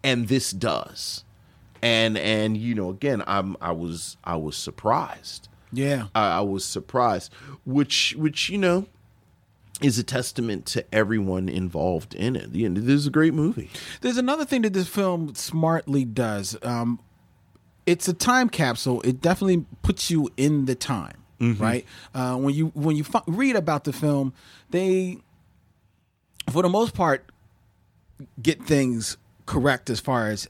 and 0.05 0.29
this 0.29 0.51
does. 0.53 1.25
And 1.83 2.17
and 2.19 2.57
you 2.57 2.75
know, 2.75 2.91
again, 2.91 3.23
I'm 3.27 3.57
I 3.61 3.73
was 3.73 4.17
I 4.25 4.37
was 4.37 4.57
surprised. 4.57 5.49
Yeah. 5.73 6.07
I, 6.15 6.39
I 6.39 6.41
was 6.41 6.65
surprised, 6.65 7.33
which 7.65 8.15
which 8.17 8.49
you 8.49 8.59
know 8.59 8.87
is 9.83 9.99
a 9.99 10.03
testament 10.03 10.65
to 10.65 10.83
everyone 10.95 11.49
involved 11.51 12.15
in 12.15 12.35
it. 12.35 12.53
The 12.53 12.65
end. 12.65 12.79
This 12.79 12.95
is 13.01 13.07
a 13.07 13.11
great 13.11 13.35
movie. 13.35 13.69
There's 14.01 14.17
another 14.17 14.45
thing 14.47 14.63
that 14.63 14.73
this 14.73 14.89
film 14.89 15.35
smartly 15.35 16.05
does. 16.07 16.57
Um, 16.63 16.99
it's 17.85 18.09
a 18.09 18.15
time 18.15 18.49
capsule. 18.49 19.03
It 19.03 19.21
definitely 19.21 19.67
puts 19.83 20.11
you 20.11 20.31
in 20.39 20.65
the 20.65 20.75
time, 20.75 21.19
Mhm. 21.41 21.61
right? 21.61 21.85
Uh, 22.15 22.37
when 22.37 22.55
you 22.55 22.69
when 22.75 22.97
you 22.97 23.05
fi- 23.05 23.23
read 23.27 23.55
about 23.55 23.85
the 23.85 23.93
film, 23.93 24.33
they, 24.71 25.19
for 26.51 26.63
the 26.63 26.71
most 26.71 26.95
part, 26.95 27.31
get 28.43 28.65
things 28.65 29.17
correct 29.47 29.91
as 29.91 30.01
far 30.01 30.29
as 30.29 30.49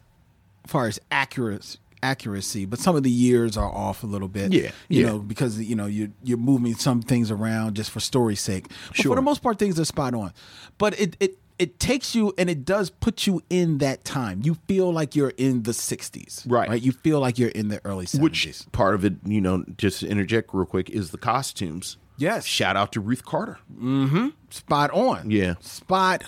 far 0.67 0.87
as 0.87 0.99
accuracy 1.11 1.79
accuracy 2.03 2.67
but 2.67 2.79
some 2.79 2.95
of 2.95 3.03
the 3.03 3.11
years 3.11 3.57
are 3.57 3.73
off 3.75 4.05
a 4.05 4.07
little 4.07 4.29
bit 4.29 4.53
Yeah, 4.53 4.71
you 4.89 5.01
yeah. 5.01 5.07
know 5.07 5.19
because 5.19 5.59
you 5.59 5.75
know 5.75 5.87
you 5.87 6.13
you're 6.23 6.39
moving 6.39 6.75
some 6.75 7.03
things 7.03 7.31
around 7.31 7.75
just 7.75 7.91
for 7.91 8.01
story's 8.01 8.41
sake 8.41 8.69
but 8.89 8.97
Sure. 8.97 9.11
for 9.13 9.17
the 9.17 9.23
most 9.23 9.43
part 9.43 9.59
things 9.59 9.81
are 9.81 9.85
spot 9.85 10.15
on 10.15 10.33
but 10.79 10.99
it 11.01 11.17
it 11.21 11.39
it 11.59 11.81
takes 11.81 12.15
you 12.15 12.33
and 12.39 12.49
it 12.51 12.65
does 12.67 12.91
put 12.91 13.27
you 13.27 13.43
in 13.49 13.79
that 13.79 14.05
time 14.05 14.43
you 14.45 14.55
feel 14.69 14.93
like 14.93 15.17
you're 15.17 15.33
in 15.39 15.63
the 15.65 15.73
60s 15.73 16.43
Right. 16.47 16.69
right 16.69 16.83
you 16.83 16.93
feel 16.93 17.19
like 17.19 17.39
you're 17.39 17.49
in 17.49 17.69
the 17.69 17.81
early 17.85 18.05
70s 18.05 18.21
Which 18.21 18.73
part 18.73 18.95
of 18.95 19.05
it, 19.05 19.15
you 19.25 19.41
know, 19.41 19.65
just 19.79 20.01
to 20.01 20.07
interject 20.07 20.51
real 20.53 20.67
quick, 20.67 20.91
is 20.91 21.11
the 21.11 21.19
costumes. 21.19 21.97
Yes. 22.19 22.45
Shout 22.45 22.77
out 22.77 22.93
to 22.93 23.01
Ruth 23.01 23.25
Carter. 23.25 23.59
mm-hmm 23.75 24.29
spot 24.51 24.91
on 24.93 25.31
Yeah. 25.31 25.55
spot 25.61 26.25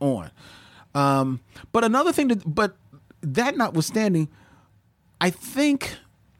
on. 0.00 0.32
Um, 0.94 1.40
but 1.72 1.84
another 1.84 2.12
thing 2.12 2.28
that, 2.28 2.42
but 2.54 2.76
that 3.22 3.56
notwithstanding, 3.56 4.28
I 5.20 5.30
think, 5.30 5.96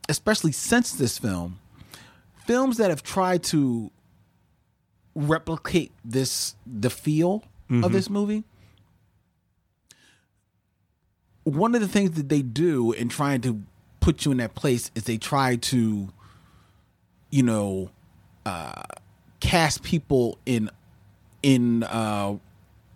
especially 0.08 0.52
since 0.52 0.92
this 0.92 1.18
film, 1.18 1.58
films 2.46 2.76
that 2.76 2.90
have 2.90 3.02
tried 3.02 3.42
to 3.44 3.90
replicate 5.14 5.92
this 6.04 6.54
the 6.66 6.90
feel 6.90 7.42
of 7.82 7.92
this 7.92 8.10
movie. 8.10 8.44
One 11.44 11.74
of 11.74 11.80
the 11.80 11.88
things 11.88 12.12
that 12.12 12.28
they 12.28 12.42
do 12.42 12.92
in 12.92 13.08
trying 13.08 13.40
to 13.42 13.62
put 14.00 14.24
you 14.24 14.32
in 14.32 14.38
that 14.38 14.54
place 14.54 14.90
is 14.94 15.04
they 15.04 15.16
try 15.18 15.56
to, 15.56 16.08
you 17.30 17.42
know, 17.42 17.90
uh, 18.46 18.82
cast 19.40 19.82
people 19.82 20.38
in 20.46 20.70
in 21.42 21.82
uh, 21.84 22.36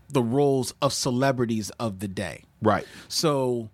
the 0.09 0.23
roles 0.23 0.75
of 0.81 0.93
celebrities 0.93 1.71
of 1.79 2.01
the 2.01 2.09
day. 2.09 2.45
Right. 2.63 2.87
So, 3.09 3.71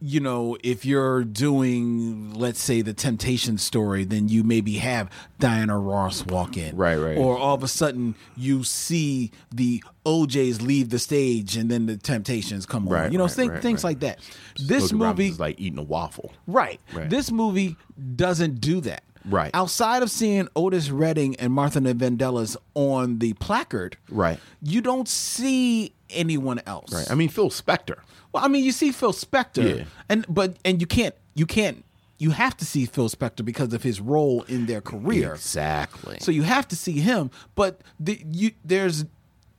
you 0.00 0.20
know, 0.20 0.58
if 0.62 0.84
you're 0.84 1.24
doing, 1.24 2.34
let's 2.34 2.60
say, 2.60 2.82
the 2.82 2.92
Temptation 2.92 3.56
story, 3.56 4.04
then 4.04 4.28
you 4.28 4.44
maybe 4.44 4.74
have 4.74 5.10
Diana 5.38 5.78
Ross 5.78 6.26
walk 6.26 6.56
in. 6.58 6.76
Right, 6.76 6.96
right. 6.96 7.16
Or 7.16 7.38
all 7.38 7.54
of 7.54 7.62
a 7.62 7.68
sudden 7.68 8.14
you 8.36 8.64
see 8.64 9.30
the 9.50 9.82
O'Jays 10.04 10.60
leave 10.60 10.90
the 10.90 10.98
stage 10.98 11.56
and 11.56 11.70
then 11.70 11.86
the 11.86 11.96
Temptations 11.96 12.66
come 12.66 12.86
on. 12.88 12.92
Right, 12.92 13.12
You 13.12 13.16
know, 13.16 13.24
right, 13.24 13.32
think, 13.32 13.52
right, 13.52 13.62
things 13.62 13.82
like 13.82 14.00
that. 14.00 14.18
This 14.60 14.92
movie, 14.92 15.28
is 15.28 15.40
like 15.40 15.58
eating 15.58 15.78
a 15.78 15.82
waffle. 15.82 16.34
right. 16.46 16.80
Right. 16.92 17.08
This 17.08 17.30
movie 17.30 17.76
doesn't 18.16 18.60
do 18.60 18.80
that. 18.82 19.04
Right. 19.24 19.50
Outside 19.54 20.02
of 20.02 20.10
seeing 20.10 20.48
Otis 20.54 20.90
Redding 20.90 21.36
and 21.36 21.52
Martha 21.52 21.80
Vandellas 21.80 22.56
on 22.74 23.18
the 23.18 23.32
placard, 23.34 23.96
Right. 24.08 24.38
you 24.62 24.80
don't 24.80 25.08
see 25.08 25.94
anyone 26.10 26.60
else. 26.66 26.92
Right. 26.92 27.10
I 27.10 27.14
mean, 27.14 27.28
Phil 27.28 27.50
Spector. 27.50 27.98
Well, 28.32 28.44
I 28.44 28.48
mean, 28.48 28.64
you 28.64 28.72
see 28.72 28.92
Phil 28.92 29.12
Spector, 29.12 29.78
Yeah. 29.78 29.84
and 30.08 30.26
but 30.28 30.56
and 30.64 30.80
you 30.80 30.86
can't 30.86 31.14
you 31.34 31.46
can't 31.46 31.84
you 32.18 32.30
have 32.30 32.56
to 32.58 32.64
see 32.64 32.86
Phil 32.86 33.08
Spector 33.08 33.44
because 33.44 33.72
of 33.72 33.82
his 33.82 34.00
role 34.00 34.42
in 34.42 34.66
their 34.66 34.80
career. 34.80 35.34
Exactly. 35.34 36.16
So 36.20 36.30
you 36.30 36.42
have 36.42 36.66
to 36.68 36.76
see 36.76 37.00
him, 37.00 37.30
but 37.54 37.80
the, 37.98 38.22
you 38.30 38.52
there's 38.64 39.04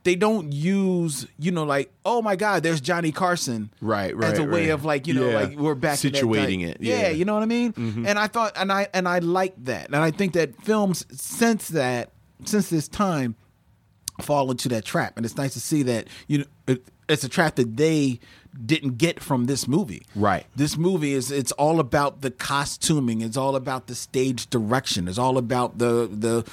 they 0.06 0.14
don't 0.14 0.52
use 0.52 1.26
you 1.38 1.50
know 1.50 1.64
like 1.64 1.92
oh 2.04 2.22
my 2.22 2.36
god 2.36 2.62
there's 2.62 2.80
Johnny 2.80 3.12
Carson 3.12 3.70
Right, 3.80 4.16
right 4.16 4.32
as 4.32 4.38
a 4.38 4.42
right, 4.42 4.50
way 4.50 4.68
of 4.70 4.84
like 4.84 5.06
you 5.06 5.14
know 5.14 5.28
Yeah. 5.28 5.34
like 5.40 5.58
we're 5.58 5.74
back 5.74 5.98
Situating 5.98 6.66
it, 6.66 6.78
yeah. 6.80 6.96
yeah. 6.96 7.08
Mm-hmm. 7.10 7.18
you 7.18 7.24
know 7.26 7.34
what 7.34 7.42
I 7.42 7.46
mean 7.46 7.74
and 8.06 8.18
I 8.18 8.26
thought 8.28 8.52
and 8.56 8.72
I 8.72 8.88
and 8.94 9.06
I 9.08 9.18
like 9.18 9.54
that 9.64 9.86
and 9.86 9.96
I 9.96 10.10
think 10.12 10.32
that 10.32 10.56
films 10.62 11.04
since 11.10 11.68
that 11.68 12.10
since 12.44 12.70
this 12.70 12.88
time 12.88 13.34
fall 14.22 14.50
into 14.50 14.68
that 14.70 14.84
trap 14.84 15.14
and 15.16 15.26
it's 15.26 15.36
nice 15.36 15.52
to 15.54 15.60
see 15.60 15.82
that 15.82 16.06
you 16.28 16.38
know 16.38 16.44
it, 16.68 16.82
it's 17.08 17.24
a 17.24 17.28
trap 17.28 17.56
that 17.56 17.76
they 17.76 18.18
didn't 18.64 18.96
get 18.96 19.20
from 19.20 19.44
this 19.46 19.68
movie 19.68 20.02
Right. 20.14 20.46
this 20.56 20.76
movie 20.78 21.12
is 21.12 21.30
it's 21.30 21.52
all 21.52 21.80
about 21.80 22.22
the 22.22 22.30
costuming 22.30 23.20
it's 23.20 23.36
all 23.36 23.54
about 23.56 23.86
the 23.88 23.94
stage 23.94 24.48
direction 24.48 25.06
it's 25.08 25.18
all 25.18 25.36
about 25.36 25.76
the 25.78 26.08
the 26.10 26.44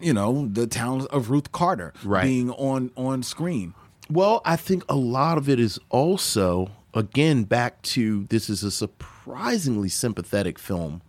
you 0.00 0.12
know 0.12 0.48
the 0.52 0.66
talent 0.66 1.08
of 1.10 1.30
ruth 1.30 1.50
carter 1.52 1.92
Right. 2.04 2.24
being 2.24 2.50
on 2.50 2.90
on 2.96 3.22
screen 3.22 3.74
Well, 4.10 4.40
I 4.44 4.56
think 4.56 4.84
a 4.88 4.96
lot 4.96 5.36
of 5.38 5.48
it 5.50 5.60
is 5.60 5.78
also, 5.90 6.70
again, 6.94 7.44
back 7.44 7.82
to 7.94 8.24
this 8.30 8.48
is 8.48 8.62
a 8.64 8.70
surprisingly 8.70 9.88
sympathetic 9.90 10.58
film 10.58 11.02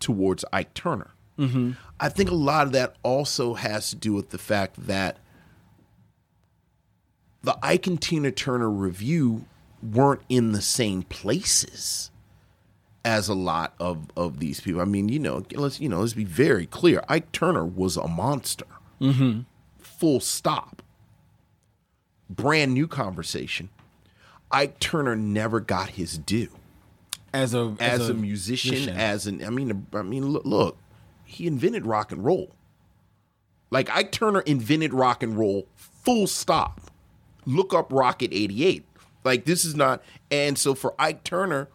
towards 0.00 0.42
Ike 0.52 0.72
Turner. 0.74 1.10
Mm-hmm. 1.38 1.72
I 2.00 2.08
think 2.08 2.30
a 2.30 2.34
lot 2.34 2.66
of 2.66 2.72
that 2.72 2.96
also 3.02 3.52
has 3.54 3.90
to 3.90 3.96
do 3.96 4.12
with 4.14 4.30
the 4.30 4.38
fact 4.38 4.86
that 4.86 5.18
the 7.42 7.58
Ike 7.62 7.86
and 7.86 8.00
Tina 8.00 8.30
Turner 8.30 8.70
Revue 8.70 9.44
weren't 9.82 10.22
in 10.30 10.52
the 10.52 10.62
same 10.62 11.02
places 11.02 12.10
as 13.04 13.28
a 13.28 13.34
lot 13.34 13.74
of, 13.78 14.06
of 14.16 14.40
these 14.40 14.60
people. 14.60 14.80
I 14.80 14.84
mean, 14.84 15.08
you 15.08 15.18
know, 15.18 15.44
let's 15.52 15.80
you 15.80 15.88
know, 15.88 16.00
let's 16.00 16.14
be 16.14 16.24
very 16.24 16.66
clear. 16.66 17.02
Ike 17.08 17.32
Turner 17.32 17.64
was 17.64 17.96
a 17.96 18.08
monster. 18.08 18.66
Mm-hmm. 19.00 19.40
Full 19.78 20.20
stop 20.20 20.82
brand 22.28 22.74
new 22.74 22.86
conversation. 22.86 23.70
Ike 24.50 24.78
Turner 24.78 25.16
never 25.16 25.60
got 25.60 25.90
his 25.90 26.18
due 26.18 26.50
as 27.32 27.54
a 27.54 27.74
as, 27.80 28.08
a, 28.08 28.14
musician, 28.14 28.88
as 28.88 29.26
an 29.26 29.44
I 29.44 29.50
mean, 29.50 29.86
I 29.92 30.02
mean, 30.02 30.28
look, 30.28 30.44
look, 30.44 30.78
he 31.24 31.46
invented 31.46 31.86
rock 31.86 32.12
and 32.12 32.24
roll. 32.24 32.54
Like 33.70 33.90
Ike 33.90 34.12
Turner 34.12 34.40
invented 34.40 34.94
rock 34.94 35.22
and 35.22 35.36
roll. 35.36 35.66
Full 35.74 36.26
stop. 36.26 36.80
Look 37.46 37.74
up 37.74 37.92
Rocket 37.92 38.30
'88. 38.32 38.84
Like 39.24 39.44
this 39.44 39.64
is 39.64 39.74
not. 39.74 40.02
And 40.30 40.56
so 40.56 40.74
for 40.74 40.94
Ike 40.98 41.24
Turner, 41.24 41.68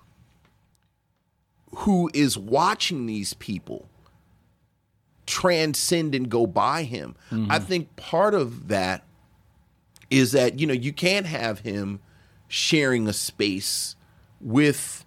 who 1.76 2.10
is 2.14 2.38
watching 2.38 3.06
these 3.06 3.34
people 3.34 3.88
transcend 5.26 6.16
and 6.16 6.30
go 6.30 6.48
by 6.48 6.84
him, 6.84 7.16
I 7.50 7.60
think 7.60 7.96
part 7.96 8.34
of 8.34 8.68
that 8.70 9.04
is 10.10 10.32
that 10.32 10.60
you 10.60 10.66
know 10.66 10.74
you 10.74 10.92
can't 10.92 11.28
have 11.28 11.60
him 11.60 12.00
sharing 12.48 13.08
a 13.08 13.14
space 13.14 13.96
with 14.42 15.06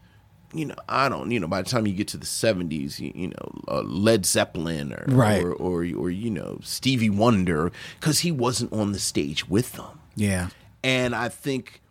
you 0.55 0.65
know 0.67 0.77
I 0.89 1.09
don't 1.09 1.33
you 1.33 1.41
know 1.41 1.49
by 1.49 1.61
the 1.63 1.69
time 1.69 1.89
you 1.89 1.93
get 1.93 2.07
to 2.09 2.17
the 2.17 2.25
70s 2.27 3.01
you, 3.01 3.11
you 3.15 3.29
know 3.29 3.61
uh, 3.67 3.83
Led 3.83 4.25
Zeppelin 4.25 4.93
or, 4.93 5.05
Right. 5.09 5.43
or 5.43 5.53
or 5.55 5.85
or 5.97 6.11
you 6.11 6.31
know 6.31 6.61
Stevie 6.63 7.11
Wonder 7.11 7.73
cuz 8.01 8.21
he 8.21 8.31
wasn't 8.31 8.73
on 8.73 8.93
the 8.93 9.01
stage 9.01 9.49
with 9.49 9.73
them. 9.73 9.99
Yeah. 10.15 10.51
And 10.85 11.17
I 11.17 11.29
think 11.29 11.82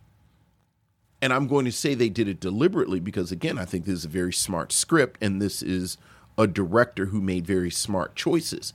and 1.22 1.32
I'm 1.32 1.48
going 1.48 1.66
to 1.66 1.72
say 1.72 1.94
they 1.94 2.10
did 2.10 2.28
it 2.28 2.40
deliberately 2.40 3.00
because 3.00 3.32
again 3.32 3.58
I 3.58 3.66
think 3.66 3.86
this 3.86 4.00
is 4.00 4.06
a 4.06 4.10
very 4.10 4.34
smart 4.34 4.72
script 4.72 5.18
and 5.22 5.42
this 5.42 5.62
is 5.62 5.98
a 6.38 6.48
director 6.48 7.08
who 7.08 7.22
made 7.22 7.46
very 7.46 7.72
smart 7.72 8.16
choices 8.16 8.74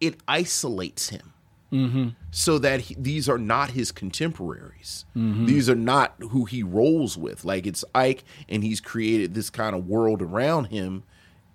it 0.00 0.16
isolates 0.28 1.08
him 1.10 1.34
mm-hmm. 1.74 2.08
so 2.30 2.58
that 2.58 2.82
he, 2.82 2.96
these 2.98 3.28
are 3.28 3.38
not 3.38 3.72
his 3.72 3.92
contemporaries. 3.92 5.04
Mm-hmm. 5.16 5.46
These 5.46 5.68
are 5.68 5.74
not 5.74 6.14
who 6.30 6.44
he 6.44 6.62
rolls 6.62 7.18
with. 7.18 7.44
Like 7.44 7.66
it's 7.66 7.84
Ike, 7.94 8.24
and 8.48 8.62
he's 8.62 8.80
created 8.80 9.34
this 9.34 9.50
kind 9.50 9.74
of 9.74 9.86
world 9.86 10.22
around 10.22 10.66
him, 10.66 11.02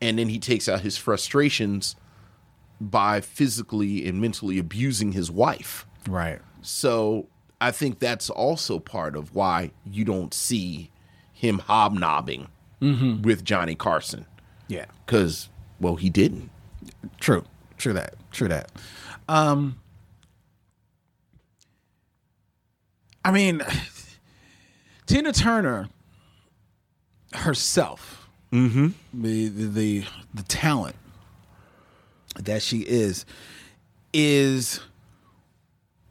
and 0.01 0.19
then 0.19 0.29
he 0.29 0.39
takes 0.39 0.67
out 0.67 0.81
his 0.81 0.97
frustrations 0.97 1.95
by 2.81 3.21
physically 3.21 4.07
and 4.07 4.21
mentally 4.21 4.57
abusing 4.57 5.13
his 5.13 5.31
wife. 5.31 5.85
right 6.07 6.39
So 6.61 7.27
I 7.61 7.71
think 7.71 7.99
that's 7.99 8.29
also 8.29 8.79
part 8.79 9.15
of 9.15 9.35
why 9.35 9.71
you 9.85 10.05
don't 10.05 10.33
see 10.33 10.91
him 11.33 11.59
hobnobbing 11.59 12.47
with 12.81 13.43
Johnny 13.43 13.75
Carson 13.75 14.25
yeah 14.69 14.85
because, 15.05 15.49
well, 15.81 15.95
he 15.97 16.09
didn't. 16.09 16.49
True. 17.19 17.43
True 17.77 17.91
that. 17.93 18.15
True 18.31 18.47
that. 18.47 18.71
Um 19.27 19.79
I 23.25 23.31
mean 23.31 23.61
Tina 25.07 25.33
Turner 25.33 25.89
herself, 27.33 28.27
the, 28.51 28.93
the 29.13 29.47
the 29.49 30.05
the 30.33 30.43
talent 30.43 30.95
that 32.35 32.61
she 32.61 32.79
is 32.79 33.25
is 34.13 34.79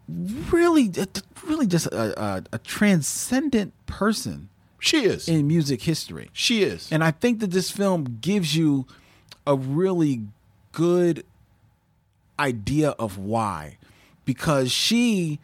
really 0.08 0.90
really 1.44 1.66
just 1.66 1.86
a, 1.86 2.20
a, 2.22 2.44
a 2.52 2.58
transcendent 2.58 3.72
person 3.86 4.48
She 4.80 5.04
is. 5.04 5.28
in 5.28 5.46
music 5.46 5.82
history. 5.82 6.30
she 6.32 6.62
is. 6.62 6.88
And 6.90 7.02
I 7.04 7.10
think 7.10 7.40
that 7.40 7.50
this 7.50 7.70
film 7.70 8.18
gives 8.20 8.56
you 8.56 8.86
a 9.46 9.54
really 9.56 10.22
good 10.72 11.24
idea 12.38 12.90
of 12.90 13.18
why. 13.18 13.78
Because 14.24 14.70
she, 14.70 15.40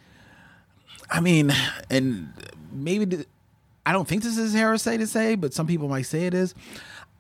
I 1.10 1.20
mean, 1.20 1.52
and 1.90 2.32
maybe, 2.70 3.06
th- 3.06 3.26
I 3.86 3.92
don't 3.92 4.06
think 4.06 4.22
this 4.22 4.36
is 4.36 4.52
heresy 4.54 4.98
to 4.98 5.06
say, 5.06 5.34
but 5.36 5.54
some 5.54 5.66
people 5.66 5.88
might 5.88 6.02
say 6.02 6.26
it 6.26 6.34
is. 6.34 6.54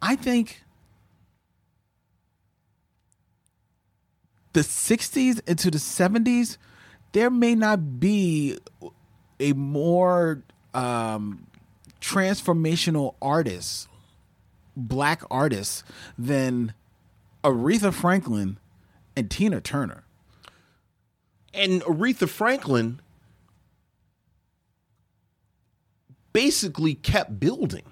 I 0.02 0.14
think 0.16 0.62
the 4.52 4.60
60s 4.60 5.40
into 5.48 5.70
the 5.70 5.78
70s, 5.78 6.58
there 7.14 7.30
may 7.30 7.54
not 7.54 7.98
be 7.98 8.58
a 9.40 9.54
more 9.54 10.42
um, 10.74 11.46
transformational 12.00 13.14
artist 13.22 13.88
black 14.76 15.22
artist, 15.30 15.84
than 16.18 16.74
Aretha 17.42 17.92
Franklin 17.92 18.58
and 19.16 19.30
Tina 19.30 19.60
Turner. 19.60 20.04
and 21.52 21.82
Aretha 21.82 22.28
Franklin 22.28 23.00
basically 26.32 26.94
kept 26.94 27.38
building 27.38 27.84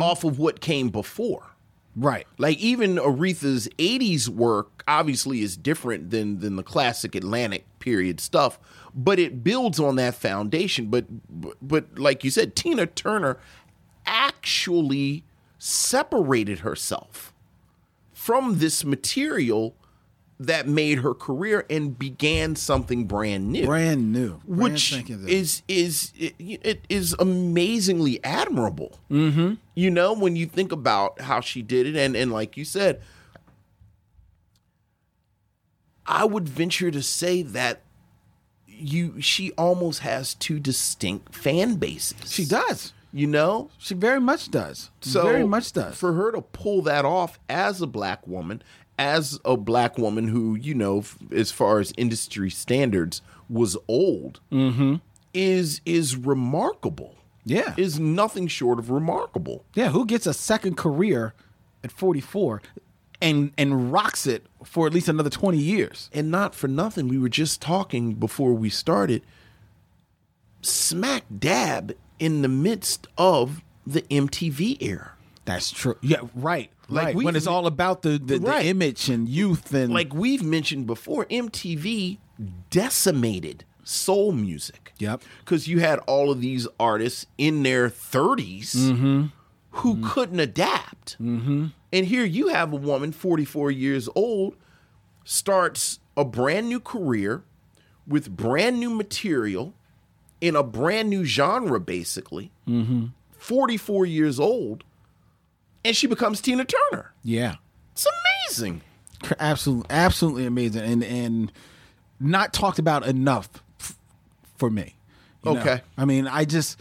off 0.00 0.24
of 0.24 0.38
what 0.38 0.60
came 0.60 0.88
before. 0.88 1.50
Right. 1.96 2.26
Like 2.38 2.58
even 2.58 2.96
Aretha's 2.96 3.68
80s 3.78 4.28
work 4.28 4.82
obviously 4.88 5.42
is 5.42 5.56
different 5.56 6.10
than 6.10 6.38
than 6.40 6.56
the 6.56 6.62
classic 6.62 7.14
Atlantic 7.14 7.66
period 7.84 8.18
stuff, 8.18 8.58
but 8.94 9.18
it 9.18 9.44
builds 9.44 9.78
on 9.78 9.96
that 9.96 10.14
foundation. 10.14 10.86
But 10.86 11.04
but, 11.60 11.98
like 11.98 12.24
you 12.24 12.30
said, 12.30 12.56
Tina 12.56 12.86
Turner 12.86 13.38
actually 14.06 15.24
separated 15.58 16.60
herself 16.60 17.32
from 18.12 18.58
this 18.58 18.84
material 18.84 19.76
that 20.40 20.66
made 20.66 20.98
her 20.98 21.14
career 21.14 21.64
and 21.70 21.96
began 21.98 22.56
something 22.56 23.04
brand 23.04 23.52
new 23.52 23.66
Brand 23.66 24.12
new. 24.12 24.40
Brand 24.46 24.72
which 24.72 24.92
is 25.08 25.62
is 25.68 26.12
it, 26.18 26.34
it 26.38 26.84
is 26.88 27.14
amazingly 27.18 28.22
admirable. 28.24 28.98
Mm-hmm. 29.10 29.54
You 29.74 29.90
know, 29.90 30.14
when 30.14 30.36
you 30.36 30.46
think 30.46 30.72
about 30.72 31.20
how 31.20 31.40
she 31.40 31.60
did 31.60 31.86
it, 31.86 31.96
and 31.96 32.16
and 32.16 32.32
like 32.32 32.56
you 32.56 32.64
said, 32.64 33.02
I 36.06 36.24
would 36.24 36.48
venture 36.48 36.90
to 36.90 37.02
say 37.02 37.42
that 37.42 37.80
you 38.66 39.20
she 39.20 39.52
almost 39.52 40.00
has 40.00 40.34
two 40.34 40.58
distinct 40.58 41.34
fan 41.34 41.76
bases. 41.76 42.32
She 42.32 42.44
does. 42.44 42.92
You 43.12 43.28
know, 43.28 43.70
She 43.78 43.94
very 43.94 44.20
much 44.20 44.50
does. 44.50 44.90
so 45.00 45.22
very 45.22 45.46
much 45.46 45.72
does. 45.72 45.96
for 45.96 46.14
her 46.14 46.32
to 46.32 46.40
pull 46.42 46.82
that 46.82 47.04
off 47.04 47.38
as 47.48 47.80
a 47.80 47.86
black 47.86 48.26
woman, 48.26 48.60
as 48.98 49.38
a 49.44 49.56
black 49.56 49.96
woman 49.98 50.26
who 50.28 50.56
you 50.56 50.74
know, 50.74 50.98
f- 50.98 51.16
as 51.30 51.52
far 51.52 51.78
as 51.78 51.92
industry 51.96 52.50
standards, 52.50 53.22
was 53.48 53.76
old, 53.86 54.40
mm-hmm. 54.50 54.96
is 55.32 55.80
is 55.86 56.16
remarkable. 56.16 57.14
Yeah. 57.46 57.74
is 57.76 58.00
nothing 58.00 58.46
short 58.48 58.78
of 58.78 58.90
remarkable. 58.90 59.64
Yeah, 59.74 59.90
who 59.90 60.06
gets 60.06 60.26
a 60.26 60.32
second 60.34 60.76
career 60.76 61.34
at 61.84 61.92
44 61.92 62.62
and 63.24 63.50
and 63.58 63.90
rocks 63.92 64.26
it 64.26 64.46
for 64.64 64.86
at 64.86 64.92
least 64.94 65.08
another 65.08 65.30
20 65.30 65.58
years? 65.58 66.10
And 66.12 66.30
not 66.30 66.54
for 66.54 66.68
nothing, 66.68 67.08
we 67.08 67.18
were 67.18 67.28
just 67.28 67.60
talking 67.60 68.14
before 68.14 68.54
we 68.54 68.70
started. 68.70 69.22
Smack 70.62 71.24
dab 71.38 71.94
in 72.18 72.42
the 72.42 72.48
midst 72.48 73.06
of 73.18 73.62
the 73.86 74.02
MTV 74.02 74.78
era. 74.80 75.12
That's 75.44 75.70
true. 75.70 75.96
Yeah, 76.00 76.20
right. 76.34 76.70
Like 76.88 77.04
right. 77.06 77.14
we- 77.14 77.24
when 77.24 77.36
it's 77.36 77.46
all 77.46 77.66
about 77.66 78.02
the 78.02 78.18
the, 78.18 78.38
Right. 78.40 78.62
the 78.62 78.68
image 78.68 79.08
and 79.10 79.28
youth 79.28 79.74
and 79.74 79.92
like 79.92 80.14
we've 80.14 80.42
mentioned 80.42 80.86
before, 80.86 81.26
MTV 81.26 82.18
decimated 82.70 83.64
soul 83.82 84.32
music. 84.32 84.92
Yep. 84.98 85.22
Because 85.40 85.68
you 85.68 85.80
had 85.80 85.98
all 86.00 86.30
of 86.30 86.40
these 86.40 86.66
artists 86.80 87.26
in 87.36 87.62
their 87.62 87.88
30s 87.90 88.74
Mm-hmm. 88.74 89.26
Who 89.74 90.00
couldn't 90.06 90.40
adapt. 90.40 91.16
Mm-hmm. 91.20 91.66
And 91.92 92.06
here 92.06 92.24
you 92.24 92.48
have 92.48 92.72
a 92.72 92.76
woman, 92.76 93.12
44 93.12 93.70
years 93.70 94.08
old, 94.14 94.56
starts 95.24 96.00
a 96.16 96.24
brand 96.24 96.68
new 96.68 96.80
career 96.80 97.42
with 98.06 98.34
brand 98.36 98.78
new 98.78 98.90
material 98.90 99.74
in 100.40 100.54
a 100.56 100.62
brand 100.62 101.08
new 101.10 101.24
genre, 101.24 101.80
basically. 101.80 102.50
Mm-hmm. 102.68 103.06
44 103.38 104.06
years 104.06 104.40
old, 104.40 104.84
and 105.84 105.94
she 105.96 106.06
becomes 106.06 106.40
Tina 106.40 106.64
Turner. 106.64 107.12
yeah. 107.22 107.56
It's 107.92 108.06
amazing. 108.50 108.82
Absolutely 109.38 109.86
absolutely 109.88 110.46
amazing 110.46 110.82
and 110.82 111.04
and 111.04 111.52
not 112.18 112.52
talked 112.52 112.80
about 112.80 113.06
enough 113.06 113.48
f- 113.78 113.96
for 114.56 114.68
me. 114.68 114.96
you 115.44 115.54
know? 115.54 115.60
Okay. 115.60 115.80
I 115.96 116.04
mean, 116.04 116.26
I 116.26 116.44
just 116.44 116.78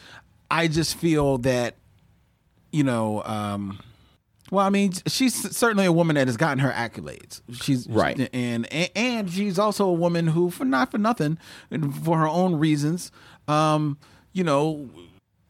I 0.50 0.68
just 0.68 0.96
feel 0.98 1.38
that 1.40 1.76
you 2.74 2.84
know 2.84 3.24
um 3.24 3.80
well, 4.52 4.66
I 4.66 4.70
mean, 4.70 4.92
she's 5.08 5.56
certainly 5.56 5.86
a 5.86 5.92
woman 5.92 6.16
that 6.16 6.28
has 6.28 6.38
gotten 6.38 6.60
her 6.60 6.70
accolades. 6.70 7.42
She's 7.54 7.88
Right. 7.88 8.30
and 8.34 8.72
and, 8.72 8.90
and 8.96 9.32
she's 9.32 9.58
also 9.58 9.88
a 9.88 9.94
woman 9.94 10.28
who, 10.28 10.52
for 10.52 10.64
not 10.66 10.92
for 10.92 11.00
nothing, 11.00 11.40
and 11.72 11.96
for 12.06 12.20
her 12.20 12.28
own 12.28 12.56
reasons, 12.56 13.10
um, 13.48 13.98
you 14.32 14.44
know, 14.44 14.90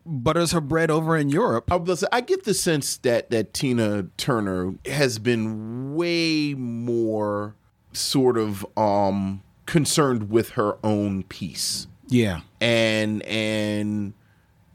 butters 0.06 0.52
her 0.54 0.62
bread 0.62 0.90
over 0.90 1.18
in 1.18 1.28
Europe. 1.30 1.70
I 2.12 2.22
get 2.22 2.46
the 2.46 2.54
sense 2.54 2.96
that 2.98 3.30
that 3.32 3.54
Tina 3.54 4.04
Turner 4.16 4.76
has 4.86 5.20
been 5.20 5.96
way 5.96 6.54
more 6.54 7.56
sort 7.94 8.38
of 8.38 8.66
um 8.78 9.42
concerned 9.66 10.30
with 10.30 10.52
her 10.52 10.78
own 10.84 11.24
peace. 11.24 11.88
Yeah, 12.08 12.42
And 12.62 13.22
and 13.24 14.14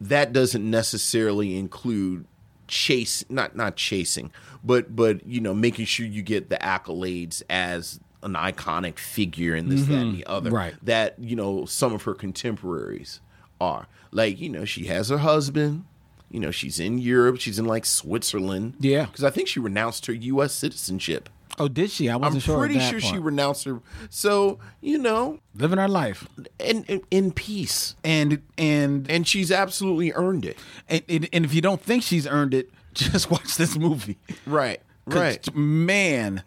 that 0.01 0.32
doesn't 0.32 0.68
necessarily 0.68 1.57
include 1.57 2.26
chase 2.69 3.25
not 3.29 3.57
not 3.57 3.77
chasing, 3.77 4.31
but 4.62 4.95
but 4.95 5.27
you 5.27 5.41
know, 5.41 5.55
making 5.55 5.87
sure 5.87 6.07
you 6.07 6.23
get 6.23 6.51
the 6.51 6.57
accolades 6.57 7.43
as 7.51 8.01
an 8.23 8.35
iconic 8.35 8.99
figure 8.99 9.55
in 9.55 9.69
this, 9.69 9.87
that, 9.87 9.95
and 9.95 10.14
the 10.14 10.23
mm-hmm. 10.23 10.33
other. 10.33 10.51
Right. 10.51 10.75
That, 10.83 11.19
you 11.19 11.37
know, 11.37 11.64
some 11.64 11.93
of 11.93 12.03
her 12.03 12.14
contemporaries 12.14 13.21
are. 13.61 13.87
Like, 14.11 14.41
you 14.41 14.49
know, 14.49 14.64
she 14.64 14.87
has 14.87 15.09
her 15.11 15.19
husband. 15.19 15.85
You 16.31 16.41
know, 16.41 16.51
she's 16.51 16.79
in 16.79 16.99
Europe. 16.99 17.41
She's 17.41 17.59
in 17.59 17.66
like 17.66 17.87
Switzerland. 17.87 18.75
Yeah. 18.81 19.07
Because 19.07 19.25
I 19.25 19.31
think 19.31 19.49
she 19.49 19.61
renounced 19.61 20.07
her 20.07 20.12
U.S. 20.12 20.53
citizenship. 20.53 21.29
Oh, 21.59 21.69
did 21.69 21.91
she? 21.91 22.09
I 22.09 22.17
wasn't 22.17 22.37
I'm 22.37 22.41
sure. 22.41 22.55
of 22.57 22.61
pretty 22.71 22.81
sure 22.81 23.01
she 23.01 23.19
renounced 23.19 23.65
her. 23.65 23.81
So, 24.11 24.59
you 24.81 24.99
know, 24.99 25.41
living 25.55 25.79
her 25.79 25.89
life, 25.89 26.27
in, 26.59 26.85
in, 26.85 27.01
in 27.11 27.33
peace. 27.33 27.95
and 28.05 28.43
and 28.57 29.11
And 29.11 29.27
she's 29.27 29.51
absolutely 29.53 30.13
earned 30.13 30.45
it. 30.45 30.59
and, 30.89 31.03
and, 31.09 31.29
and 31.33 31.45
if 31.45 31.53
you 31.55 31.61
don't 31.61 31.81
think 31.83 32.03
she's 32.03 32.27
earned 32.27 32.55
it, 32.55 32.71
just 32.95 33.31
watch 33.31 33.57
this 33.57 33.77
movie. 33.77 34.19
Right. 34.47 34.81
Right. 35.07 35.55
man, 35.55 36.43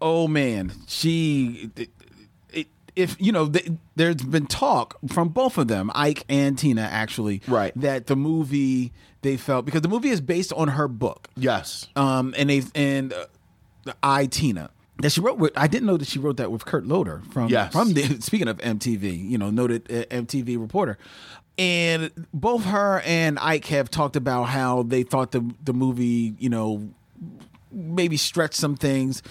oh 0.00 0.28
man, 0.28 0.72
she. 0.86 1.70
It, 1.76 1.90
it, 2.52 2.66
if 2.96 3.16
you 3.20 3.32
know, 3.32 3.48
th- 3.48 3.70
there's 3.96 4.16
been 4.16 4.46
talk 4.46 4.96
from 5.08 5.28
both 5.28 5.58
of 5.58 5.68
them, 5.68 5.90
Ike 5.94 6.24
and 6.28 6.56
Tina, 6.58 6.82
actually, 6.82 7.42
Right. 7.48 7.72
that 7.76 8.06
the 8.06 8.16
movie 8.16 8.92
they 9.22 9.36
felt 9.36 9.64
because 9.64 9.82
the 9.82 9.88
movie 9.88 10.10
is 10.10 10.20
based 10.20 10.52
on 10.52 10.68
her 10.68 10.86
book, 10.88 11.28
Yes. 11.36 11.88
um, 11.96 12.34
and 12.38 12.50
they 12.50 12.62
and 12.76 13.12
uh, 13.12 13.26
the 13.88 13.96
I 14.02 14.26
Tina 14.26 14.70
that 15.00 15.10
she 15.10 15.20
wrote 15.20 15.38
with. 15.38 15.52
I 15.56 15.66
didn't 15.66 15.86
know 15.86 15.96
that 15.96 16.08
she 16.08 16.18
wrote 16.18 16.36
that 16.38 16.50
with 16.50 16.64
Kurt 16.64 16.86
Loder 16.86 17.22
from 17.30 17.48
Yes. 17.50 17.72
from 17.72 17.92
the 17.94 18.02
speaking 18.20 18.48
of 18.48 18.58
MTV, 18.58 19.28
you 19.28 19.38
know, 19.38 19.50
noted 19.50 19.90
uh, 19.90 20.04
MTV 20.14 20.58
reporter. 20.60 20.98
And 21.58 22.10
both 22.32 22.64
her 22.64 23.00
and 23.04 23.38
Ike 23.40 23.66
have 23.66 23.90
talked 23.90 24.14
about 24.16 24.44
how 24.44 24.84
they 24.84 25.02
thought 25.02 25.32
the 25.32 25.48
the 25.64 25.72
movie, 25.72 26.34
you 26.38 26.48
know, 26.48 26.90
maybe 27.72 28.16
stretched 28.16 28.54
some 28.54 28.76
things, 28.76 29.22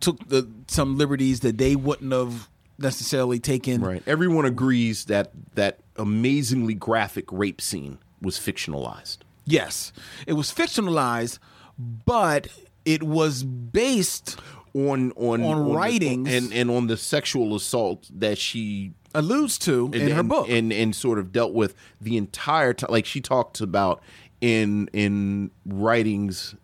took 0.00 0.26
the, 0.28 0.48
some 0.68 0.96
liberties 0.96 1.40
that 1.40 1.58
they 1.58 1.76
wouldn't 1.76 2.12
have 2.12 2.48
necessarily 2.78 3.38
taken. 3.38 3.80
Right. 3.82 4.02
Everyone 4.06 4.44
agrees 4.46 5.04
that 5.06 5.32
that 5.54 5.80
amazingly 5.96 6.74
graphic 6.74 7.30
rape 7.30 7.60
scene 7.60 7.98
was 8.22 8.38
fictionalized. 8.38 9.18
Yes, 9.44 9.92
it 10.26 10.32
was 10.32 10.50
fictionalized, 10.52 11.38
but 11.78 12.48
it 12.86 13.02
was 13.02 13.42
based 13.44 14.38
On 14.74 15.10
on 15.12 15.42
On 15.42 15.64
the- 15.68 15.74
writings. 15.74 16.32
and 16.32 16.52
and 16.52 16.70
on 16.70 16.86
the 16.86 16.96
sexual 16.96 17.54
assault 17.54 18.08
that 18.14 18.36
she 18.38 18.92
alludes 19.14 19.56
to 19.58 19.90
in 19.94 20.02
and, 20.02 20.12
her 20.12 20.20
and- 20.20 20.28
book. 20.28 20.46
and 20.50 20.72
and 20.72 20.94
sort 20.94 21.18
of 21.18 21.32
dealt 21.32 21.52
with 21.54 21.74
the 22.00 22.16
entire 22.18 22.72
time 22.74 22.90
like 22.90 23.06
she 23.06 23.20
talked 23.20 23.60
about 23.62 24.02
in 24.42 24.88
in 24.92 25.50
writings 25.64 26.54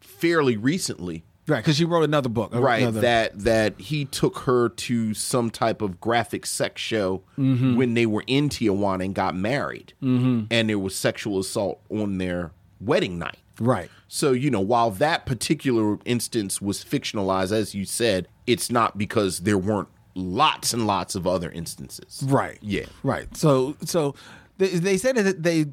fairly 0.00 0.56
recently 0.56 1.24
right, 1.46 1.58
because 1.58 1.76
she 1.76 1.84
wrote 1.84 2.02
another 2.04 2.28
book. 2.30 2.54
right 2.54 2.82
another- 2.82 3.00
that 3.02 3.38
that 3.38 3.78
he 3.80 4.06
took 4.06 4.38
her 4.40 4.70
to 4.70 5.12
some 5.12 5.50
type 5.50 5.82
of 5.82 6.00
graphic 6.00 6.46
sex 6.46 6.80
show 6.80 7.22
Mm-hmm. 7.38 7.76
when 7.76 7.92
they 7.94 8.06
were 8.06 8.24
in 8.26 8.48
Tijuana 8.48 9.04
and 9.04 9.14
got 9.14 9.34
married 9.34 9.92
mm-hmm. 10.02 10.44
and 10.50 10.68
there 10.70 10.78
was 10.78 10.94
sexual 10.96 11.38
assault 11.38 11.80
on 11.90 12.16
their 12.18 12.52
wedding 12.80 13.18
night 13.18 13.39
right. 13.60 13.88
so 14.08 14.32
you 14.32 14.50
know 14.50 14.60
while 14.60 14.90
that 14.90 15.24
particular 15.26 15.98
instance 16.04 16.60
was 16.60 16.82
fictionalized 16.84 17.52
as 17.52 17.74
you 17.74 17.84
said 17.84 18.26
it's 18.46 18.70
not 18.70 18.98
because 18.98 19.40
there 19.40 19.58
weren't 19.58 19.88
lots 20.16 20.72
and 20.74 20.86
lots 20.88 21.14
of 21.14 21.24
other 21.26 21.50
instances 21.52 22.20
Right. 22.26 22.58
Yeah. 22.60 22.86
Right. 23.04 23.34
So 23.36 23.76
so 23.84 24.16
they, 24.58 24.68
they 24.68 24.96
said 24.96 25.14
that 25.16 25.42
they 25.44 25.66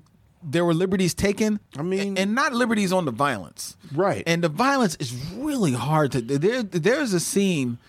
there 0.43 0.63
were 0.63 0.75
liberties 0.75 1.15
taken. 1.15 1.59
I 1.75 1.81
mean- 1.81 2.17
and 2.17 2.35
not 2.35 2.53
liberties 2.53 2.93
on 2.93 3.05
the 3.05 3.11
violence. 3.11 3.75
Right. 3.91 4.23
And 4.27 4.43
the 4.43 4.49
violence 4.49 4.95
is 4.99 5.11
really 5.33 5.73
hard 5.73 6.11
to 6.11 6.21
there 6.21 6.61
there's 6.61 7.13
a 7.13 7.19
scene 7.19 7.79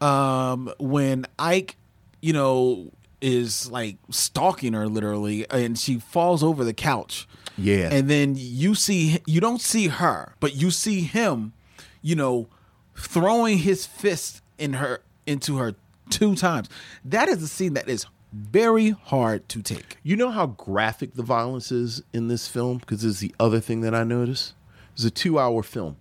um 0.00 0.72
when 0.78 1.26
Ike, 1.38 1.76
you 2.20 2.32
know, 2.32 2.90
is 3.20 3.70
like 3.70 3.96
stalking 4.10 4.72
her 4.72 4.88
literally 4.88 5.48
and 5.50 5.78
she 5.78 5.98
falls 6.00 6.42
over 6.42 6.64
the 6.64 6.74
couch. 6.74 7.28
Yeah. 7.58 7.88
And 7.90 8.08
then 8.08 8.34
you 8.36 8.74
see 8.74 9.20
you 9.26 9.40
don't 9.40 9.60
see 9.60 9.88
her, 9.88 10.34
but 10.40 10.54
you 10.54 10.70
see 10.70 11.02
him, 11.02 11.52
you 12.02 12.14
know, 12.14 12.48
throwing 12.96 13.58
his 13.58 13.86
fist 13.86 14.42
in 14.58 14.74
her 14.74 15.02
into 15.26 15.56
her 15.58 15.74
two 16.10 16.34
times. 16.34 16.68
That 17.04 17.28
is 17.28 17.42
a 17.42 17.48
scene 17.48 17.74
that 17.74 17.88
is 17.88 18.06
very 18.32 18.90
hard 18.90 19.48
to 19.48 19.62
take. 19.62 19.96
You 20.02 20.16
know 20.16 20.30
how 20.30 20.46
graphic 20.46 21.14
the 21.14 21.22
violence 21.22 21.72
is 21.72 22.02
in 22.12 22.28
this 22.28 22.48
film? 22.48 22.78
Because 22.78 23.02
this 23.02 23.14
is 23.14 23.20
the 23.20 23.34
other 23.40 23.60
thing 23.60 23.80
that 23.80 23.94
I 23.94 24.04
noticed. 24.04 24.54
It's 24.94 25.04
a 25.04 25.10
two 25.10 25.38
hour 25.38 25.62
film. 25.62 25.96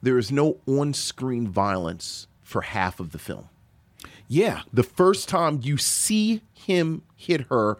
There 0.00 0.18
is 0.18 0.32
no 0.32 0.58
on 0.66 0.94
screen 0.94 1.46
violence 1.46 2.26
for 2.42 2.62
half 2.62 2.98
of 2.98 3.12
the 3.12 3.18
film. 3.18 3.48
Yeah. 4.26 4.62
The 4.72 4.82
first 4.82 5.28
time 5.28 5.60
you 5.62 5.76
see 5.76 6.42
him 6.52 7.02
hit 7.16 7.42
her, 7.42 7.78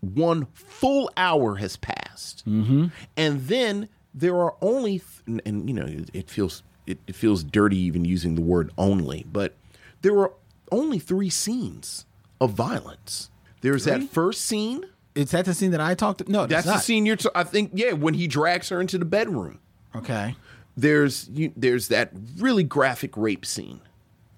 one 0.00 0.46
full 0.54 1.10
hour 1.16 1.56
has 1.56 1.76
passed, 1.76 1.99
mm-hmm. 2.46 2.86
and 3.16 3.40
then 3.42 3.88
there 4.14 4.36
are 4.36 4.54
only, 4.60 4.98
th- 4.98 5.22
and, 5.26 5.42
and, 5.44 5.68
you 5.68 5.74
know, 5.74 5.86
it, 5.86 6.10
it 6.12 6.30
feels 6.30 6.62
it, 6.86 6.98
it 7.06 7.14
feels 7.14 7.44
dirty 7.44 7.78
even 7.78 8.04
using 8.04 8.34
the 8.34 8.40
word 8.40 8.72
only, 8.76 9.24
but 9.30 9.54
there 10.02 10.18
are 10.18 10.32
only 10.72 10.98
three 10.98 11.30
scenes 11.30 12.06
of 12.40 12.52
violence. 12.52 13.30
There's 13.60 13.84
Three? 13.84 13.98
that 13.98 14.08
first 14.10 14.42
scene. 14.42 14.84
Is 15.14 15.32
that 15.32 15.44
the 15.44 15.54
scene 15.54 15.72
that 15.72 15.80
I 15.80 15.94
talked? 15.94 16.26
No, 16.28 16.46
That's 16.46 16.66
the 16.66 16.78
scene 16.78 17.04
you're. 17.04 17.16
T- 17.16 17.28
I 17.34 17.44
think 17.44 17.72
yeah, 17.74 17.92
when 17.92 18.14
he 18.14 18.26
drags 18.26 18.68
her 18.70 18.80
into 18.80 18.96
the 18.96 19.04
bedroom. 19.04 19.58
Okay. 19.94 20.36
There's 20.76 21.28
you, 21.32 21.52
there's 21.56 21.88
that 21.88 22.12
really 22.38 22.64
graphic 22.64 23.16
rape 23.16 23.44
scene. 23.44 23.80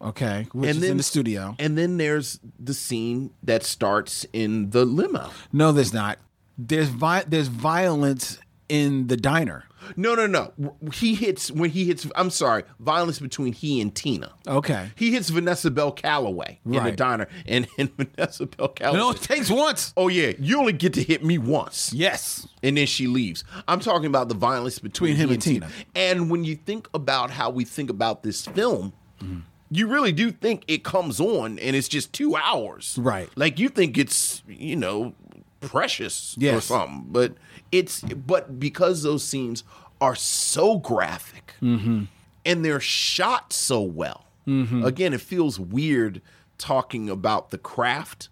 Okay. 0.01 0.49
Which 0.53 0.71
is 0.71 0.83
in 0.83 0.97
the 0.97 1.03
studio. 1.03 1.55
And 1.59 1.79
then 1.79 1.99
there's 1.99 2.41
the 2.59 2.75
scene 2.75 3.31
that 3.45 3.63
starts 3.63 4.27
in 4.33 4.71
the 4.71 4.85
limo. 4.85 5.31
No, 5.53 5.71
there's 5.71 5.93
not. 5.93 6.19
There's 6.59 6.89
vi- 6.89 7.25
there's 7.27 7.49
violence 7.49 8.39
in 8.69 9.07
the 9.09 9.17
diner. 9.17 9.65
No, 9.97 10.15
no, 10.15 10.27
no. 10.29 10.53
He 10.95 11.17
hits 11.17 11.51
when 11.51 11.71
he 11.71 11.85
hits. 11.87 12.07
I'm 12.15 12.31
sorry, 12.31 12.63
violence 12.79 13.19
between 13.19 13.53
he 13.53 13.81
and 13.81 13.93
Tina. 13.93 14.31
Okay. 14.47 14.91
He 14.95 15.11
hits 15.11 15.29
Vanessa 15.29 15.73
Bell 15.73 15.91
Calloway 15.91 16.61
in 16.65 16.85
the 16.85 16.93
diner, 16.93 17.27
and, 17.47 17.67
and 17.77 17.91
Vanessa 17.97 18.47
Bell 18.47 18.69
Calloway. 18.69 18.99
No, 18.99 19.11
it 19.11 19.21
takes 19.21 19.51
once. 19.51 19.93
Oh 19.97 20.07
yeah, 20.07 20.33
you 20.39 20.59
only 20.61 20.73
get 20.73 20.93
to 20.95 21.03
hit 21.03 21.25
me 21.25 21.37
once. 21.37 21.93
Yes. 21.93 22.47
and 22.63 22.77
then 22.77 22.87
she 22.87 23.09
leaves. 23.09 23.43
I'm 23.67 23.81
talking 23.81 24.07
about 24.07 24.29
the 24.29 24.37
violence 24.37 24.79
between, 24.79 25.15
Between 25.15 25.29
him 25.29 25.33
and 25.35 25.43
Tina. 25.43 25.69
And 25.97 26.31
when 26.31 26.45
you 26.45 26.55
think 26.55 26.89
about 26.95 27.31
how 27.33 27.51
we 27.51 27.65
think 27.65 27.91
about 27.91 28.23
this 28.23 28.47
film, 28.47 28.93
Mm-hmm. 29.21 29.41
you 29.71 29.87
really 29.89 30.13
do 30.13 30.31
think 30.33 30.65
it 30.69 30.83
comes 30.85 31.21
on 31.21 31.59
and 31.61 31.75
it's 31.77 31.89
just 31.89 32.13
two 32.13 32.37
hours, 32.37 32.97
Right. 33.01 33.29
Like 33.37 33.59
you 33.59 33.69
think 33.69 33.99
it's 33.99 34.43
you 34.49 34.77
know 34.77 35.15
precious 35.63 36.37
or 36.57 36.61
something, 36.61 37.05
but 37.09 37.35
it's 37.71 38.01
but 38.03 38.59
because 38.61 39.03
those 39.03 39.25
scenes 39.25 39.65
are 40.01 40.15
so 40.17 40.79
graphic 40.79 41.55
Mm-hmm. 41.63 42.05
and 42.45 42.65
they're 42.65 42.81
shot 42.81 43.53
so 43.53 43.81
well. 43.83 44.27
Again, 44.47 45.13
it 45.15 45.21
feels 45.21 45.61
weird 45.61 46.21
talking 46.59 47.09
about 47.09 47.51
the 47.51 47.59
craft 47.59 48.29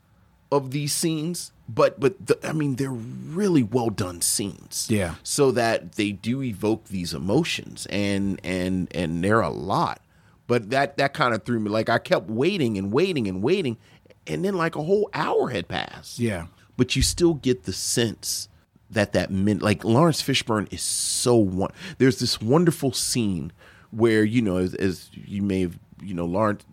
of 0.51 0.73
these 0.73 0.93
scenes, 0.93 1.53
but 1.69 2.01
but 2.01 2.27
the, 2.27 2.37
I 2.43 2.53
mean 2.53 2.75
they're 2.77 2.91
really 2.91 3.63
well 3.63 3.91
done 3.91 4.21
scenes. 4.21 4.89
Yeah. 4.91 5.15
So 5.23 5.53
that 5.53 5.93
they 5.93 6.11
do 6.11 6.43
evoke 6.43 6.87
these 6.89 7.15
emotions 7.15 7.87
and 7.91 8.41
and 8.43 8.89
and 8.93 9.23
they're 9.23 9.41
a 9.41 9.51
lot. 9.51 10.01
But 10.49 10.71
that 10.71 10.97
that 10.97 11.15
kind 11.15 11.33
of 11.33 11.45
threw 11.45 11.61
me 11.61 11.71
like 11.71 11.89
I 11.89 11.99
kept 11.99 12.29
waiting 12.29 12.77
and 12.77 12.93
waiting 12.93 13.29
and 13.29 13.41
waiting 13.41 13.79
and 14.27 14.45
then 14.45 14.55
like 14.57 14.75
a 14.75 14.83
whole 14.83 15.09
hour 15.15 15.51
had 15.51 15.69
passed. 15.69 16.19
Yeah. 16.19 16.47
But 16.81 16.97
you 16.97 17.03
still 17.03 17.35
get 17.35 17.65
the 17.65 17.75
sense 17.75 18.49
that 18.89 19.13
that 19.13 19.31
meant 19.31 19.61
like 19.61 19.85
Laurence 19.85 20.23
Fishburne 20.23 20.67
is 20.73 20.81
so 20.81 21.37
one. 21.37 21.73
There's 21.99 22.21
this 22.21 22.41
wonderful 22.41 22.93
scene 22.93 23.53
where 23.91 24.25
you 24.25 24.41
know 24.41 24.57
as, 24.57 24.75
as 24.77 25.11
you 25.13 25.43
may 25.43 25.61
have 25.61 25.79
you 26.01 26.15
know 26.15 26.25
Laurence 26.25 26.65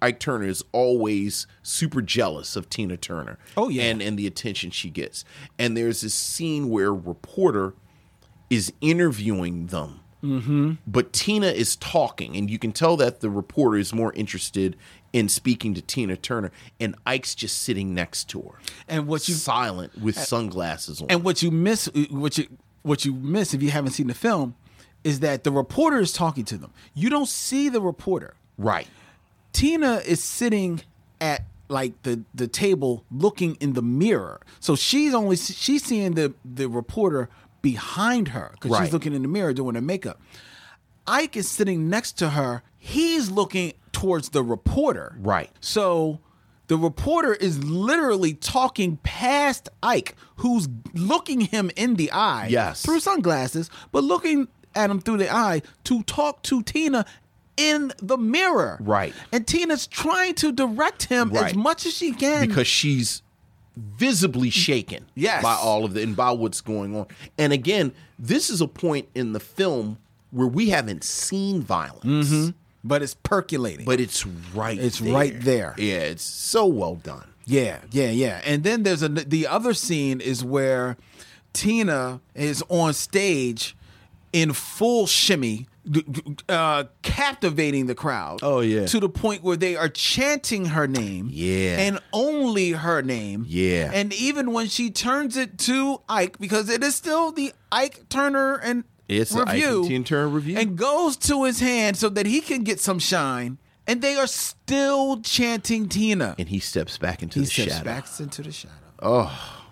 Ike 0.00 0.20
Turner 0.20 0.46
is 0.46 0.62
always 0.70 1.48
super 1.64 2.00
jealous 2.00 2.54
of 2.54 2.70
Tina 2.70 2.96
Turner. 2.96 3.40
Oh, 3.56 3.68
yeah. 3.68 3.82
and 3.86 4.00
and 4.00 4.16
the 4.16 4.28
attention 4.28 4.70
she 4.70 4.88
gets. 4.88 5.24
And 5.58 5.76
there's 5.76 6.02
this 6.02 6.14
scene 6.14 6.70
where 6.70 6.90
a 6.90 6.92
reporter 6.92 7.74
is 8.48 8.72
interviewing 8.80 9.66
them. 9.66 9.98
Mm-hmm. 10.22 10.74
But 10.86 11.12
Tina 11.12 11.48
is 11.48 11.74
talking, 11.74 12.36
and 12.36 12.48
you 12.48 12.60
can 12.60 12.70
tell 12.70 12.96
that 12.98 13.18
the 13.18 13.30
reporter 13.30 13.78
is 13.78 13.92
more 13.92 14.12
interested 14.12 14.76
in 15.16 15.28
speaking 15.30 15.72
to 15.74 15.80
Tina 15.80 16.16
Turner, 16.16 16.50
and 16.78 16.94
Ike's 17.06 17.34
just 17.34 17.62
sitting 17.62 17.94
next 17.94 18.28
to 18.30 18.40
her 18.42 18.58
And 18.86 19.06
what 19.06 19.26
you 19.28 19.34
silent 19.34 19.96
with 19.98 20.18
uh, 20.18 20.20
sunglasses 20.20 21.00
on. 21.00 21.06
and 21.10 21.24
what 21.24 21.42
you 21.42 21.50
miss 21.50 21.88
what 22.10 22.36
you 22.36 22.46
what 22.82 23.04
you 23.04 23.14
miss 23.14 23.54
if 23.54 23.62
you 23.62 23.70
haven't 23.70 23.92
seen 23.92 24.08
the 24.08 24.14
film 24.14 24.54
is 25.04 25.20
that 25.20 25.42
the 25.44 25.50
reporter 25.52 25.98
is 26.00 26.12
talking 26.12 26.44
to 26.44 26.58
them. 26.58 26.70
You 26.94 27.08
don't 27.10 27.28
see 27.28 27.68
the 27.68 27.80
reporter. 27.80 28.34
right. 28.58 28.86
Tina 29.52 30.02
is 30.06 30.22
sitting 30.22 30.82
at 31.20 31.42
like 31.68 32.02
the 32.02 32.22
the 32.34 32.46
table 32.46 33.02
looking 33.10 33.56
in 33.58 33.72
the 33.72 33.82
mirror. 33.82 34.40
So 34.60 34.76
she's 34.76 35.14
only 35.14 35.36
she's 35.36 35.82
seeing 35.84 36.12
the 36.14 36.34
the 36.44 36.68
reporter 36.68 37.28
behind 37.62 38.28
her 38.28 38.50
because 38.52 38.70
Right. 38.72 38.84
she's 38.84 38.92
looking 38.92 39.14
in 39.14 39.22
the 39.22 39.28
mirror 39.28 39.52
doing 39.54 39.74
her 39.76 39.80
makeup. 39.80 40.20
Ike 41.06 41.36
is 41.36 41.48
sitting 41.50 41.88
next 41.88 42.12
to 42.18 42.30
her. 42.30 42.62
He's 42.78 43.30
looking 43.30 43.72
towards 43.92 44.30
the 44.30 44.42
reporter. 44.42 45.16
Right. 45.18 45.50
So 45.60 46.20
the 46.68 46.76
reporter 46.76 47.34
is 47.34 47.62
literally 47.64 48.34
talking 48.34 48.98
past 48.98 49.68
Ike, 49.82 50.14
who's 50.36 50.68
looking 50.94 51.40
him 51.42 51.70
in 51.76 51.94
the 51.94 52.10
eye. 52.12 52.48
Yes. 52.48 52.82
Through 52.82 53.00
sunglasses, 53.00 53.70
but 53.92 54.04
looking 54.04 54.48
at 54.74 54.90
him 54.90 55.00
through 55.00 55.18
the 55.18 55.32
eye 55.34 55.62
to 55.84 56.02
talk 56.02 56.42
to 56.44 56.62
Tina 56.62 57.06
in 57.56 57.92
the 58.02 58.18
mirror. 58.18 58.76
Right. 58.80 59.14
And 59.32 59.46
Tina's 59.46 59.86
trying 59.86 60.34
to 60.36 60.52
direct 60.52 61.04
him 61.04 61.34
as 61.34 61.54
much 61.54 61.86
as 61.86 61.94
she 61.94 62.12
can. 62.12 62.48
because 62.48 62.66
she's 62.66 63.22
visibly 63.76 64.50
shaken 64.50 65.04
Yes. 65.14 65.42
by 65.42 65.54
all 65.54 65.84
of 65.84 65.94
the 65.94 66.02
and 66.02 66.16
by 66.16 66.30
what's 66.32 66.60
going 66.60 66.96
on. 66.96 67.06
And 67.38 67.52
again, 67.52 67.92
this 68.18 68.48
is 68.50 68.60
a 68.60 68.68
point 68.68 69.08
in 69.14 69.32
the 69.32 69.40
film 69.40 69.98
where 70.36 70.46
we 70.46 70.68
haven't 70.70 71.02
seen 71.02 71.62
violence, 71.62 72.52
but 72.84 73.02
it's 73.02 73.14
percolating. 73.14 73.86
but 73.86 73.98
it's 74.00 74.26
right. 74.54 74.78
It's 74.78 75.00
right 75.00 75.34
there. 75.40 75.74
Yeah, 75.78 76.00
it's 76.12 76.22
so 76.24 76.66
well 76.66 76.96
done. 76.96 77.26
Yeah, 77.46 77.78
yeah, 77.90 78.10
yeah. 78.10 78.40
And 78.44 78.62
then 78.64 78.82
there's 78.82 79.02
a 79.02 79.08
the 79.08 79.46
other 79.46 79.72
scene 79.72 80.20
is 80.20 80.44
where 80.44 80.96
Tina 81.52 82.20
is 82.34 82.62
on 82.68 82.92
stage 82.92 83.76
in 84.32 84.52
full 84.52 85.06
shimmy, 85.06 85.66
uh, 86.48 86.84
captivating 87.00 87.86
the 87.86 87.94
crowd. 87.94 88.40
Oh, 88.42 88.60
yeah. 88.60 88.84
to 88.86 89.00
the 89.00 89.08
point 89.08 89.42
where 89.42 89.56
they 89.56 89.76
are 89.76 89.88
chanting 89.88 90.66
her 90.66 90.86
name. 90.86 91.28
Yeah. 91.32 91.78
and 91.78 92.00
only 92.12 92.72
her 92.72 93.00
name. 93.00 93.46
Yeah. 93.48 93.90
and 93.94 94.12
even 94.12 94.52
when 94.52 94.66
she 94.66 94.90
turns 94.90 95.36
it 95.38 95.56
to 95.60 96.02
Ike, 96.08 96.38
because 96.38 96.68
it 96.68 96.82
is 96.82 96.94
still 96.94 97.32
the 97.32 97.52
Ike 97.72 98.08
Turner 98.10 98.56
and 98.56 98.84
It's 99.08 99.32
Revue, 99.32 99.86
Tina 99.86 100.04
Turner 100.04 100.28
Revue. 100.28 100.56
and 100.56 100.76
goes 100.76 101.16
to 101.18 101.44
his 101.44 101.60
hand 101.60 101.96
so 101.96 102.08
that 102.08 102.26
he 102.26 102.40
can 102.40 102.64
get 102.64 102.80
some 102.80 102.98
shine. 102.98 103.58
And 103.86 104.02
they 104.02 104.16
are 104.16 104.26
still 104.26 105.20
chanting 105.20 105.88
Tina. 105.88 106.34
And 106.38 106.48
he 106.48 106.58
steps 106.58 106.98
back 106.98 107.22
into 107.22 107.38
He 107.38 107.44
the 107.44 107.50
steps 107.50 107.72
shadow. 107.72 107.84
back 107.84 108.06
into 108.18 108.42
the 108.42 108.50
shadow. 108.50 108.74
Oh, 109.00 109.62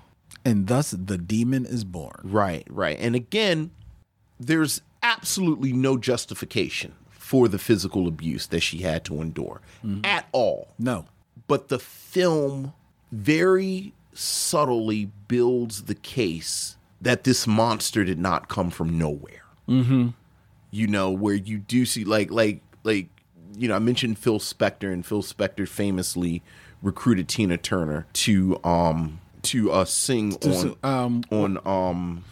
And 0.45 0.69
thus 0.69 0.93
the 0.93 1.19
demon 1.19 1.67
is 1.67 1.83
born. 1.85 2.21
right, 2.23 2.65
right. 2.71 2.97
And 3.01 3.17
again, 3.17 3.73
there's 4.39 4.83
absolutely 5.03 5.73
no 5.73 5.97
justification 5.99 6.95
for 7.11 7.49
the 7.49 7.59
physical 7.59 8.07
abuse 8.07 8.47
that 8.49 8.61
she 8.61 8.79
had 8.79 9.05
to 9.07 9.21
endure 9.21 9.61
mm-hmm. 9.85 10.05
at 10.05 10.29
all. 10.31 10.69
No. 10.79 11.07
but 11.49 11.69
the 11.69 11.79
film 11.81 12.73
very 13.11 13.95
subtly 14.13 15.11
builds 15.27 15.85
the 15.85 15.95
case 15.97 16.77
that 17.05 17.25
this 17.25 17.47
monster 17.47 18.05
did 18.05 18.19
not 18.19 18.49
come 18.49 18.71
from 18.71 18.99
nowhere. 18.99 19.45
Mm-hmm. 19.69 20.09
You 20.71 20.87
know, 20.89 21.11
where 21.11 21.35
you 21.35 21.59
do 21.59 21.87
see 21.87 22.05
like 22.05 22.31
like 22.31 22.61
like 22.83 23.09
you 23.57 23.69
know, 23.69 23.77
I 23.77 23.79
mentioned 23.79 24.19
Phil 24.19 24.41
Spector, 24.41 24.93
and 24.93 25.07
Phil 25.07 25.23
Spector 25.23 25.69
famously 25.69 26.43
recruited 26.83 27.29
Tina 27.29 27.57
Turner 27.57 28.07
to 28.15 28.59
um 28.65 29.21
to 29.43 29.71
uh 29.71 29.85
sing 29.85 30.37
on 30.43 30.77
um, 30.83 31.25
on 31.31 31.59
um 31.67 32.25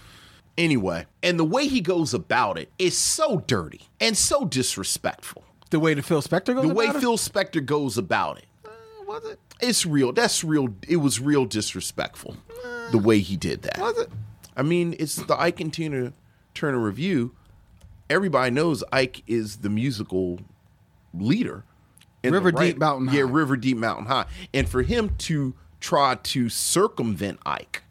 anyway. 0.58 1.06
And 1.22 1.38
the 1.38 1.44
way 1.44 1.68
he 1.68 1.80
goes 1.80 2.12
about 2.14 2.58
it 2.58 2.70
is 2.78 2.96
so 2.96 3.44
dirty 3.46 3.82
and 4.00 4.16
so 4.16 4.44
disrespectful. 4.44 5.44
The 5.70 5.80
way 5.80 5.94
that 5.94 6.02
Phil 6.02 6.20
Spector 6.22 6.54
goes 6.54 6.68
The 6.68 6.74
way? 6.74 6.90
Phil 6.92 7.16
Spector 7.16 7.64
goes 7.64 7.96
about 7.96 8.38
it. 8.38 8.46
was 9.06 9.24
it? 9.24 9.38
It's 9.60 9.86
real. 9.86 10.12
That's 10.12 10.42
real. 10.42 10.74
It 10.88 10.96
was 10.96 11.20
real 11.20 11.44
disrespectful. 11.46 12.36
The 12.90 12.98
way 12.98 13.20
he 13.20 13.36
did 13.36 13.62
that. 13.62 13.78
Was 13.78 13.96
it? 13.98 14.10
I 14.57 14.62
mean, 14.62 14.94
it's 14.98 15.16
the 15.16 15.38
Ike 15.40 15.61
and 15.61 15.72
Tina 15.72 16.12
Turner 16.55 16.78
Revue. 16.78 17.30
Everybody 18.11 18.50
knows 18.50 18.84
Ike 18.92 19.22
is 19.26 19.59
the 19.59 19.70
musical 19.70 20.40
leader. 21.14 21.64
in 22.22 22.32
the 22.32 22.38
River 22.38 22.53
Deep 22.53 22.59
right- 22.61 22.78
Mountain 22.78 23.07
Yeah, 23.07 23.22
High. 23.24 23.30
River 23.32 23.57
Deep 23.57 23.76
Mountain 23.78 24.07
High. 24.07 24.26
And 24.55 24.68
for 24.68 24.82
him 24.82 25.14
to 25.18 25.55
try 25.80 26.14
to 26.14 26.48
circumvent 26.48 27.40
Ike 27.44 27.82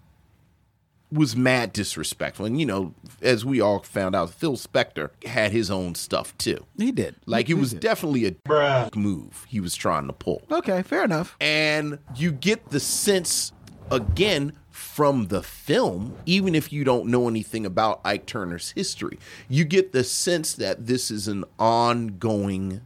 was 1.12 1.36
mad 1.36 1.74
disrespectful. 1.74 2.46
And 2.46 2.58
you 2.60 2.66
know, 2.66 2.94
as 3.22 3.44
we 3.44 3.60
all 3.60 3.80
found 3.80 4.16
out, 4.16 4.30
Phil 4.30 4.56
Spector 4.56 5.10
had 5.26 5.52
his 5.52 5.70
own 5.70 5.96
stuff 5.96 6.38
too. 6.38 6.66
He 6.78 6.92
did. 6.94 7.16
Like 7.26 7.48
He 7.48 7.54
it 7.54 7.58
was 7.58 7.72
did. 7.72 7.82
definitely 7.82 8.26
a 8.26 8.32
Bruh. 8.32 8.96
move 8.96 9.46
he 9.50 9.60
was 9.60 9.76
trying 9.76 10.08
to 10.08 10.14
pull. 10.14 10.44
Okay, 10.50 10.82
fair 10.84 11.04
enough. 11.04 11.36
And 11.42 12.00
you 12.16 12.32
get 12.32 12.70
the 12.70 12.80
sense 12.80 13.52
again 13.92 14.54
from 15.02 15.30
the 15.30 15.42
film, 15.42 16.16
even 16.28 16.54
if 16.54 16.72
you 16.72 16.84
don't 16.84 17.08
know 17.08 17.28
anything 17.28 17.66
about 17.66 18.00
Ike 18.06 18.28
Turner's 18.28 18.70
history, 18.70 19.18
you 19.50 19.66
get 19.66 19.94
the 19.94 20.04
sense 20.04 20.54
that 20.54 20.86
this 20.86 21.10
is 21.10 21.28
an 21.28 21.44
ongoing 21.58 22.82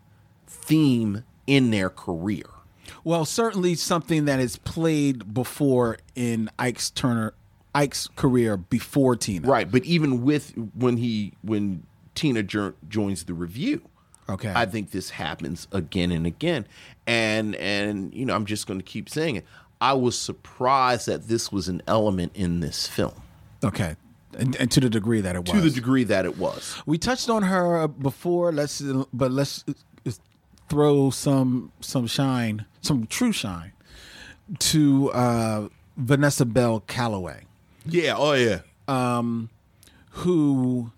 theme 0.48 1.26
in 1.46 1.72
their 1.72 1.90
career. 1.90 2.46
Well, 3.04 3.26
certainly 3.26 3.76
something 3.76 4.24
that 4.24 4.40
is 4.40 4.56
played 4.56 5.34
before 5.34 5.98
in 6.16 6.50
Ike's 6.58 6.90
Turner 6.90 7.34
Ike's 7.74 8.08
career 8.16 8.56
before 8.56 9.18
Tina. 9.18 9.46
Right, 9.46 9.70
but 9.70 9.84
even 9.84 10.24
with 10.24 10.54
when 10.74 10.96
he 10.96 11.34
when 11.42 11.84
Tina 12.14 12.44
jo- 12.44 12.76
joins 12.88 13.26
the 13.26 13.34
Revue, 13.34 13.82
Okay. 14.28 14.52
I 14.56 14.66
think 14.66 14.92
this 14.92 15.12
happens 15.12 15.68
again 15.72 16.12
and 16.12 16.26
again, 16.26 16.68
and 17.06 17.56
and 17.56 18.14
you 18.14 18.26
know 18.26 18.36
I'm 18.36 18.46
just 18.46 18.66
going 18.68 18.80
to 18.80 18.86
keep 18.86 19.10
saying 19.10 19.36
it. 19.36 19.46
I 19.80 19.94
was 19.94 20.18
surprised 20.18 21.08
that 21.08 21.28
this 21.28 21.52
was 21.52 21.68
an 21.68 21.82
element 21.88 22.32
in 22.36 22.62
this 22.62 22.88
film 22.88 23.22
Okay. 23.64 23.96
And, 24.38 24.56
and 24.58 24.70
to 24.72 24.80
the 24.80 24.90
degree 24.90 25.22
that 25.22 25.36
it 25.36 25.40
was. 25.40 25.52
to 25.52 25.62
the 25.62 25.70
degree 25.70 26.04
that 26.06 26.26
it 26.26 26.38
was. 26.38 26.82
We 26.86 26.98
touched 26.98 27.30
on 27.30 27.44
her 27.44 27.88
before. 27.88 28.52
Let's 28.52 28.82
but 29.14 29.32
let's 29.32 29.64
throw 30.70 31.10
some 31.10 31.72
some 31.80 32.06
shine, 32.08 32.66
some 32.82 33.08
true 33.08 33.32
shine 33.32 33.72
to 34.60 35.12
uh, 35.14 35.70
Vanessa 35.96 36.46
Bell 36.46 36.82
Calloway, 36.82 37.44
Yeah. 37.86 38.16
Oh 38.18 38.34
yeah. 38.34 38.60
Um, 38.88 39.50
who 40.10 40.92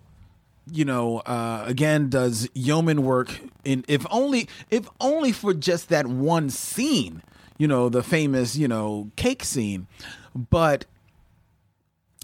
you 0.72 0.86
know 0.86 1.20
uh, 1.20 1.64
again 1.66 2.10
does 2.10 2.50
yeoman 2.54 3.04
work 3.04 3.40
in 3.64 3.84
if 3.88 4.06
only 4.10 4.48
if 4.70 4.88
only 5.00 5.32
for 5.32 5.54
just 5.54 5.90
that 5.90 6.08
one 6.08 6.50
scene. 6.50 7.22
You 7.58 7.68
know 7.68 7.90
the 7.90 8.04
famous 8.04 8.56
you 8.56 8.68
know 8.68 9.10
cake 9.16 9.44
scene, 9.44 9.88
but 10.36 10.86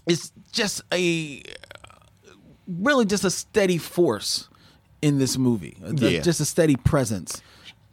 it's 0.06 0.32
just 0.52 0.82
a 0.92 1.42
really 2.68 3.04
just 3.04 3.24
a 3.24 3.30
steady 3.30 3.78
force 3.78 4.48
in 5.02 5.18
this 5.18 5.36
movie. 5.36 5.76
Yeah. 5.82 6.20
Just 6.20 6.40
a 6.40 6.44
steady 6.44 6.76
presence 6.76 7.42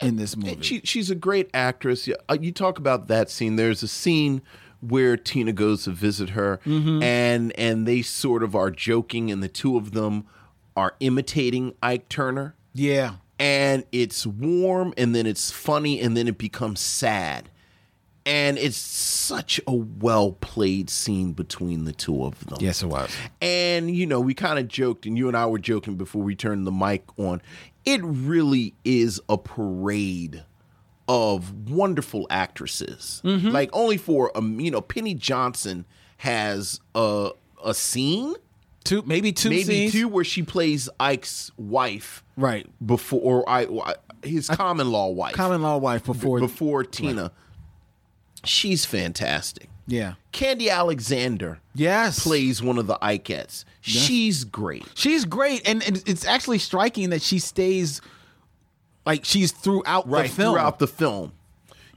in 0.01 0.15
this 0.17 0.35
movie. 0.37 0.61
She 0.61 0.81
she's 0.83 1.09
a 1.09 1.15
great 1.15 1.49
actress. 1.53 2.07
Yeah, 2.07 2.15
uh, 2.29 2.37
You 2.39 2.51
talk 2.51 2.77
about 2.77 3.07
that 3.07 3.29
scene. 3.29 3.55
There's 3.55 3.83
a 3.83 3.87
scene 3.87 4.41
where 4.81 5.15
Tina 5.15 5.53
goes 5.53 5.83
to 5.83 5.91
visit 5.91 6.29
her, 6.31 6.59
Mm-hmm. 6.65 7.03
and 7.03 7.51
and 7.59 7.87
they 7.87 8.01
sort 8.01 8.43
of 8.43 8.55
are 8.55 8.71
joking, 8.71 9.31
and 9.31 9.41
the 9.43 9.47
two 9.49 9.77
of 9.77 9.91
them 9.91 10.25
are 10.75 10.95
imitating 10.99 11.73
Ike 11.83 12.07
Turner. 12.09 12.55
yeah. 12.73 13.15
and 13.39 13.83
it's 13.91 14.25
warm 14.25 14.93
and 14.97 15.13
then 15.15 15.25
it's 15.25 15.51
funny 15.51 15.99
and 15.99 16.15
then 16.15 16.27
it 16.27 16.37
becomes 16.37 16.79
sad 16.79 17.49
and 18.23 18.57
it's 18.59 18.77
such 18.77 19.59
a 19.65 19.73
well 19.73 20.33
played 20.33 20.89
scene 20.91 21.33
between 21.33 21.85
the 21.85 21.91
two 21.91 22.23
of 22.23 22.45
them 22.45 22.59
Yes, 22.61 22.83
it 22.83 22.87
was. 22.87 23.09
and 23.41 23.89
you 23.95 24.05
know 24.05 24.19
we 24.19 24.33
kind 24.35 24.59
of 24.59 24.67
joked 24.67 25.05
and 25.07 25.17
you 25.17 25.27
and 25.27 25.35
i 25.35 25.45
were 25.47 25.57
joking 25.59 25.95
before 25.95 26.21
we 26.21 26.35
turned 26.35 26.67
the 26.67 26.71
mic 26.71 27.03
on 27.17 27.41
it 27.83 27.99
really 28.03 28.75
is 28.85 29.19
a 29.27 29.37
parade 29.39 30.43
of 31.07 31.67
wonderful 31.69 32.27
actresses 32.29 33.21
like 33.23 33.69
only 33.73 33.97
for 33.97 34.31
um 34.37 34.59
you 34.59 34.69
know 34.71 34.81
penny 34.81 35.13
johnson 35.15 35.83
has 36.17 36.79
a 36.95 37.31
a 37.65 37.73
scene 37.73 38.35
Two, 38.83 39.03
maybe 39.05 39.31
two 39.31 39.49
maybe 39.49 39.63
scenes. 39.63 39.91
two 39.91 40.07
where 40.07 40.23
she 40.23 40.41
plays 40.43 40.89
ike's 40.99 41.51
wife 41.57 42.23
Right. 42.35 42.67
before 42.85 43.21
or 43.21 43.49
I, 43.49 43.67
his 44.23 44.47
common 44.49 44.91
law 44.91 45.09
wife 45.09 45.33
Common 45.33 45.61
law 45.61 45.77
wife 45.77 46.03
before. 46.05 46.39
before 46.39 46.83
Tina. 46.83 47.31
She's 48.43 48.85
fantastic. 48.85 49.69
Yeah. 49.85 50.13
Khandi 50.33 50.69
Alexander 50.69 51.59
Yes. 51.75 52.23
plays 52.23 52.61
one 52.63 52.77
of 52.77 52.87
the 52.87 52.95
Ikettes. 53.01 53.65
She's 53.81 54.43
great. 54.43 54.85
She's 54.95 55.25
great, 55.25 55.67
and, 55.67 55.83
and 55.83 56.01
it's 56.07 56.25
actually 56.25 56.57
striking 56.59 57.09
that 57.11 57.21
she 57.21 57.37
stays 57.39 58.01
like 59.05 59.25
she's 59.25 59.51
throughout 59.51 60.07
Right 60.09 60.29
the 60.29 60.35
film. 60.35 60.53
throughout 60.53 60.79
the 60.79 60.87
film. 60.87 61.33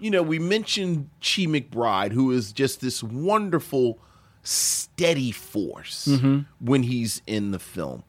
You 0.01 0.11
know, 0.11 0.23
we 0.23 0.39
mentioned 0.39 1.09
Chi 1.21 1.43
McBride, 1.47 2.13
who 2.13 2.31
is 2.33 2.53
just 2.53 2.81
this 2.81 3.03
wonderful, 3.03 3.99
steady 4.45 5.33
force 5.33 6.07
Mm-hmm. 6.07 6.41
when 6.61 6.83
he's 6.85 7.23
in 7.27 7.51
the 7.51 7.59
film. 7.59 8.05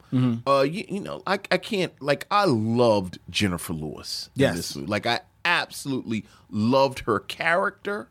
Uh, 0.46 0.60
you, 0.62 0.84
you 0.88 1.00
know, 1.00 1.22
I, 1.26 1.34
I 1.50 1.56
can't 1.58 1.92
like 2.00 2.26
I 2.30 2.44
loved 2.44 3.18
Jennifer 3.28 3.72
Lewis. 3.72 4.30
in 4.36 4.42
Yes. 4.42 4.56
this 4.56 4.76
movie. 4.76 4.88
like 4.88 5.06
I 5.06 5.20
absolutely 5.44 6.24
loved 6.50 7.00
her 7.00 7.20
character, 7.20 8.08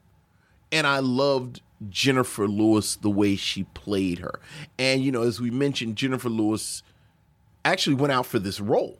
and 0.71 0.85
I 0.87 0.99
loved 0.99 1.61
Jennifer 1.89 2.47
Lewis 2.47 2.95
the 2.95 3.09
way 3.09 3.35
she 3.35 3.63
played 3.75 4.19
her. 4.19 4.39
And 4.79 5.03
you 5.03 5.11
know, 5.11 5.21
as 5.23 5.39
we 5.39 5.51
mentioned, 5.51 5.95
Jennifer 5.95 6.29
Lewis 6.29 6.81
actually 7.63 7.95
went 7.95 8.11
out 8.13 8.25
for 8.25 8.39
this 8.39 8.59
role 8.59 8.97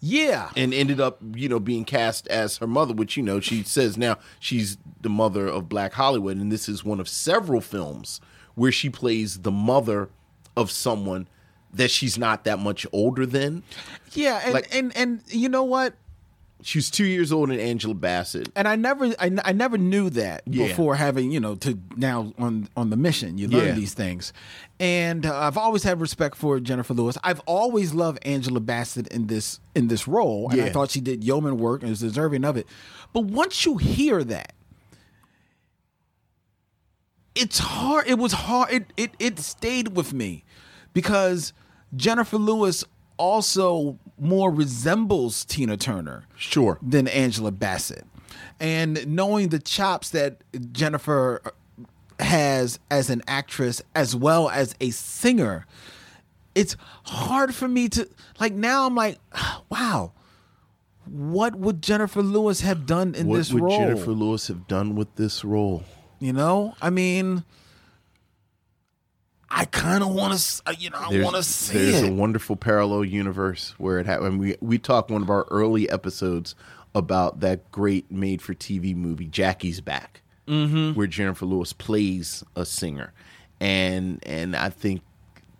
yeah. 0.00 0.50
and 0.56 0.72
ended 0.74 1.00
up, 1.00 1.18
you 1.34 1.48
know, 1.48 1.60
being 1.60 1.84
cast 1.84 2.26
as 2.28 2.56
her 2.58 2.66
mother, 2.66 2.94
which 2.94 3.16
you 3.16 3.22
know 3.22 3.40
she 3.40 3.62
says 3.62 3.96
now 3.96 4.16
she's 4.38 4.76
the 5.00 5.08
mother 5.10 5.46
of 5.46 5.68
Black 5.68 5.92
Hollywood, 5.92 6.36
and 6.36 6.50
this 6.50 6.68
is 6.68 6.84
one 6.84 7.00
of 7.00 7.08
several 7.08 7.60
films 7.60 8.20
where 8.54 8.72
she 8.72 8.90
plays 8.90 9.40
the 9.40 9.50
mother 9.52 10.08
of 10.56 10.70
someone 10.70 11.28
that 11.72 11.90
she's 11.90 12.18
not 12.18 12.44
that 12.44 12.58
much 12.58 12.86
older 12.92 13.24
than. 13.24 13.62
Yeah, 14.12 14.40
and, 14.44 14.54
Like- 14.54 14.74
and 14.74 14.96
and 14.96 15.20
you 15.28 15.48
know 15.48 15.62
what? 15.62 15.94
She's 16.62 16.90
two 16.90 17.04
years 17.04 17.32
older 17.32 17.56
than 17.56 17.64
Angela 17.64 17.94
Bassett. 17.94 18.50
And 18.54 18.68
I 18.68 18.76
never, 18.76 19.06
I, 19.18 19.30
I 19.44 19.52
never 19.52 19.78
knew 19.78 20.10
that 20.10 20.42
Yeah. 20.46 20.66
before 20.68 20.94
having, 20.96 21.30
you 21.32 21.40
know, 21.40 21.54
to 21.56 21.78
now 21.96 22.32
on 22.38 22.68
on 22.76 22.90
the 22.90 22.96
mission, 22.96 23.38
you 23.38 23.48
learn 23.48 23.68
Yeah. 23.68 23.72
these 23.74 23.94
things. 23.94 24.32
And 24.78 25.24
uh, 25.26 25.34
I've 25.38 25.56
always 25.56 25.82
had 25.82 26.00
respect 26.00 26.36
for 26.36 26.60
Jennifer 26.60 26.92
Lewis. 26.94 27.16
I've 27.24 27.40
always 27.40 27.94
loved 27.94 28.18
Angela 28.26 28.60
Bassett 28.60 29.06
in 29.08 29.26
this 29.26 29.60
in 29.74 29.88
this 29.88 30.06
role, 30.06 30.50
and 30.50 30.60
I 30.60 30.70
thought 30.70 30.90
she 30.90 31.00
did 31.00 31.24
yeoman 31.24 31.56
work 31.58 31.82
and 31.82 31.90
was 31.90 32.00
deserving 32.00 32.44
of 32.44 32.56
it. 32.56 32.66
But 33.12 33.24
once 33.24 33.64
you 33.64 33.76
hear 33.78 34.22
that, 34.24 34.52
it's 37.34 37.58
hard. 37.58 38.06
It 38.06 38.18
was 38.18 38.32
hard. 38.32 38.72
It 38.72 38.92
it 38.96 39.10
it 39.18 39.38
stayed 39.38 39.96
with 39.96 40.12
me 40.12 40.44
because 40.92 41.52
Jennifer 41.96 42.36
Lewis 42.36 42.84
also 43.20 43.98
more 44.18 44.50
resembles 44.50 45.44
Tina 45.44 45.76
Turner 45.76 46.24
Sure. 46.36 46.78
than 46.82 47.06
Angela 47.08 47.50
Bassett. 47.52 48.06
And 48.58 49.06
knowing 49.06 49.48
the 49.48 49.58
chops 49.58 50.10
that 50.10 50.38
Jennifer 50.72 51.40
uh, 51.44 52.24
has 52.24 52.78
as 52.90 53.10
an 53.10 53.22
actress 53.28 53.82
as 53.94 54.16
well 54.16 54.48
as 54.48 54.74
a 54.80 54.90
singer, 54.90 55.66
it's 56.54 56.76
hard 57.04 57.54
for 57.54 57.68
me 57.68 57.88
to 57.90 58.08
like 58.40 58.54
now 58.54 58.86
I'm 58.86 58.94
like, 58.94 59.18
wow. 59.70 60.12
What 61.06 61.56
would 61.56 61.82
Jennifer 61.82 62.22
Lewis 62.22 62.60
have 62.60 62.86
done 62.86 63.14
in 63.14 63.26
What 63.26 63.36
this 63.38 63.52
role? 63.52 63.68
What 63.68 63.80
would? 63.80 63.86
Jennifer 63.96 64.10
Lewis 64.12 64.46
have 64.48 64.68
done 64.68 64.94
with 64.94 65.14
this 65.16 65.44
role? 65.44 65.82
You 66.20 66.32
know, 66.32 66.74
I 66.80 66.90
mean, 66.90 67.42
I 69.50 69.64
kind 69.64 70.02
of 70.02 70.10
want 70.14 70.38
to, 70.38 70.74
you 70.76 70.90
know, 70.90 70.98
I 70.98 71.22
want 71.22 71.34
to 71.36 71.42
see 71.42 71.76
There's 71.76 72.02
it. 72.02 72.10
a 72.10 72.12
wonderful 72.12 72.54
parallel 72.54 73.04
universe 73.04 73.74
where 73.78 73.98
it 73.98 74.06
happened. 74.06 74.38
We 74.38 74.56
we 74.60 74.78
talked 74.78 75.10
one 75.10 75.22
of 75.22 75.30
our 75.30 75.44
early 75.50 75.90
episodes 75.90 76.54
about 76.94 77.40
that 77.40 77.70
great 77.72 78.10
made 78.10 78.42
for 78.42 78.54
TV 78.54 78.94
movie 78.94 79.26
Jackie's 79.26 79.80
Back, 79.80 80.22
mm-hmm. 80.46 80.96
where 80.96 81.06
Jennifer 81.06 81.46
Lewis 81.46 81.72
plays 81.72 82.44
a 82.54 82.64
singer, 82.64 83.12
and 83.58 84.22
and 84.24 84.54
I 84.54 84.70
think 84.70 85.02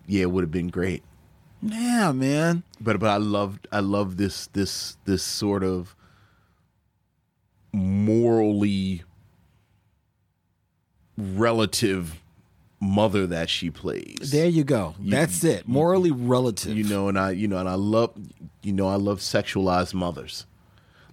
yeah, 0.07 0.21
it 0.21 0.31
would 0.31 0.43
have 0.43 0.51
been 0.51 0.69
great. 0.69 1.03
yeah, 1.61 2.13
man. 2.13 2.63
But 2.79 2.99
but 2.99 3.09
I 3.09 3.17
loved 3.17 3.67
I 3.73 3.81
love 3.81 4.15
this 4.15 4.47
this 4.47 4.97
this 5.05 5.23
sort 5.23 5.63
of 5.63 5.95
morally 7.73 9.03
relative 11.17 12.21
mother 12.81 13.27
that 13.27 13.49
she 13.49 13.69
plays. 13.69 14.31
There 14.31 14.47
you 14.47 14.63
go. 14.63 14.95
That's 14.99 15.43
it. 15.43 15.67
Morally 15.67 16.11
relative. 16.11 16.75
you 16.75 16.83
know 16.83 17.07
and 17.07 17.17
i 17.19 17.29
you 17.31 17.47
know 17.47 17.57
and 17.57 17.69
i 17.69 17.75
love 17.75 18.11
you 18.63 18.73
know 18.73 18.87
i 18.87 18.95
love 18.95 19.19
sexualized 19.19 19.93
mothers 19.93 20.45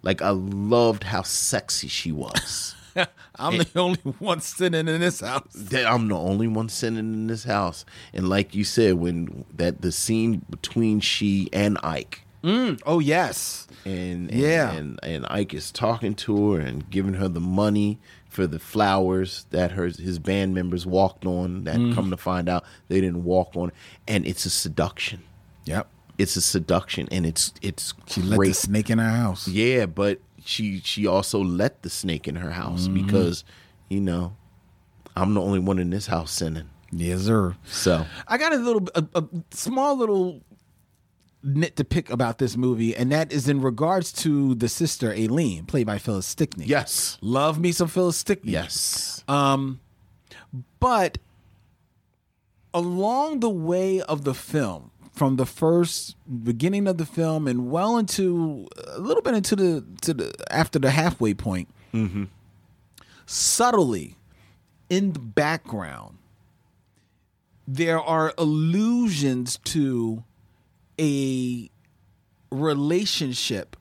like 0.02 0.22
i 0.22 0.30
loved 0.30 1.04
how 1.04 1.22
sexy 1.22 1.88
she 1.88 2.10
was 2.10 2.74
I'm 3.36 3.58
the 3.58 3.68
only 3.76 3.98
one 4.18 4.40
sitting 4.40 4.88
in 4.88 5.00
this 5.00 5.20
house. 5.20 5.52
that 5.54 5.86
i'm 5.86 6.08
the 6.08 6.16
only 6.16 6.48
one 6.48 6.68
sitting 6.68 6.98
in 6.98 7.26
this 7.26 7.44
house 7.44 7.84
and 8.14 8.28
like 8.28 8.54
you 8.54 8.64
said 8.64 8.94
when 8.94 9.44
that 9.54 9.82
the 9.82 9.92
scene 9.92 10.42
between 10.50 11.00
she 11.00 11.48
and 11.52 11.78
ike 11.82 12.22
mm, 12.42 12.80
Oh 12.86 12.98
yes. 12.98 13.66
and, 13.84 14.30
and 14.30 14.40
Yeah. 14.40 14.72
and, 14.72 14.98
and 15.02 15.26
ike 15.28 15.52
is 15.54 15.70
talking 15.70 16.14
to 16.16 16.52
her 16.52 16.60
and 16.60 16.88
giving 16.90 17.14
her 17.14 17.28
the 17.28 17.40
money 17.40 17.98
for 18.38 18.46
the 18.46 18.60
flowers 18.60 19.46
that 19.50 19.72
her 19.72 19.86
his 19.88 20.20
band 20.20 20.54
members 20.54 20.86
walked 20.86 21.26
on 21.26 21.64
that 21.64 21.74
Mm. 21.76 21.92
come 21.92 22.08
to 22.10 22.16
find 22.16 22.48
out 22.48 22.62
they 22.86 23.00
didn't 23.00 23.24
walk 23.24 23.56
on 23.56 23.72
and 24.06 24.24
it's 24.24 24.44
a 24.46 24.50
seduction 24.50 25.20
Yep. 25.64 25.88
it's 26.18 26.36
a 26.36 26.40
seduction 26.40 27.08
and 27.10 27.26
it's 27.26 27.52
it's 27.62 27.94
She 28.06 28.22
let 28.22 28.38
the 28.38 28.54
snake 28.54 28.90
in 28.90 28.98
her 28.98 29.10
house. 29.10 29.48
Yeah, 29.48 29.86
but 29.86 30.20
she 30.44 30.78
she 30.84 31.04
also 31.08 31.42
let 31.42 31.82
the 31.82 31.90
snake 31.90 32.28
in 32.28 32.36
her 32.36 32.52
house 32.52 32.82
Mm-hmm. 32.86 33.04
because 33.06 33.42
you 33.88 34.00
know 34.00 34.36
I'm 35.16 35.34
the 35.34 35.40
only 35.40 35.58
one 35.58 35.80
in 35.80 35.90
this 35.90 36.06
house 36.06 36.30
sinning. 36.30 36.68
Yes, 36.92 37.22
sir. 37.22 37.56
So 37.66 38.06
I 38.28 38.38
got 38.38 38.52
a 38.52 38.56
little, 38.56 38.86
a, 38.94 39.04
a 39.16 39.24
small 39.50 39.98
little 39.98 40.40
nit 41.42 41.76
to 41.76 41.84
pick 41.84 42.10
about 42.10 42.38
this 42.38 42.56
movie, 42.56 42.94
and 42.96 43.12
that 43.12 43.32
is 43.32 43.48
in 43.48 43.60
regards 43.60 44.12
to 44.12 44.54
the 44.54 44.68
sister 44.68 45.12
Aileen, 45.12 45.64
played 45.66 45.86
by 45.86 45.98
Phyllis 45.98 46.26
Stickney. 46.26 46.66
Yes. 46.66 47.18
love 47.20 47.58
me 47.60 47.72
some 47.72 47.88
Phyllis 47.88 48.16
Stickney. 48.16 48.52
Yes. 48.52 49.22
Um, 49.28 49.80
but 50.80 51.18
along 52.74 53.40
the 53.40 53.50
way 53.50 54.00
of 54.02 54.24
the 54.24 54.34
film, 54.34 54.90
from 55.12 55.36
the 55.36 55.46
first 55.46 56.14
beginning 56.44 56.86
of 56.86 56.96
the 56.96 57.04
film 57.06 57.48
and 57.48 57.70
well 57.70 57.98
into 57.98 58.68
a 58.86 59.00
little 59.00 59.22
bit 59.22 59.34
into 59.34 59.56
the 59.56 59.84
to 60.02 60.14
the 60.14 60.32
after 60.50 60.78
the 60.78 60.90
halfway 60.90 61.34
point, 61.34 61.68
subtly 63.26 64.16
in 64.88 65.12
the 65.12 65.18
background, 65.18 66.18
there 67.66 68.00
are 68.00 68.32
allusions 68.38 69.58
to 69.64 70.22
a 71.00 71.70
relationship 72.50 73.76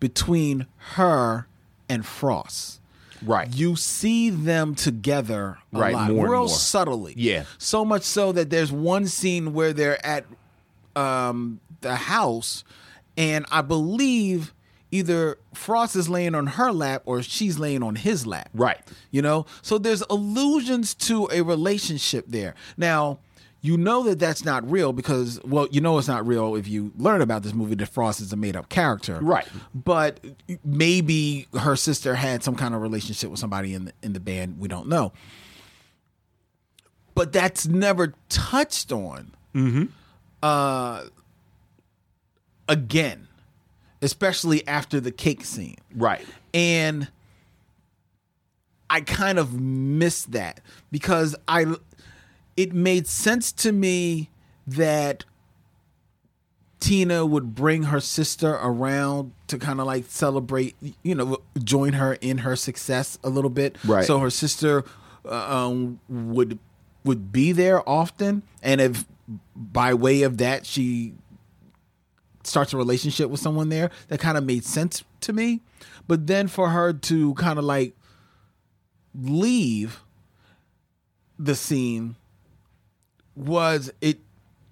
between 0.00 0.66
her 0.94 1.46
and 1.88 2.04
Frost. 2.04 2.80
Right. 3.22 3.52
You 3.54 3.76
see 3.76 4.28
them 4.30 4.74
together 4.74 5.58
a 5.72 5.78
Right, 5.78 5.94
lot, 5.94 6.10
more 6.10 6.24
real 6.28 6.38
more. 6.40 6.48
subtly. 6.48 7.14
Yeah. 7.16 7.44
So 7.58 7.84
much 7.84 8.02
so 8.02 8.30
that 8.32 8.50
there's 8.50 8.70
one 8.70 9.06
scene 9.06 9.54
where 9.54 9.72
they're 9.72 10.04
at 10.04 10.26
um, 10.94 11.60
the 11.80 11.96
house, 11.96 12.62
and 13.16 13.46
I 13.50 13.62
believe 13.62 14.52
either 14.90 15.38
Frost 15.54 15.96
is 15.96 16.08
laying 16.08 16.34
on 16.34 16.46
her 16.46 16.70
lap 16.72 17.02
or 17.06 17.22
she's 17.22 17.58
laying 17.58 17.82
on 17.82 17.96
his 17.96 18.26
lap. 18.26 18.50
Right. 18.54 18.78
You 19.10 19.22
know? 19.22 19.46
So 19.62 19.78
there's 19.78 20.02
allusions 20.10 20.94
to 20.94 21.28
a 21.32 21.40
relationship 21.42 22.26
there. 22.28 22.54
Now, 22.76 23.18
you 23.66 23.76
know 23.76 24.04
that 24.04 24.18
that's 24.18 24.44
not 24.44 24.70
real 24.70 24.92
because, 24.92 25.40
well, 25.44 25.66
you 25.70 25.80
know 25.80 25.98
it's 25.98 26.08
not 26.08 26.26
real 26.26 26.54
if 26.54 26.68
you 26.68 26.92
learn 26.96 27.20
about 27.20 27.42
this 27.42 27.52
movie 27.52 27.74
that 27.74 27.86
Frost 27.86 28.20
is 28.20 28.32
a 28.32 28.36
made 28.36 28.56
up 28.56 28.68
character. 28.68 29.18
Right. 29.20 29.46
But 29.74 30.20
maybe 30.64 31.48
her 31.58 31.74
sister 31.76 32.14
had 32.14 32.44
some 32.44 32.54
kind 32.54 32.74
of 32.74 32.82
relationship 32.82 33.30
with 33.30 33.40
somebody 33.40 33.74
in 33.74 33.86
the, 33.86 33.92
in 34.02 34.12
the 34.12 34.20
band. 34.20 34.58
We 34.58 34.68
don't 34.68 34.88
know. 34.88 35.12
But 37.14 37.32
that's 37.32 37.66
never 37.66 38.14
touched 38.28 38.92
on 38.92 39.32
uh, 40.42 41.04
again, 42.68 43.26
especially 44.02 44.66
after 44.68 45.00
the 45.00 45.10
cake 45.10 45.44
scene. 45.44 45.78
Right. 45.94 46.24
And 46.52 47.08
I 48.88 49.00
kind 49.00 49.38
of 49.38 49.58
miss 49.58 50.24
that 50.26 50.60
because 50.90 51.34
I 51.48 51.74
it 52.56 52.72
made 52.72 53.06
sense 53.06 53.52
to 53.52 53.72
me 53.72 54.30
that 54.66 55.24
Tina 56.80 57.24
would 57.24 57.54
bring 57.54 57.84
her 57.84 58.00
sister 58.00 58.58
around 58.62 59.32
to 59.48 59.58
kind 59.58 59.80
of 59.80 59.86
like 59.86 60.04
celebrate, 60.08 60.76
you 61.02 61.14
know, 61.14 61.38
join 61.62 61.94
her 61.94 62.14
in 62.14 62.38
her 62.38 62.56
success 62.56 63.18
a 63.24 63.30
little 63.30 63.50
bit. 63.50 63.76
Right. 63.84 64.04
So 64.04 64.18
her 64.18 64.30
sister 64.30 64.84
uh, 65.24 65.66
um, 65.66 66.00
would 66.08 66.58
would 67.04 67.32
be 67.32 67.52
there 67.52 67.88
often, 67.88 68.42
and 68.62 68.80
if 68.80 69.04
by 69.54 69.94
way 69.94 70.22
of 70.22 70.38
that 70.38 70.66
she 70.66 71.14
starts 72.42 72.72
a 72.72 72.76
relationship 72.76 73.30
with 73.30 73.40
someone 73.40 73.68
there, 73.68 73.90
that 74.08 74.20
kind 74.20 74.36
of 74.36 74.44
made 74.44 74.64
sense 74.64 75.02
to 75.20 75.32
me. 75.32 75.60
But 76.06 76.26
then 76.26 76.46
for 76.48 76.70
her 76.70 76.92
to 76.92 77.34
kind 77.34 77.58
of 77.58 77.64
like 77.64 77.94
leave 79.14 80.02
the 81.38 81.54
scene 81.54 82.16
was 83.36 83.92
it 84.00 84.18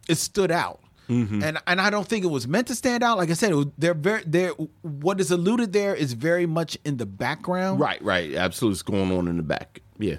it 0.08 0.16
stood 0.16 0.50
out. 0.50 0.80
Mm-hmm. 1.08 1.42
And 1.42 1.58
and 1.66 1.80
I 1.80 1.90
don't 1.90 2.08
think 2.08 2.24
it 2.24 2.28
was 2.28 2.48
meant 2.48 2.66
to 2.68 2.74
stand 2.74 3.02
out. 3.02 3.18
Like 3.18 3.30
I 3.30 3.34
said, 3.34 3.52
it 3.52 3.56
was, 3.56 3.66
they're 3.76 3.94
very 3.94 4.22
they're 4.26 4.52
what 4.82 5.20
is 5.20 5.30
alluded 5.30 5.72
there 5.72 5.94
is 5.94 6.14
very 6.14 6.46
much 6.46 6.78
in 6.84 6.96
the 6.96 7.06
background. 7.06 7.78
Right, 7.78 8.02
right. 8.02 8.34
Absolutely. 8.34 8.74
It's 8.74 8.82
going 8.82 9.12
on 9.12 9.28
in 9.28 9.36
the 9.36 9.42
back. 9.42 9.82
Yeah. 9.98 10.16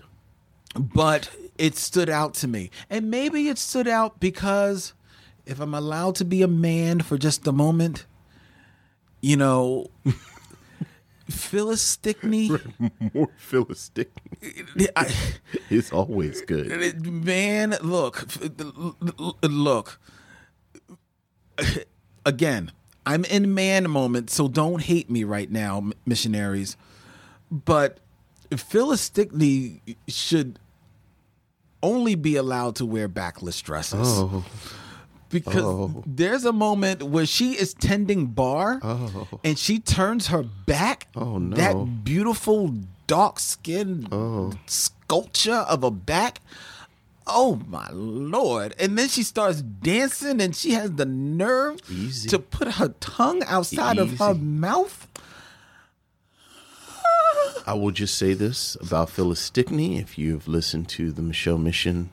but 0.75 1.29
it 1.57 1.75
stood 1.75 2.09
out 2.09 2.33
to 2.35 2.47
me. 2.47 2.69
And 2.89 3.09
maybe 3.09 3.47
it 3.47 3.57
stood 3.57 3.87
out 3.87 4.19
because 4.19 4.93
if 5.45 5.59
I'm 5.59 5.73
allowed 5.73 6.15
to 6.15 6.25
be 6.25 6.41
a 6.41 6.47
man 6.47 7.01
for 7.01 7.17
just 7.17 7.47
a 7.47 7.51
moment, 7.51 8.05
you 9.21 9.37
know, 9.37 9.87
Phyllis 11.29 11.81
Stickney, 11.81 12.51
More 13.13 13.29
Phyllis 13.37 13.79
Stickney. 13.79 14.49
It's 15.69 15.91
always 15.91 16.41
good. 16.41 17.05
man, 17.05 17.75
look, 17.81 18.25
look. 19.43 19.99
Again, 22.25 22.71
I'm 23.05 23.25
in 23.25 23.53
man 23.53 23.89
moment, 23.89 24.29
so 24.29 24.47
don't 24.47 24.81
hate 24.81 25.09
me 25.09 25.23
right 25.23 25.49
now, 25.49 25.89
missionaries. 26.05 26.77
But 27.51 27.99
Phyllis 28.55 29.01
Stickney 29.01 29.81
should 30.07 30.59
only 31.81 32.15
be 32.15 32.35
allowed 32.35 32.75
to 32.77 32.85
wear 32.85 33.07
backless 33.07 33.61
dresses. 33.61 33.99
Oh. 34.01 34.43
Because 35.35 35.63
oh. 35.63 36.03
there's 36.07 36.45
a 36.45 36.53
moment 36.53 37.03
where 37.03 37.25
she 37.25 37.57
is 37.57 37.73
tending 37.73 38.27
bar 38.27 38.79
oh. 38.81 39.27
and 39.43 39.59
she 39.59 39.79
turns 39.79 40.27
her 40.27 40.43
back. 40.43 41.07
Oh, 41.13 41.39
no. 41.39 41.57
That 41.57 42.03
beautiful 42.05 42.73
dark 43.05 43.39
skin 43.39 44.07
Oh. 44.13 44.53
sculpture 44.65 45.65
of 45.67 45.83
a 45.83 45.91
back. 45.91 46.39
Oh 47.27 47.59
my 47.67 47.89
lord. 47.91 48.75
And 48.79 48.97
then 48.97 49.09
she 49.09 49.23
starts 49.23 49.61
dancing 49.61 50.39
and 50.39 50.55
she 50.55 50.71
has 50.71 50.93
the 50.93 51.05
nerve 51.05 51.79
Easy. 51.89 52.29
to 52.29 52.39
put 52.39 52.73
her 52.75 52.93
tongue 53.01 53.43
outside 53.43 53.97
of 53.97 54.17
her 54.19 54.33
mouth. 54.35 55.07
I 57.67 57.73
will 57.73 57.91
just 57.91 58.15
say 58.15 58.33
this 58.33 58.77
about 58.79 59.09
Phyllis 59.09 59.39
Stickney. 59.41 59.97
If 59.99 60.17
you've 60.17 60.47
listened 60.47 60.87
to 60.89 61.11
the 61.11 61.23
Micheaux 61.23 61.61
Mission 61.61 62.11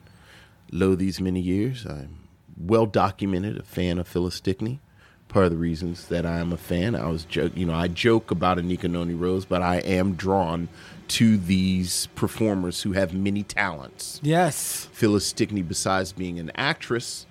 low 0.71 0.95
these 0.95 1.21
many 1.21 1.39
years, 1.39 1.85
I'm 1.85 2.22
well 2.57 2.85
documented 2.85 3.57
a 3.57 3.63
fan 3.63 3.99
of 3.99 4.07
Phyllis 4.07 4.35
Stickney. 4.35 4.79
Part 5.27 5.45
of 5.45 5.51
the 5.51 5.57
reasons 5.57 6.09
that 6.09 6.27
I 6.27 6.39
am 6.39 6.53
a 6.53 6.57
fan, 6.57 6.95
I 6.95 7.07
was 7.09 7.25
joke, 7.25 7.53
you 7.55 7.65
know, 7.65 7.73
I 7.73 7.87
joke 7.87 8.29
about 8.29 8.59
Anika 8.59 8.87
Noni 8.89 9.15
Rose, 9.15 9.45
but 9.45 9.63
I 9.63 9.77
am 9.77 10.13
drawn 10.13 10.69
to 11.07 11.37
these 11.37 12.07
performers 12.13 12.83
who 12.83 12.91
have 12.91 13.15
many 13.15 13.41
talents. 13.41 14.19
Yes. 14.21 14.89
Phyllis 14.91 15.25
Stickney, 15.25 15.63
besides 15.63 16.11
being 16.11 16.39
an 16.39 16.51
actress, 16.53 17.25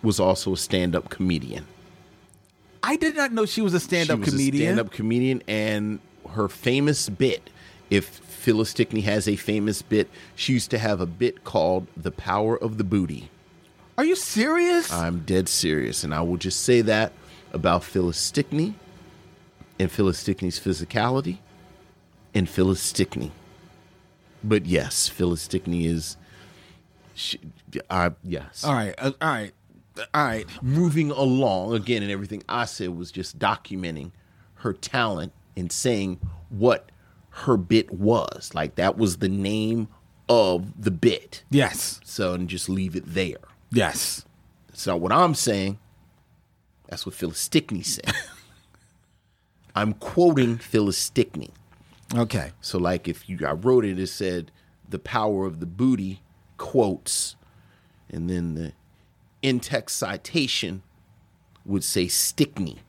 was 0.00 0.20
also 0.20 0.52
a 0.52 0.56
stand-up 0.56 1.08
comedian. 1.08 1.66
I 2.84 2.96
did 2.96 3.16
not 3.16 3.32
know 3.32 3.46
she 3.46 3.62
was 3.62 3.74
a 3.74 3.80
stand-up 3.80 4.18
She 4.18 4.20
was 4.20 4.30
comedian. 4.30 4.62
A 4.62 4.66
stand-up 4.74 4.92
comedian, 4.92 5.42
and 5.48 5.98
her 6.30 6.48
famous 6.48 7.08
bit. 7.08 7.50
If 7.90 8.04
Phyllis 8.06 8.70
Stickney 8.70 9.00
has 9.00 9.26
a 9.26 9.36
famous 9.36 9.82
bit, 9.82 10.08
she 10.36 10.52
used 10.52 10.70
to 10.70 10.78
have 10.78 11.00
a 11.00 11.06
bit 11.06 11.42
called 11.42 11.88
"The 11.96 12.12
Power 12.12 12.56
of 12.56 12.78
the 12.78 12.84
Booty." 12.84 13.30
Are 13.96 14.04
you 14.04 14.16
serious? 14.16 14.92
I'm 14.92 15.20
dead 15.20 15.48
serious, 15.48 16.02
and 16.04 16.14
I 16.14 16.20
will 16.22 16.36
just 16.36 16.60
say 16.60 16.80
that 16.82 17.12
about 17.52 17.84
Phyllis 17.84 18.18
Stickney, 18.18 18.74
and 19.78 19.90
Phyllis 19.90 20.18
Stickney's 20.18 20.58
physicality, 20.58 21.38
and 22.34 22.48
Phyllis 22.48 22.80
Stickney. 22.80 23.30
But 24.42 24.66
yes, 24.66 25.08
Phyllis 25.08 25.42
Stickney 25.42 25.86
is. 25.86 26.16
She, 27.14 27.38
I 27.88 28.10
yes. 28.24 28.64
all 28.64 28.74
right. 28.74 28.94
uh, 28.98 29.12
all 29.22 29.28
right. 29.28 29.52
All 30.12 30.24
right. 30.24 30.44
moving 30.60 31.12
along 31.12 31.74
again 31.74 32.02
and 32.02 32.10
everything 32.10 32.42
i 32.48 32.64
said 32.64 32.88
was 32.88 33.12
just 33.12 33.38
documenting 33.38 34.10
her 34.54 34.72
talent 34.72 35.32
and 35.56 35.70
saying 35.70 36.18
what 36.48 36.90
her 37.30 37.56
bit 37.56 37.92
was 37.92 38.50
like 38.54 38.74
that 38.74 38.98
was 38.98 39.18
the 39.18 39.28
name 39.28 39.86
of 40.28 40.82
the 40.82 40.90
bit 40.90 41.44
Yes. 41.48 42.00
so 42.04 42.32
and 42.34 42.48
just 42.48 42.68
leave 42.68 42.96
it 42.96 43.04
there 43.06 43.36
Yes. 43.74 44.24
that's 44.68 44.86
not 44.86 45.00
what 45.00 45.12
i'm 45.12 45.34
saying 45.34 45.78
that's 46.88 47.04
what 47.04 47.14
phyllis 47.14 47.38
stickney 47.38 47.82
said 47.82 48.12
i'm 49.74 49.92
quoting 49.94 50.56
phyllis 50.58 50.98
stickney 50.98 51.50
Okay. 52.14 52.52
so 52.60 52.78
like 52.78 53.08
if 53.08 53.28
you 53.28 53.38
I 53.44 53.52
wrote 53.52 53.84
it, 53.84 53.98
it 53.98 54.06
said 54.08 54.52
the 54.88 54.98
power 55.00 55.46
of 55.46 55.58
the 55.58 55.66
booty 55.66 56.20
quotes, 56.58 57.34
and 58.08 58.30
then 58.30 58.54
the 58.54 58.72
in 59.42 59.58
text 59.58 59.96
citation 59.96 60.82
would 61.64 61.82
say 61.82 62.06
Stickney. 62.06 62.80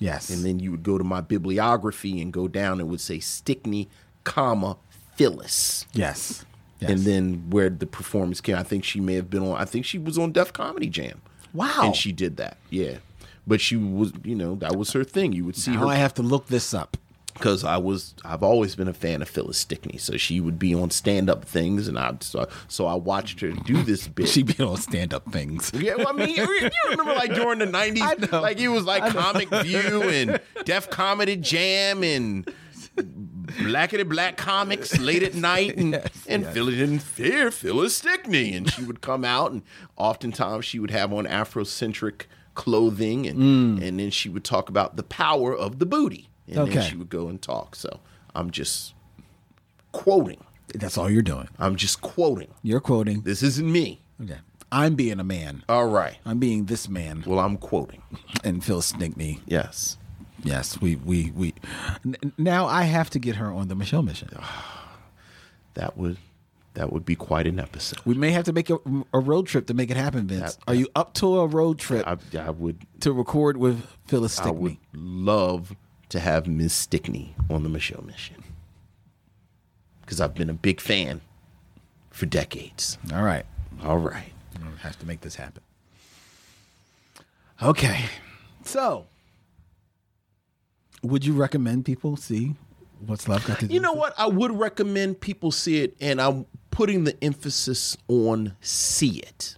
Yes. 0.00 0.28
And 0.30 0.44
then 0.44 0.58
you 0.58 0.72
would 0.72 0.82
go 0.82 0.98
to 0.98 1.04
my 1.04 1.20
bibliography 1.20 2.20
and 2.20 2.32
go 2.32 2.48
down 2.48 2.80
and 2.80 2.88
would 2.88 3.02
say 3.02 3.20
Stickney, 3.20 3.88
comma, 4.24 4.76
Phyllis. 5.14 5.86
yes. 5.92 6.44
Yes. 6.88 6.90
And 6.90 7.00
then 7.00 7.50
where 7.50 7.68
the 7.70 7.86
performance 7.86 8.40
came, 8.40 8.56
I 8.56 8.62
think 8.62 8.84
she 8.84 9.00
may 9.00 9.14
have 9.14 9.28
been 9.30 9.42
on 9.42 9.56
I 9.60 9.64
think 9.64 9.84
she 9.84 9.98
was 9.98 10.18
on 10.18 10.32
Def 10.32 10.52
Comedy 10.52 10.88
Jam. 10.88 11.20
Wow. 11.52 11.82
And 11.82 11.96
she 11.96 12.12
did 12.12 12.36
that. 12.38 12.56
Yeah. 12.70 12.98
But 13.46 13.60
she 13.60 13.76
was, 13.76 14.12
you 14.24 14.34
know, 14.34 14.54
that 14.56 14.76
was 14.76 14.92
her 14.92 15.04
thing. 15.04 15.32
You 15.32 15.44
would 15.44 15.56
see 15.56 15.72
now 15.72 15.80
her 15.80 15.86
I 15.86 15.96
have 15.96 16.14
to 16.14 16.22
look 16.22 16.46
this 16.46 16.72
up. 16.72 16.96
because 17.34 17.62
I 17.64 17.76
was 17.76 18.14
I've 18.24 18.42
always 18.42 18.74
been 18.74 18.88
a 18.88 18.94
fan 18.94 19.20
of 19.20 19.28
Phyllis 19.28 19.58
Stickney, 19.58 19.98
so 19.98 20.16
she 20.16 20.40
would 20.40 20.58
be 20.58 20.74
on 20.74 20.90
stand 20.90 21.28
up 21.28 21.44
things, 21.44 21.86
and 21.88 21.98
I 21.98 22.14
so, 22.20 22.48
so 22.68 22.86
I 22.86 22.94
watched 22.94 23.40
her 23.40 23.50
do 23.50 23.82
this 23.82 24.08
bit. 24.16 24.28
She'd 24.28 24.56
be 24.56 24.64
on 24.64 24.76
stand 24.78 25.12
up 25.12 25.30
things. 25.30 25.70
Yeah, 25.74 25.96
well, 25.96 26.08
I 26.08 26.12
mean, 26.12 26.30
you, 26.34 26.46
remember 26.90 27.12
like 27.14 27.34
during 27.34 27.58
the 27.58 27.66
I 27.78 27.90
'90s, 27.90 28.32
know. 28.32 28.40
like 28.40 28.58
it 28.58 28.68
was 28.68 28.84
like. 28.84 29.12
Comic 29.12 29.48
View 29.50 30.02
and 30.04 30.40
Def 30.64 30.88
Comedy 30.90 31.36
Jam 31.36 32.02
and 32.02 32.50
Blackity 33.56 34.08
Black 34.08 34.36
Comics 34.36 34.98
late 34.98 35.22
at 35.22 35.34
night, 35.34 35.76
and 35.76 35.94
and 36.28 36.46
Phyllis 36.46 36.76
didn't 36.76 37.00
fear 37.00 37.50
Phyllis 37.50 37.96
Stickney, 37.96 38.54
and 38.54 38.70
she 38.70 38.82
would 38.82 39.00
come 39.00 39.24
out, 39.24 39.52
and 39.52 39.62
oftentimes 39.96 40.64
she 40.64 40.78
would 40.78 40.90
have 40.90 41.12
on 41.12 41.26
Afrocentric 41.26 42.22
clothing, 42.54 43.26
and 43.26 43.38
mm. 43.38 43.86
and 43.86 43.98
then 44.00 44.10
she 44.10 44.28
would 44.28 44.44
talk 44.44 44.68
about 44.68 44.96
the 44.96 45.02
power 45.02 45.54
of 45.54 45.78
the 45.78 45.86
booty, 45.86 46.28
and 46.48 46.58
Okay. 46.58 46.74
then 46.74 46.90
she 46.90 46.96
would 46.96 47.08
go 47.10 47.28
and 47.28 47.40
talk. 47.40 47.74
So 47.76 48.00
I'm 48.34 48.50
just 48.50 48.94
quoting. 49.92 50.42
That's 50.74 50.98
all 50.98 51.08
you're 51.10 51.22
doing. 51.22 51.48
I'm 51.58 51.76
just 51.76 52.00
quoting. 52.00 52.48
You're 52.62 52.80
quoting. 52.80 53.20
This 53.22 53.42
isn't 53.42 53.70
me. 53.70 54.00
Okay. 54.22 54.38
I'm 54.72 54.96
being 54.96 55.20
a 55.20 55.24
man. 55.24 55.62
All 55.68 55.86
right. 55.86 56.16
I'm 56.26 56.38
being 56.38 56.64
this 56.64 56.88
man. 56.88 57.22
Well, 57.26 57.38
I'm 57.38 57.56
quoting. 57.56 58.02
And 58.42 58.62
Phil 58.62 58.82
Stinkney. 58.82 59.40
Yes. 59.46 59.96
Yes. 60.44 60.80
We 60.80 60.96
we 60.96 61.30
we. 61.34 61.54
Now 62.38 62.66
I 62.66 62.82
have 62.84 63.10
to 63.10 63.18
get 63.18 63.36
her 63.36 63.50
on 63.50 63.68
the 63.68 63.74
Micheaux 63.74 64.04
mission. 64.04 64.28
Ah, 64.38 64.98
that 65.74 65.96
would 65.96 66.18
that 66.74 66.92
would 66.92 67.04
be 67.04 67.14
quite 67.16 67.46
an 67.46 67.58
episode. 67.58 68.00
We 68.04 68.14
may 68.14 68.30
have 68.32 68.44
to 68.44 68.52
make 68.52 68.68
a, 68.70 68.78
a 69.12 69.20
road 69.20 69.46
trip 69.46 69.66
to 69.68 69.74
make 69.74 69.90
it 69.90 69.96
happen, 69.96 70.26
Vince. 70.26 70.56
That- 70.56 70.64
Are 70.68 70.74
you 70.74 70.88
up 70.94 71.14
to 71.14 71.38
a 71.40 71.46
road 71.46 71.78
trip 71.78 72.06
I, 72.06 72.16
I 72.38 72.50
would 72.50 72.86
to 73.00 73.12
record 73.12 73.56
with 73.56 73.86
Phyllis 74.06 74.38
I 74.38 74.50
would 74.50 74.72
Stickney? 74.72 74.80
love 74.92 75.74
to 76.10 76.20
have 76.20 76.46
Miss 76.46 76.74
Stickney 76.74 77.34
on 77.48 77.62
the 77.62 77.68
Micheaux 77.68 78.04
mission 78.04 78.42
because 80.02 80.20
I've 80.20 80.34
been 80.34 80.50
a 80.50 80.54
big 80.54 80.80
fan 80.80 81.20
for 82.10 82.26
decades. 82.26 82.98
All 83.12 83.22
right. 83.22 83.46
All 83.82 83.98
right. 83.98 84.32
We'll 84.62 84.76
have 84.76 84.98
to 84.98 85.06
make 85.06 85.22
this 85.22 85.36
happen. 85.36 85.62
Okay. 87.62 88.04
So, 88.64 89.06
would 91.04 91.24
you 91.24 91.34
recommend 91.34 91.84
people 91.84 92.16
see 92.16 92.54
what's 93.06 93.28
love 93.28 93.46
got 93.46 93.60
to 93.60 93.68
do? 93.68 93.74
You 93.74 93.80
know 93.80 93.92
what? 93.92 94.14
I 94.18 94.26
would 94.26 94.58
recommend 94.58 95.20
people 95.20 95.50
see 95.50 95.82
it, 95.82 95.94
and 96.00 96.20
I'm 96.20 96.46
putting 96.70 97.04
the 97.04 97.22
emphasis 97.22 97.96
on 98.08 98.56
see 98.60 99.18
it 99.18 99.56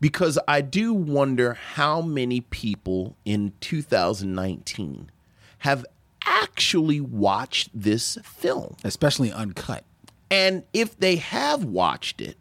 because 0.00 0.38
I 0.48 0.60
do 0.60 0.92
wonder 0.94 1.54
how 1.54 2.00
many 2.00 2.40
people 2.40 3.16
in 3.24 3.52
2019 3.60 5.10
have 5.58 5.84
actually 6.24 7.00
watched 7.00 7.70
this 7.74 8.18
film. 8.22 8.76
especially 8.84 9.32
uncut. 9.32 9.84
And 10.30 10.64
if 10.72 10.98
they 10.98 11.16
have 11.16 11.64
watched 11.64 12.20
it, 12.20 12.36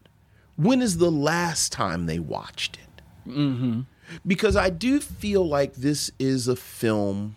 when 0.56 0.82
is 0.82 0.98
the 0.98 1.12
last 1.12 1.72
time 1.72 2.06
they 2.06 2.20
watched 2.20 2.78
it? 2.78 3.30
Mm-hmm. 3.30 3.82
Because 4.26 4.56
I 4.56 4.70
do 4.70 5.00
feel 5.00 5.48
like 5.48 5.76
this 5.76 6.12
is 6.20 6.48
a 6.48 6.56
film 6.56 7.36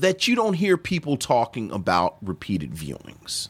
that 0.00 0.28
you 0.28 0.34
don't 0.34 0.54
hear 0.54 0.76
people 0.76 1.16
talking 1.16 1.70
about 1.70 2.16
repeated 2.22 2.72
viewings. 2.72 3.48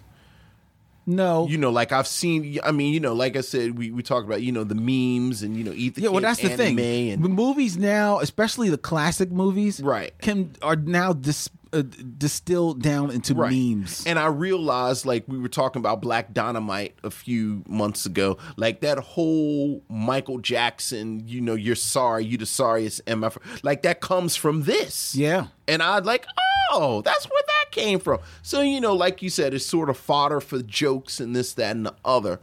No. 1.07 1.49
You 1.49 1.59
know, 1.59 1.71
like 1.71 1.93
I've 1.93 2.07
seen. 2.07 2.59
I 2.63 2.71
mean, 2.71 2.93
you 2.95 3.01
know, 3.01 3.15
like 3.15 3.37
I 3.37 3.41
said, 3.41 3.77
we, 3.77 3.91
we 3.91 4.03
talked 4.03 4.27
about 4.27 4.43
you 4.43 4.53
know 4.53 4.65
the 4.65 4.75
memes 4.75 5.43
and 5.43 5.57
you 5.57 5.65
know 5.65 5.73
eat 5.75 5.95
the 5.97 6.03
yeah, 6.03 6.09
well, 6.11 6.21
that's 6.21 6.41
the 6.41 6.51
thing. 6.51 6.79
and 6.79 7.25
the 7.25 7.29
movies 7.29 7.77
now, 7.77 8.21
especially 8.21 8.69
the 8.71 8.79
classic 8.79 9.31
movies, 9.33 9.81
Right. 9.83 10.17
can 10.21 10.55
are 10.63 10.77
now 10.77 11.13
dis, 11.13 11.49
uh, 11.73 11.83
distilled 12.19 12.83
down 12.83 13.11
into 13.11 13.35
memes. 13.35 14.05
And 14.07 14.19
I 14.19 14.27
realized, 14.27 15.07
like, 15.07 15.25
we 15.27 15.39
were 15.39 15.49
talking 15.49 15.81
about 15.81 16.01
Black 16.01 16.33
Dynamite 16.33 16.97
a 17.03 17.11
few 17.11 17.63
months 17.69 18.07
ago, 18.07 18.39
like 18.57 18.81
that 18.81 18.99
whole 18.99 19.83
Michael 19.89 20.39
Jackson, 20.39 21.27
you 21.27 21.41
know, 21.41 21.55
you're 21.55 21.77
sorry, 21.77 22.25
you 22.25 22.37
the 22.37 22.47
sorriest 22.47 23.05
MF, 23.07 23.37
like 23.63 23.83
that 23.83 24.01
comes 24.01 24.37
from 24.37 24.65
this. 24.65 25.15
Yeah. 25.15 25.47
And 25.69 25.83
I'd 25.83 26.05
like, 26.05 26.27
oh, 26.73 27.03
that's 27.05 27.27
where 27.27 27.43
that 27.47 27.71
came 27.71 28.01
from. 28.01 28.21
So, 28.43 28.61
you 28.61 28.81
know, 28.81 28.95
like 28.95 29.23
you 29.23 29.31
said, 29.31 29.55
it's 29.55 29.67
sort 29.67 29.91
of 29.91 29.97
fodder 29.97 30.41
for 30.41 30.63
jokes 30.63 31.21
and 31.21 31.35
this, 31.35 31.53
that, 31.55 31.77
and 31.77 31.87
the 31.87 31.95
other. 32.05 32.41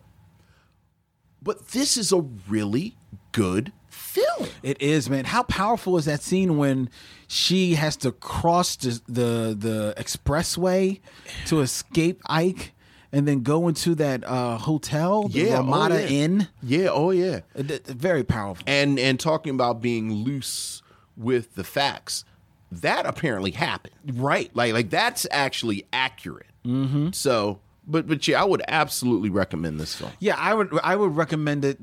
But 1.41 1.70
this 1.70 1.98
is 1.98 2.12
a 2.12 2.22
really 2.48 2.98
good 3.32 3.72
film. 3.88 4.49
It 4.64 4.82
is, 4.82 5.10
man. 5.10 5.26
How 5.26 5.44
powerful 5.44 5.98
is 5.98 6.06
that 6.06 6.22
scene 6.22 6.58
when 6.58 6.90
she 7.28 7.76
has 7.76 7.95
to 7.98 8.12
cross 8.12 8.76
the 8.78 9.02
the, 9.08 9.56
the 9.58 9.94
expressway 9.98 10.99
to 11.48 11.60
escape 11.62 12.22
Ike 12.28 12.74
and 13.12 13.28
then 13.28 13.41
go 13.41 13.68
into 13.68 13.95
that 13.95 14.24
uh, 14.26 14.58
hotel, 14.58 15.28
the 15.30 15.40
Yeah, 15.40 15.54
oh, 15.56 15.58
Ramada 15.58 16.02
yeah. 16.02 16.08
Inn? 16.24 16.48
Yeah, 16.62 16.88
oh 16.91 17.12
yeah. 17.12 17.40
Uh, 17.58 17.64
Very 17.86 18.24
powerful. 18.24 18.64
and 18.68 18.99
and 18.99 19.20
talking 19.20 19.54
about 19.54 19.82
being 19.82 20.12
loose 20.12 20.82
with 21.16 21.56
the 21.56 21.64
facts 21.64 22.24
that 22.72 23.06
apparently 23.06 23.52
happened 23.52 23.94
Right. 24.14 24.52
like 24.54 24.74
like 24.74 24.90
that's 24.90 25.26
actually 25.32 25.86
accurate 25.94 26.48
mm-hmm. 26.66 27.12
so 27.12 27.60
but 27.88 28.06
but 28.08 28.28
yeah 28.28 28.41
i 28.41 28.45
would 28.45 28.62
absolutely 28.68 29.30
recommend 29.30 29.80
this 29.80 29.95
film 29.95 30.12
Yeah, 30.20 30.36
I 30.38 30.54
would 30.54 30.78
I 30.84 30.95
would 30.98 31.16
recommend 31.16 31.64
it 31.64 31.78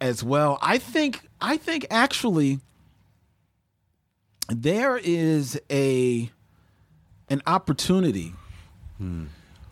as 0.00 0.22
well. 0.22 0.58
I 0.60 0.76
think 0.78 1.22
I 1.40 1.56
think 1.56 1.86
actually 1.90 2.60
there 4.48 4.96
is 4.96 5.60
a 5.70 6.30
an 7.28 7.42
opportunity 7.46 8.32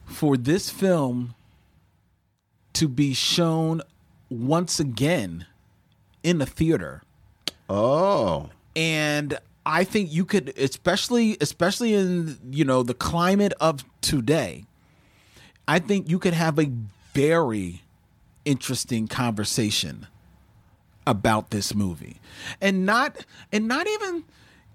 for 0.05 0.37
this 0.37 0.69
film 0.71 1.35
to 2.75 2.89
be 2.89 3.15
shown 3.15 3.81
once 4.29 4.81
again 4.81 5.47
in 6.23 6.41
a 6.41 6.47
theater. 6.47 7.03
oh 7.71 8.51
And 8.77 9.39
I 9.65 9.85
think 9.85 10.13
you 10.13 10.25
could 10.25 10.53
especially 10.59 11.37
especially 11.41 11.95
in 11.95 12.39
you 12.51 12.65
know 12.65 12.83
the 12.83 12.95
climate 12.95 13.55
of 13.61 13.85
today. 14.01 14.65
I 15.67 15.79
think 15.79 16.11
you 16.11 16.19
could 16.19 16.35
have 16.35 16.59
a 16.59 16.71
very 17.15 17.83
interesting 18.45 19.09
conversation 19.09 20.07
about 21.07 21.51
this 21.51 21.75
movie. 21.75 22.21
And 22.61 22.85
not 22.85 23.25
and 23.53 23.69
not 23.69 23.87
even 23.87 24.25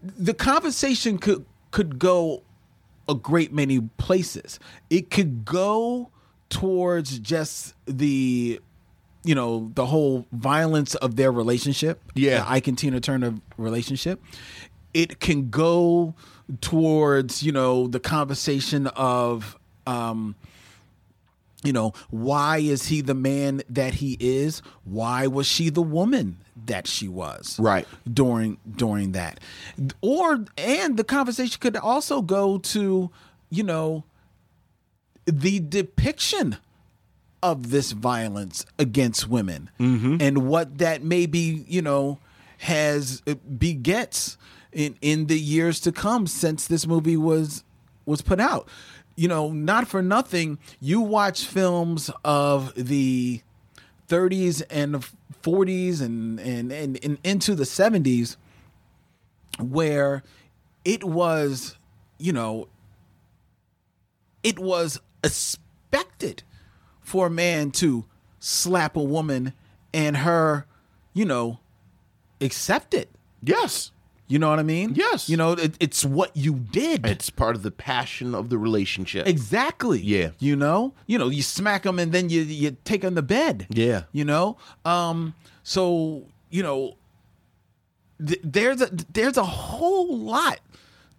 the 0.01 0.33
conversation 0.33 1.17
could 1.17 1.45
could 1.71 1.99
go 1.99 2.43
a 3.07 3.15
great 3.15 3.51
many 3.51 3.81
places. 3.97 4.59
It 4.89 5.09
could 5.09 5.45
go 5.45 6.09
towards 6.49 7.19
just 7.19 7.73
the 7.85 8.59
you 9.23 9.35
know 9.35 9.71
the 9.75 9.85
whole 9.85 10.25
violence 10.31 10.95
of 10.95 11.15
their 11.15 11.31
relationship 11.31 12.01
Yeah. 12.15 12.39
the 12.39 12.49
ike 12.49 12.67
and 12.67 12.77
tina 12.77 12.99
turner 13.01 13.35
relationship 13.57 14.19
it 14.93 15.19
can 15.19 15.49
go 15.51 16.15
towards 16.61 17.43
you 17.43 17.51
know 17.51 17.87
the 17.87 17.99
conversation 17.99 18.87
of 18.87 19.57
um 19.85 20.35
you 21.63 21.73
know 21.73 21.93
why 22.09 22.57
is 22.59 22.87
he 22.87 23.01
the 23.01 23.13
man 23.13 23.61
that 23.69 23.95
he 23.95 24.15
is? 24.19 24.61
Why 24.85 25.27
was 25.27 25.45
she 25.47 25.69
the 25.69 25.81
woman 25.81 26.37
that 26.65 26.87
she 26.87 27.07
was 27.07 27.57
Right. 27.59 27.87
during 28.11 28.57
during 28.75 29.11
that? 29.13 29.39
Or 30.01 30.45
and 30.57 30.97
the 30.97 31.03
conversation 31.03 31.57
could 31.59 31.75
also 31.77 32.21
go 32.21 32.57
to 32.59 33.09
you 33.49 33.63
know 33.63 34.03
the 35.25 35.59
depiction 35.59 36.57
of 37.41 37.69
this 37.69 37.91
violence 37.93 38.65
against 38.77 39.27
women 39.29 39.69
and 39.79 40.47
what 40.47 40.77
that 40.79 41.03
maybe 41.03 41.63
you 41.67 41.81
know 41.81 42.19
has 42.57 43.21
uh, 43.27 43.35
begets 43.35 44.37
in 44.73 44.95
in 45.01 45.27
the 45.27 45.39
years 45.39 45.79
to 45.81 45.91
come 45.91 46.27
since 46.27 46.67
this 46.67 46.85
movie 46.85 47.15
was 47.17 47.63
was 48.05 48.21
put 48.21 48.39
out 48.39 48.67
you 49.19 49.27
know 49.27 49.51
not 49.51 49.87
for 49.87 50.01
nothing 50.01 50.57
you 50.79 51.01
watch 51.01 51.45
films 51.45 52.09
of 52.23 52.73
the 52.75 53.41
30s 54.07 54.63
and 54.69 55.05
40s 55.43 56.01
and 56.01 56.39
and 56.39 56.71
and, 56.71 56.99
and 57.03 57.17
into 57.23 57.53
the 57.53 57.65
70s 57.65 58.37
where 59.59 60.23
it 60.85 61.03
was 61.03 61.75
you 62.17 62.31
know 62.31 62.69
it 64.41 64.57
was 64.57 64.99
expected 65.23 66.43
for 67.01 67.27
a 67.27 67.29
man 67.29 67.71
to 67.71 68.05
slap 68.39 68.95
a 68.95 69.03
woman 69.03 69.53
and 69.93 70.17
her, 70.17 70.65
you 71.13 71.25
know, 71.25 71.59
accept 72.39 72.93
it. 72.93 73.09
yes 73.41 73.91
You 74.29 74.37
know 74.37 74.47
what 74.47 74.59
I 74.59 74.63
mean? 74.63 74.93
Yes. 74.93 75.27
You 75.27 75.37
know, 75.37 75.53
it, 75.53 75.75
it's 75.79 76.05
what 76.05 76.37
you 76.37 76.53
did. 76.53 77.03
it's 77.05 77.31
part 77.31 77.55
of 77.55 77.63
the 77.63 77.71
passion 77.71 78.35
of 78.35 78.49
the 78.49 78.59
relationship 78.59 79.27
exactly. 79.27 79.99
Yeah. 79.99 80.29
You 80.37 80.55
know, 80.55 80.93
you 81.07 81.17
know, 81.17 81.29
you 81.29 81.41
smack 81.41 81.83
them 81.83 81.97
and 81.97 82.11
then 82.11 82.29
you 82.29 82.41
you 82.43 82.77
take 82.85 83.01
them 83.01 83.15
to 83.15 83.23
bed. 83.23 83.65
Yeah. 83.71 84.03
You 84.11 84.25
know, 84.25 84.57
um, 84.85 85.33
so 85.63 86.27
you 86.51 86.61
know, 86.61 86.95
th- 88.25 88.39
there's 88.43 88.81
a 88.81 88.91
there's 89.11 89.35
a 89.35 89.45
whole 89.45 90.15
lot 90.15 90.59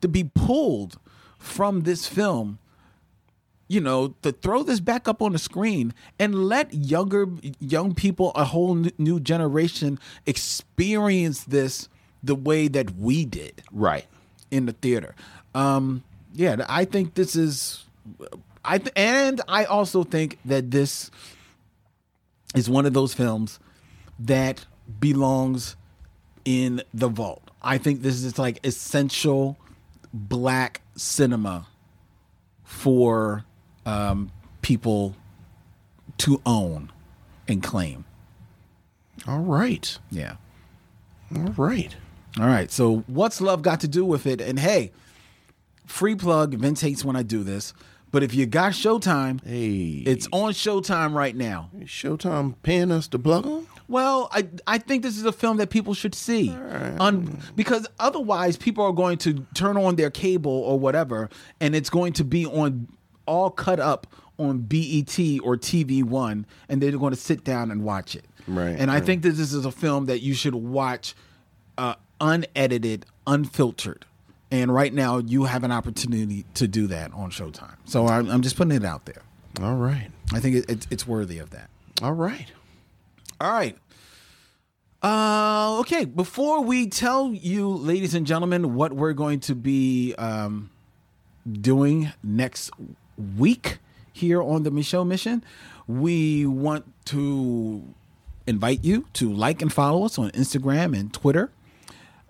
to 0.02 0.08
be 0.08 0.24
pulled 0.24 0.96
from 1.36 1.80
this 1.80 2.06
film 2.06 2.58
you 3.66 3.80
know 3.80 4.14
to 4.22 4.32
throw 4.32 4.62
this 4.62 4.80
back 4.80 5.08
up 5.08 5.22
on 5.22 5.32
the 5.32 5.38
screen 5.38 5.94
and 6.18 6.44
let 6.44 6.74
younger 6.74 7.26
young 7.60 7.94
people 7.94 8.32
a 8.34 8.44
whole 8.44 8.74
new 8.98 9.20
generation 9.20 9.98
experience 10.26 11.44
this 11.44 11.88
the 12.22 12.34
way 12.34 12.68
that 12.68 12.96
we 12.96 13.24
did 13.24 13.62
Right. 13.72 14.06
in 14.50 14.66
the 14.66 14.72
theater 14.72 15.14
um 15.54 16.02
yeah 16.34 16.64
i 16.68 16.84
think 16.84 17.14
this 17.14 17.34
is 17.36 17.84
i 18.64 18.78
th- 18.78 18.92
and 18.96 19.40
i 19.48 19.64
also 19.64 20.04
think 20.04 20.38
that 20.44 20.70
this 20.70 21.10
is 22.54 22.68
one 22.68 22.84
of 22.86 22.92
those 22.92 23.14
films 23.14 23.58
that 24.18 24.64
belongs 24.98 25.76
in 26.44 26.82
the 26.92 27.06
vault. 27.08 27.48
I 27.62 27.78
think 27.78 28.02
this 28.02 28.22
is 28.24 28.38
like 28.38 28.58
essential 28.66 29.56
black 30.12 30.80
cinema 30.96 31.66
for 32.64 33.44
um, 33.86 34.32
people 34.62 35.14
to 36.18 36.40
own 36.44 36.90
and 37.46 37.62
claim. 37.62 38.04
All 39.28 39.38
right. 39.40 39.96
Yeah. 40.10 40.36
All 41.36 41.52
right. 41.56 41.94
All 42.38 42.46
right. 42.46 42.70
So 42.70 42.98
what's 43.06 43.40
love 43.40 43.62
got 43.62 43.80
to 43.80 43.88
do 43.88 44.04
with 44.04 44.26
it? 44.26 44.40
And 44.40 44.58
hey, 44.58 44.92
free 45.86 46.14
plug. 46.14 46.54
Vince 46.54 46.80
hates 46.80 47.04
when 47.04 47.16
I 47.16 47.22
do 47.22 47.42
this, 47.42 47.72
but 48.12 48.22
if 48.22 48.34
you 48.34 48.46
got 48.46 48.72
Showtime, 48.72 49.44
Hey. 49.44 50.02
it's 50.06 50.28
on 50.32 50.52
Showtime 50.52 51.14
right 51.14 51.34
now. 51.34 51.70
Showtime 51.80 52.54
paying 52.62 52.92
us 52.92 53.08
to 53.08 53.18
plug 53.18 53.46
on? 53.46 53.66
Well, 53.88 54.28
I 54.32 54.46
I 54.68 54.78
think 54.78 55.02
this 55.02 55.16
is 55.18 55.24
a 55.24 55.32
film 55.32 55.56
that 55.56 55.70
people 55.70 55.94
should 55.94 56.14
see, 56.14 56.50
Un, 56.50 57.40
because 57.56 57.88
otherwise 57.98 58.56
people 58.56 58.84
are 58.84 58.92
going 58.92 59.18
to 59.18 59.44
turn 59.54 59.76
on 59.76 59.96
their 59.96 60.10
cable 60.10 60.52
or 60.52 60.78
whatever, 60.78 61.28
and 61.60 61.74
it's 61.74 61.90
going 61.90 62.12
to 62.14 62.24
be 62.24 62.46
on 62.46 62.86
all 63.26 63.50
cut 63.50 63.80
up 63.80 64.06
on 64.38 64.58
BET 64.60 65.18
or 65.42 65.56
TV 65.56 66.04
One, 66.04 66.46
and 66.68 66.80
they're 66.80 66.92
going 66.92 67.12
to 67.12 67.18
sit 67.20 67.42
down 67.42 67.72
and 67.72 67.82
watch 67.82 68.14
it. 68.14 68.24
Right, 68.46 68.76
And 68.78 68.90
I 68.92 68.94
right. 68.94 69.04
think 69.04 69.22
that 69.22 69.32
this 69.32 69.52
is 69.52 69.64
a 69.64 69.72
film 69.72 70.06
that 70.06 70.20
you 70.22 70.34
should 70.34 70.54
watch, 70.54 71.14
uh, 71.76 71.94
unedited, 72.20 73.06
unfiltered. 73.26 74.04
And 74.50 74.74
right 74.74 74.92
now, 74.92 75.18
you 75.18 75.44
have 75.44 75.62
an 75.62 75.70
opportunity 75.70 76.44
to 76.54 76.66
do 76.66 76.88
that 76.88 77.12
on 77.12 77.30
Showtime. 77.30 77.76
So 77.84 78.06
I'm, 78.08 78.28
I'm 78.28 78.42
just 78.42 78.56
putting 78.56 78.72
it 78.72 78.84
out 78.84 79.06
there. 79.06 79.22
All 79.62 79.76
right. 79.76 80.10
I 80.32 80.40
think 80.40 80.56
it, 80.56 80.64
it's, 80.68 80.86
it's 80.90 81.06
worthy 81.06 81.38
of 81.38 81.50
that. 81.50 81.70
All 82.02 82.12
right. 82.12 82.50
All 83.40 83.52
right. 83.52 83.76
Uh, 85.02 85.78
okay. 85.80 86.04
Before 86.04 86.62
we 86.62 86.88
tell 86.88 87.32
you, 87.32 87.68
ladies 87.68 88.14
and 88.14 88.26
gentlemen, 88.26 88.74
what 88.74 88.92
we're 88.92 89.12
going 89.12 89.40
to 89.40 89.54
be 89.54 90.14
um, 90.16 90.70
doing 91.50 92.12
next 92.22 92.70
week 93.36 93.78
here 94.12 94.42
on 94.42 94.62
the 94.62 94.70
Micheaux 94.70 95.06
Mission, 95.06 95.44
we 95.86 96.44
want 96.46 96.84
to 97.06 97.82
invite 98.46 98.84
you 98.84 99.06
to 99.14 99.32
like 99.32 99.62
and 99.62 99.72
follow 99.72 100.04
us 100.04 100.18
on 100.18 100.30
Instagram 100.32 100.98
and 100.98 101.12
Twitter, 101.12 101.50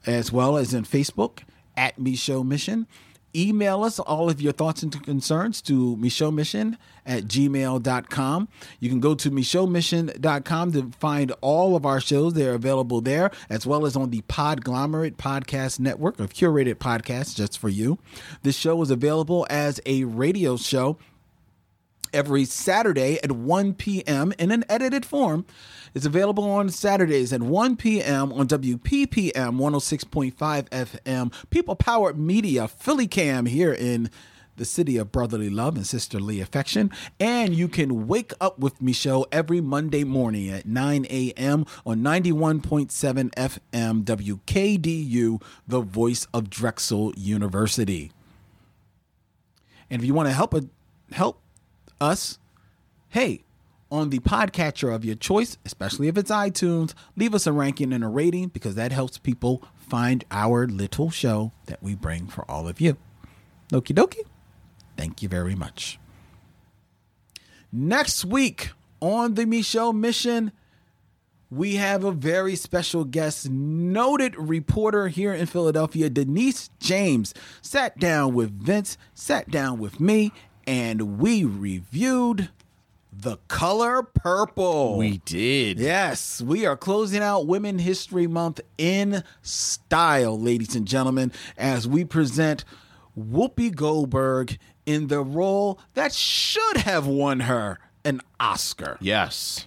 as 0.06 0.32
well 0.32 0.56
as 0.56 0.74
in 0.74 0.84
Facebook 0.84 1.40
at 1.76 1.98
Micheaux 1.98 2.46
Mission. 2.46 2.86
Email 3.34 3.84
us 3.84 4.00
all 4.00 4.28
of 4.28 4.40
your 4.40 4.52
thoughts 4.52 4.82
and 4.82 5.04
concerns 5.04 5.62
to 5.62 5.96
Micheaux 5.96 6.34
Mission 6.34 6.76
at 7.06 7.24
gmail.com. 7.24 8.48
You 8.80 8.88
can 8.88 8.98
go 8.98 9.14
to 9.14 9.30
micheauxmission.com 9.30 10.72
to 10.72 10.90
find 10.98 11.32
all 11.40 11.76
of 11.76 11.86
our 11.86 12.00
shows. 12.00 12.34
They're 12.34 12.54
available 12.54 13.00
there, 13.00 13.30
as 13.48 13.66
well 13.66 13.86
as 13.86 13.94
on 13.94 14.10
the 14.10 14.22
Podglomerate 14.22 15.16
Podcast 15.16 15.78
Network 15.78 16.18
of 16.18 16.32
curated 16.32 16.74
podcasts 16.76 17.36
just 17.36 17.56
for 17.58 17.68
you. 17.68 17.98
This 18.42 18.56
show 18.56 18.82
is 18.82 18.90
available 18.90 19.46
as 19.48 19.80
a 19.86 20.04
radio 20.04 20.56
show 20.56 20.98
every 22.12 22.44
Saturday 22.44 23.18
at 23.22 23.32
1 23.32 23.74
p.m. 23.74 24.32
in 24.38 24.50
an 24.50 24.64
edited 24.68 25.04
form. 25.04 25.46
It's 25.94 26.06
available 26.06 26.44
on 26.50 26.68
Saturdays 26.68 27.32
at 27.32 27.42
1 27.42 27.76
p.m. 27.76 28.32
on 28.32 28.46
WPPM 28.46 29.32
106.5 29.32 30.34
FM, 30.68 31.32
People 31.50 31.76
Powered 31.76 32.18
Media, 32.18 32.68
PhillyCAM 32.68 33.48
here 33.48 33.72
in 33.72 34.10
the 34.60 34.64
city 34.66 34.98
of 34.98 35.10
brotherly 35.10 35.48
love 35.48 35.74
and 35.74 35.86
sisterly 35.86 36.40
affection. 36.40 36.90
And 37.18 37.54
you 37.54 37.66
can 37.66 38.06
wake 38.06 38.32
up 38.40 38.58
with 38.58 38.78
Micheaux 38.78 39.24
every 39.32 39.60
Monday 39.60 40.04
morning 40.04 40.50
at 40.50 40.66
9 40.66 41.06
a.m. 41.08 41.64
on 41.86 42.00
91.7 42.02 43.30
FM, 43.30 44.04
WKDU, 44.04 45.42
the 45.66 45.80
voice 45.80 46.26
of 46.34 46.50
Drexel 46.50 47.14
University. 47.16 48.12
And 49.88 50.02
if 50.02 50.06
you 50.06 50.14
want 50.14 50.28
to 50.28 50.34
help 50.34 50.52
a, 50.52 50.64
help 51.10 51.40
us, 52.00 52.38
hey, 53.08 53.44
on 53.90 54.10
the 54.10 54.20
podcatcher 54.20 54.94
of 54.94 55.04
your 55.04 55.16
choice, 55.16 55.58
especially 55.64 56.08
if 56.08 56.16
it's 56.16 56.30
iTunes, 56.30 56.94
leave 57.16 57.34
us 57.34 57.46
a 57.46 57.52
ranking 57.52 57.92
and 57.92 58.04
a 58.04 58.08
rating 58.08 58.48
because 58.48 58.76
that 58.76 58.92
helps 58.92 59.18
people 59.18 59.62
find 59.76 60.24
our 60.30 60.66
little 60.66 61.10
show 61.10 61.52
that 61.66 61.82
we 61.82 61.94
bring 61.94 62.26
for 62.26 62.48
all 62.50 62.68
of 62.68 62.80
you. 62.80 62.96
Okie 63.72 63.94
dokie. 63.94 64.24
Thank 64.96 65.22
you 65.22 65.28
very 65.28 65.54
much. 65.54 65.98
Next 67.72 68.24
week 68.24 68.70
on 69.00 69.34
the 69.34 69.44
Micheaux 69.44 69.94
Mission, 69.94 70.52
we 71.50 71.76
have 71.76 72.04
a 72.04 72.12
very 72.12 72.54
special 72.54 73.04
guest, 73.04 73.50
noted 73.50 74.36
reporter 74.36 75.08
here 75.08 75.34
in 75.34 75.46
Philadelphia, 75.46 76.08
Denise 76.08 76.70
James, 76.78 77.34
sat 77.60 77.98
down 77.98 78.34
with 78.34 78.52
Vince, 78.52 78.96
sat 79.14 79.50
down 79.50 79.78
with 79.80 79.98
me, 79.98 80.32
and 80.66 81.18
we 81.18 81.44
reviewed 81.44 82.50
The 83.12 83.38
Color 83.48 84.02
Purple. 84.02 84.98
We 84.98 85.18
did. 85.18 85.78
Yes, 85.78 86.40
we 86.40 86.66
are 86.66 86.76
closing 86.76 87.22
out 87.22 87.46
Women 87.46 87.78
History 87.78 88.26
Month 88.26 88.60
in 88.78 89.24
style, 89.42 90.38
ladies 90.38 90.74
and 90.74 90.86
gentlemen, 90.86 91.32
as 91.56 91.88
we 91.88 92.04
present 92.04 92.64
Whoopi 93.18 93.74
Goldberg 93.74 94.58
in 94.86 95.08
the 95.08 95.22
role 95.22 95.78
that 95.94 96.12
should 96.12 96.78
have 96.78 97.06
won 97.06 97.40
her 97.40 97.78
an 98.04 98.20
Oscar. 98.38 98.96
Yes. 99.00 99.66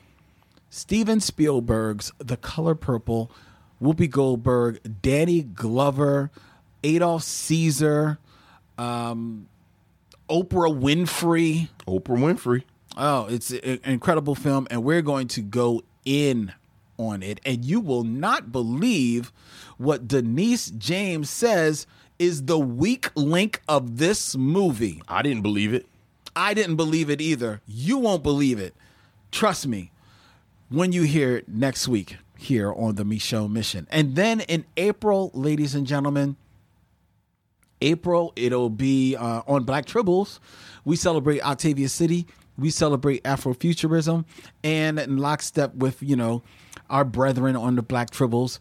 Steven 0.69 1.19
Spielberg's 1.19 2.11
The 2.17 2.37
Color 2.37 2.75
Purple, 2.75 3.31
Whoopi 3.81 4.09
Goldberg, 4.09 5.01
Danny 5.01 5.41
Glover, 5.43 6.31
Adolph 6.83 7.23
Caesar, 7.23 8.17
um, 8.77 9.47
Oprah 10.33 10.75
Winfrey. 10.75 11.69
Oprah 11.87 12.17
Winfrey. 12.17 12.63
Oh, 12.97 13.27
it's 13.27 13.51
an 13.51 13.79
incredible 13.85 14.33
film, 14.33 14.67
and 14.71 14.83
we're 14.83 15.03
going 15.03 15.27
to 15.29 15.41
go 15.41 15.83
in 16.05 16.51
on 16.97 17.21
it. 17.21 17.39
And 17.45 17.63
you 17.63 17.79
will 17.79 18.03
not 18.03 18.51
believe 18.51 19.31
what 19.77 20.07
Denise 20.07 20.71
James 20.71 21.29
says 21.29 21.85
is 22.17 22.45
the 22.45 22.57
weak 22.57 23.11
link 23.15 23.61
of 23.67 23.97
this 23.99 24.35
movie. 24.35 25.03
I 25.07 25.21
didn't 25.21 25.43
believe 25.43 25.71
it. 25.71 25.85
I 26.35 26.55
didn't 26.55 26.77
believe 26.77 27.11
it 27.11 27.21
either. 27.21 27.61
You 27.67 27.99
won't 27.99 28.23
believe 28.23 28.59
it. 28.59 28.73
Trust 29.31 29.67
me 29.67 29.91
when 30.69 30.91
you 30.91 31.03
hear 31.03 31.37
it 31.37 31.47
next 31.47 31.87
week 31.87 32.17
here 32.39 32.73
on 32.73 32.95
the 32.95 33.03
Micheaux 33.03 33.51
Mission. 33.51 33.87
And 33.91 34.15
then 34.15 34.39
in 34.41 34.65
April, 34.77 35.29
ladies 35.35 35.75
and 35.75 35.85
gentlemen, 35.85 36.37
April, 37.83 38.33
it'll 38.35 38.69
be 38.69 39.15
uh, 39.15 39.43
on 39.47 39.63
Black 39.63 39.85
Tribbles. 39.85 40.39
We 40.85 40.95
celebrate 40.95 41.41
Octavia 41.41 41.89
City. 41.89 42.25
We 42.57 42.69
celebrate 42.69 43.23
Afrofuturism. 43.23 44.25
And 44.63 44.99
in 44.99 45.17
lockstep 45.17 45.75
with, 45.75 46.01
you 46.01 46.15
know, 46.15 46.43
our 46.89 47.03
brethren 47.03 47.55
on 47.55 47.75
the 47.75 47.81
Black 47.81 48.09
Tribbles, 48.09 48.59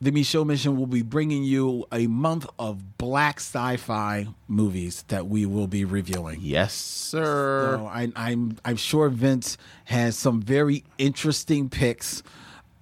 the 0.00 0.10
Micheaux 0.10 0.44
Mission 0.44 0.76
will 0.76 0.88
be 0.88 1.02
bringing 1.02 1.44
you 1.44 1.86
a 1.92 2.08
month 2.08 2.46
of 2.58 2.98
black 2.98 3.36
sci-fi 3.36 4.26
movies 4.48 5.04
that 5.06 5.28
we 5.28 5.46
will 5.46 5.68
be 5.68 5.84
reviewing. 5.84 6.38
Yes, 6.40 6.74
sir. 6.74 7.76
So 7.78 7.86
I, 7.86 8.10
I'm 8.16 8.58
I'm 8.64 8.76
sure 8.76 9.08
Vince 9.08 9.56
has 9.84 10.18
some 10.18 10.42
very 10.42 10.82
interesting 10.98 11.68
picks. 11.68 12.24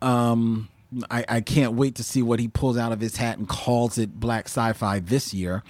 Um, 0.01 0.71
I, 1.11 1.25
I 1.29 1.41
can't 1.41 1.75
wait 1.75 1.95
to 1.97 2.05
see 2.05 2.23
what 2.23 2.41
he 2.41 2.49
pulls 2.49 2.77
out 2.77 2.93
of 2.93 3.01
his 3.01 3.17
hat 3.17 3.39
and 3.39 3.49
calls 3.49 3.99
it 3.99 4.19
black 4.19 4.47
sci-fi 4.47 4.99
this 5.01 5.33
year. 5.33 5.63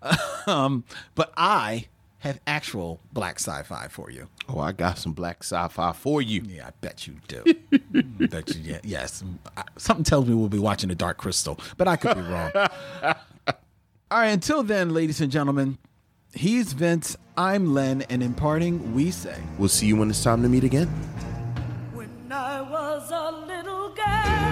um, 0.46 0.84
but 1.14 1.32
I 1.36 1.86
have 2.22 2.40
actual 2.46 3.00
black 3.12 3.40
sci-fi 3.40 3.88
for 3.88 4.10
you. 4.10 4.28
Oh, 4.48 4.60
I 4.60 4.72
got 4.72 4.96
some 4.96 5.12
black 5.12 5.42
sci-fi 5.42 5.92
for 5.92 6.22
you. 6.22 6.42
Yeah, 6.46 6.68
I 6.68 6.70
bet 6.80 7.06
you 7.06 7.16
do. 7.26 7.42
Bet 8.28 8.54
you, 8.54 8.62
yeah, 8.62 8.80
yes. 8.84 9.24
Something 9.76 10.04
tells 10.04 10.26
me 10.26 10.34
we'll 10.34 10.48
be 10.48 10.58
watching 10.58 10.88
The 10.88 10.94
Dark 10.94 11.18
Crystal, 11.18 11.58
but 11.76 11.88
I 11.88 11.96
could 11.96 12.14
be 12.14 12.22
wrong. 12.22 12.52
All 14.12 14.18
right, 14.18 14.28
until 14.28 14.62
then, 14.62 14.90
ladies 14.90 15.20
and 15.20 15.32
gentlemen, 15.32 15.78
he's 16.32 16.74
Vince, 16.74 17.16
I'm 17.36 17.74
Len, 17.74 18.02
and 18.02 18.22
in 18.22 18.34
parting, 18.34 18.94
we 18.94 19.10
say. 19.10 19.36
We'll 19.58 19.68
see 19.68 19.86
you 19.86 19.96
when 19.96 20.08
it's 20.08 20.22
time 20.22 20.42
to 20.42 20.48
meet 20.48 20.64
again. 20.64 20.86
When 21.92 22.30
I 22.30 22.60
was 22.60 23.10
a 23.10 23.30
little 23.46 23.94
girl, 23.94 24.51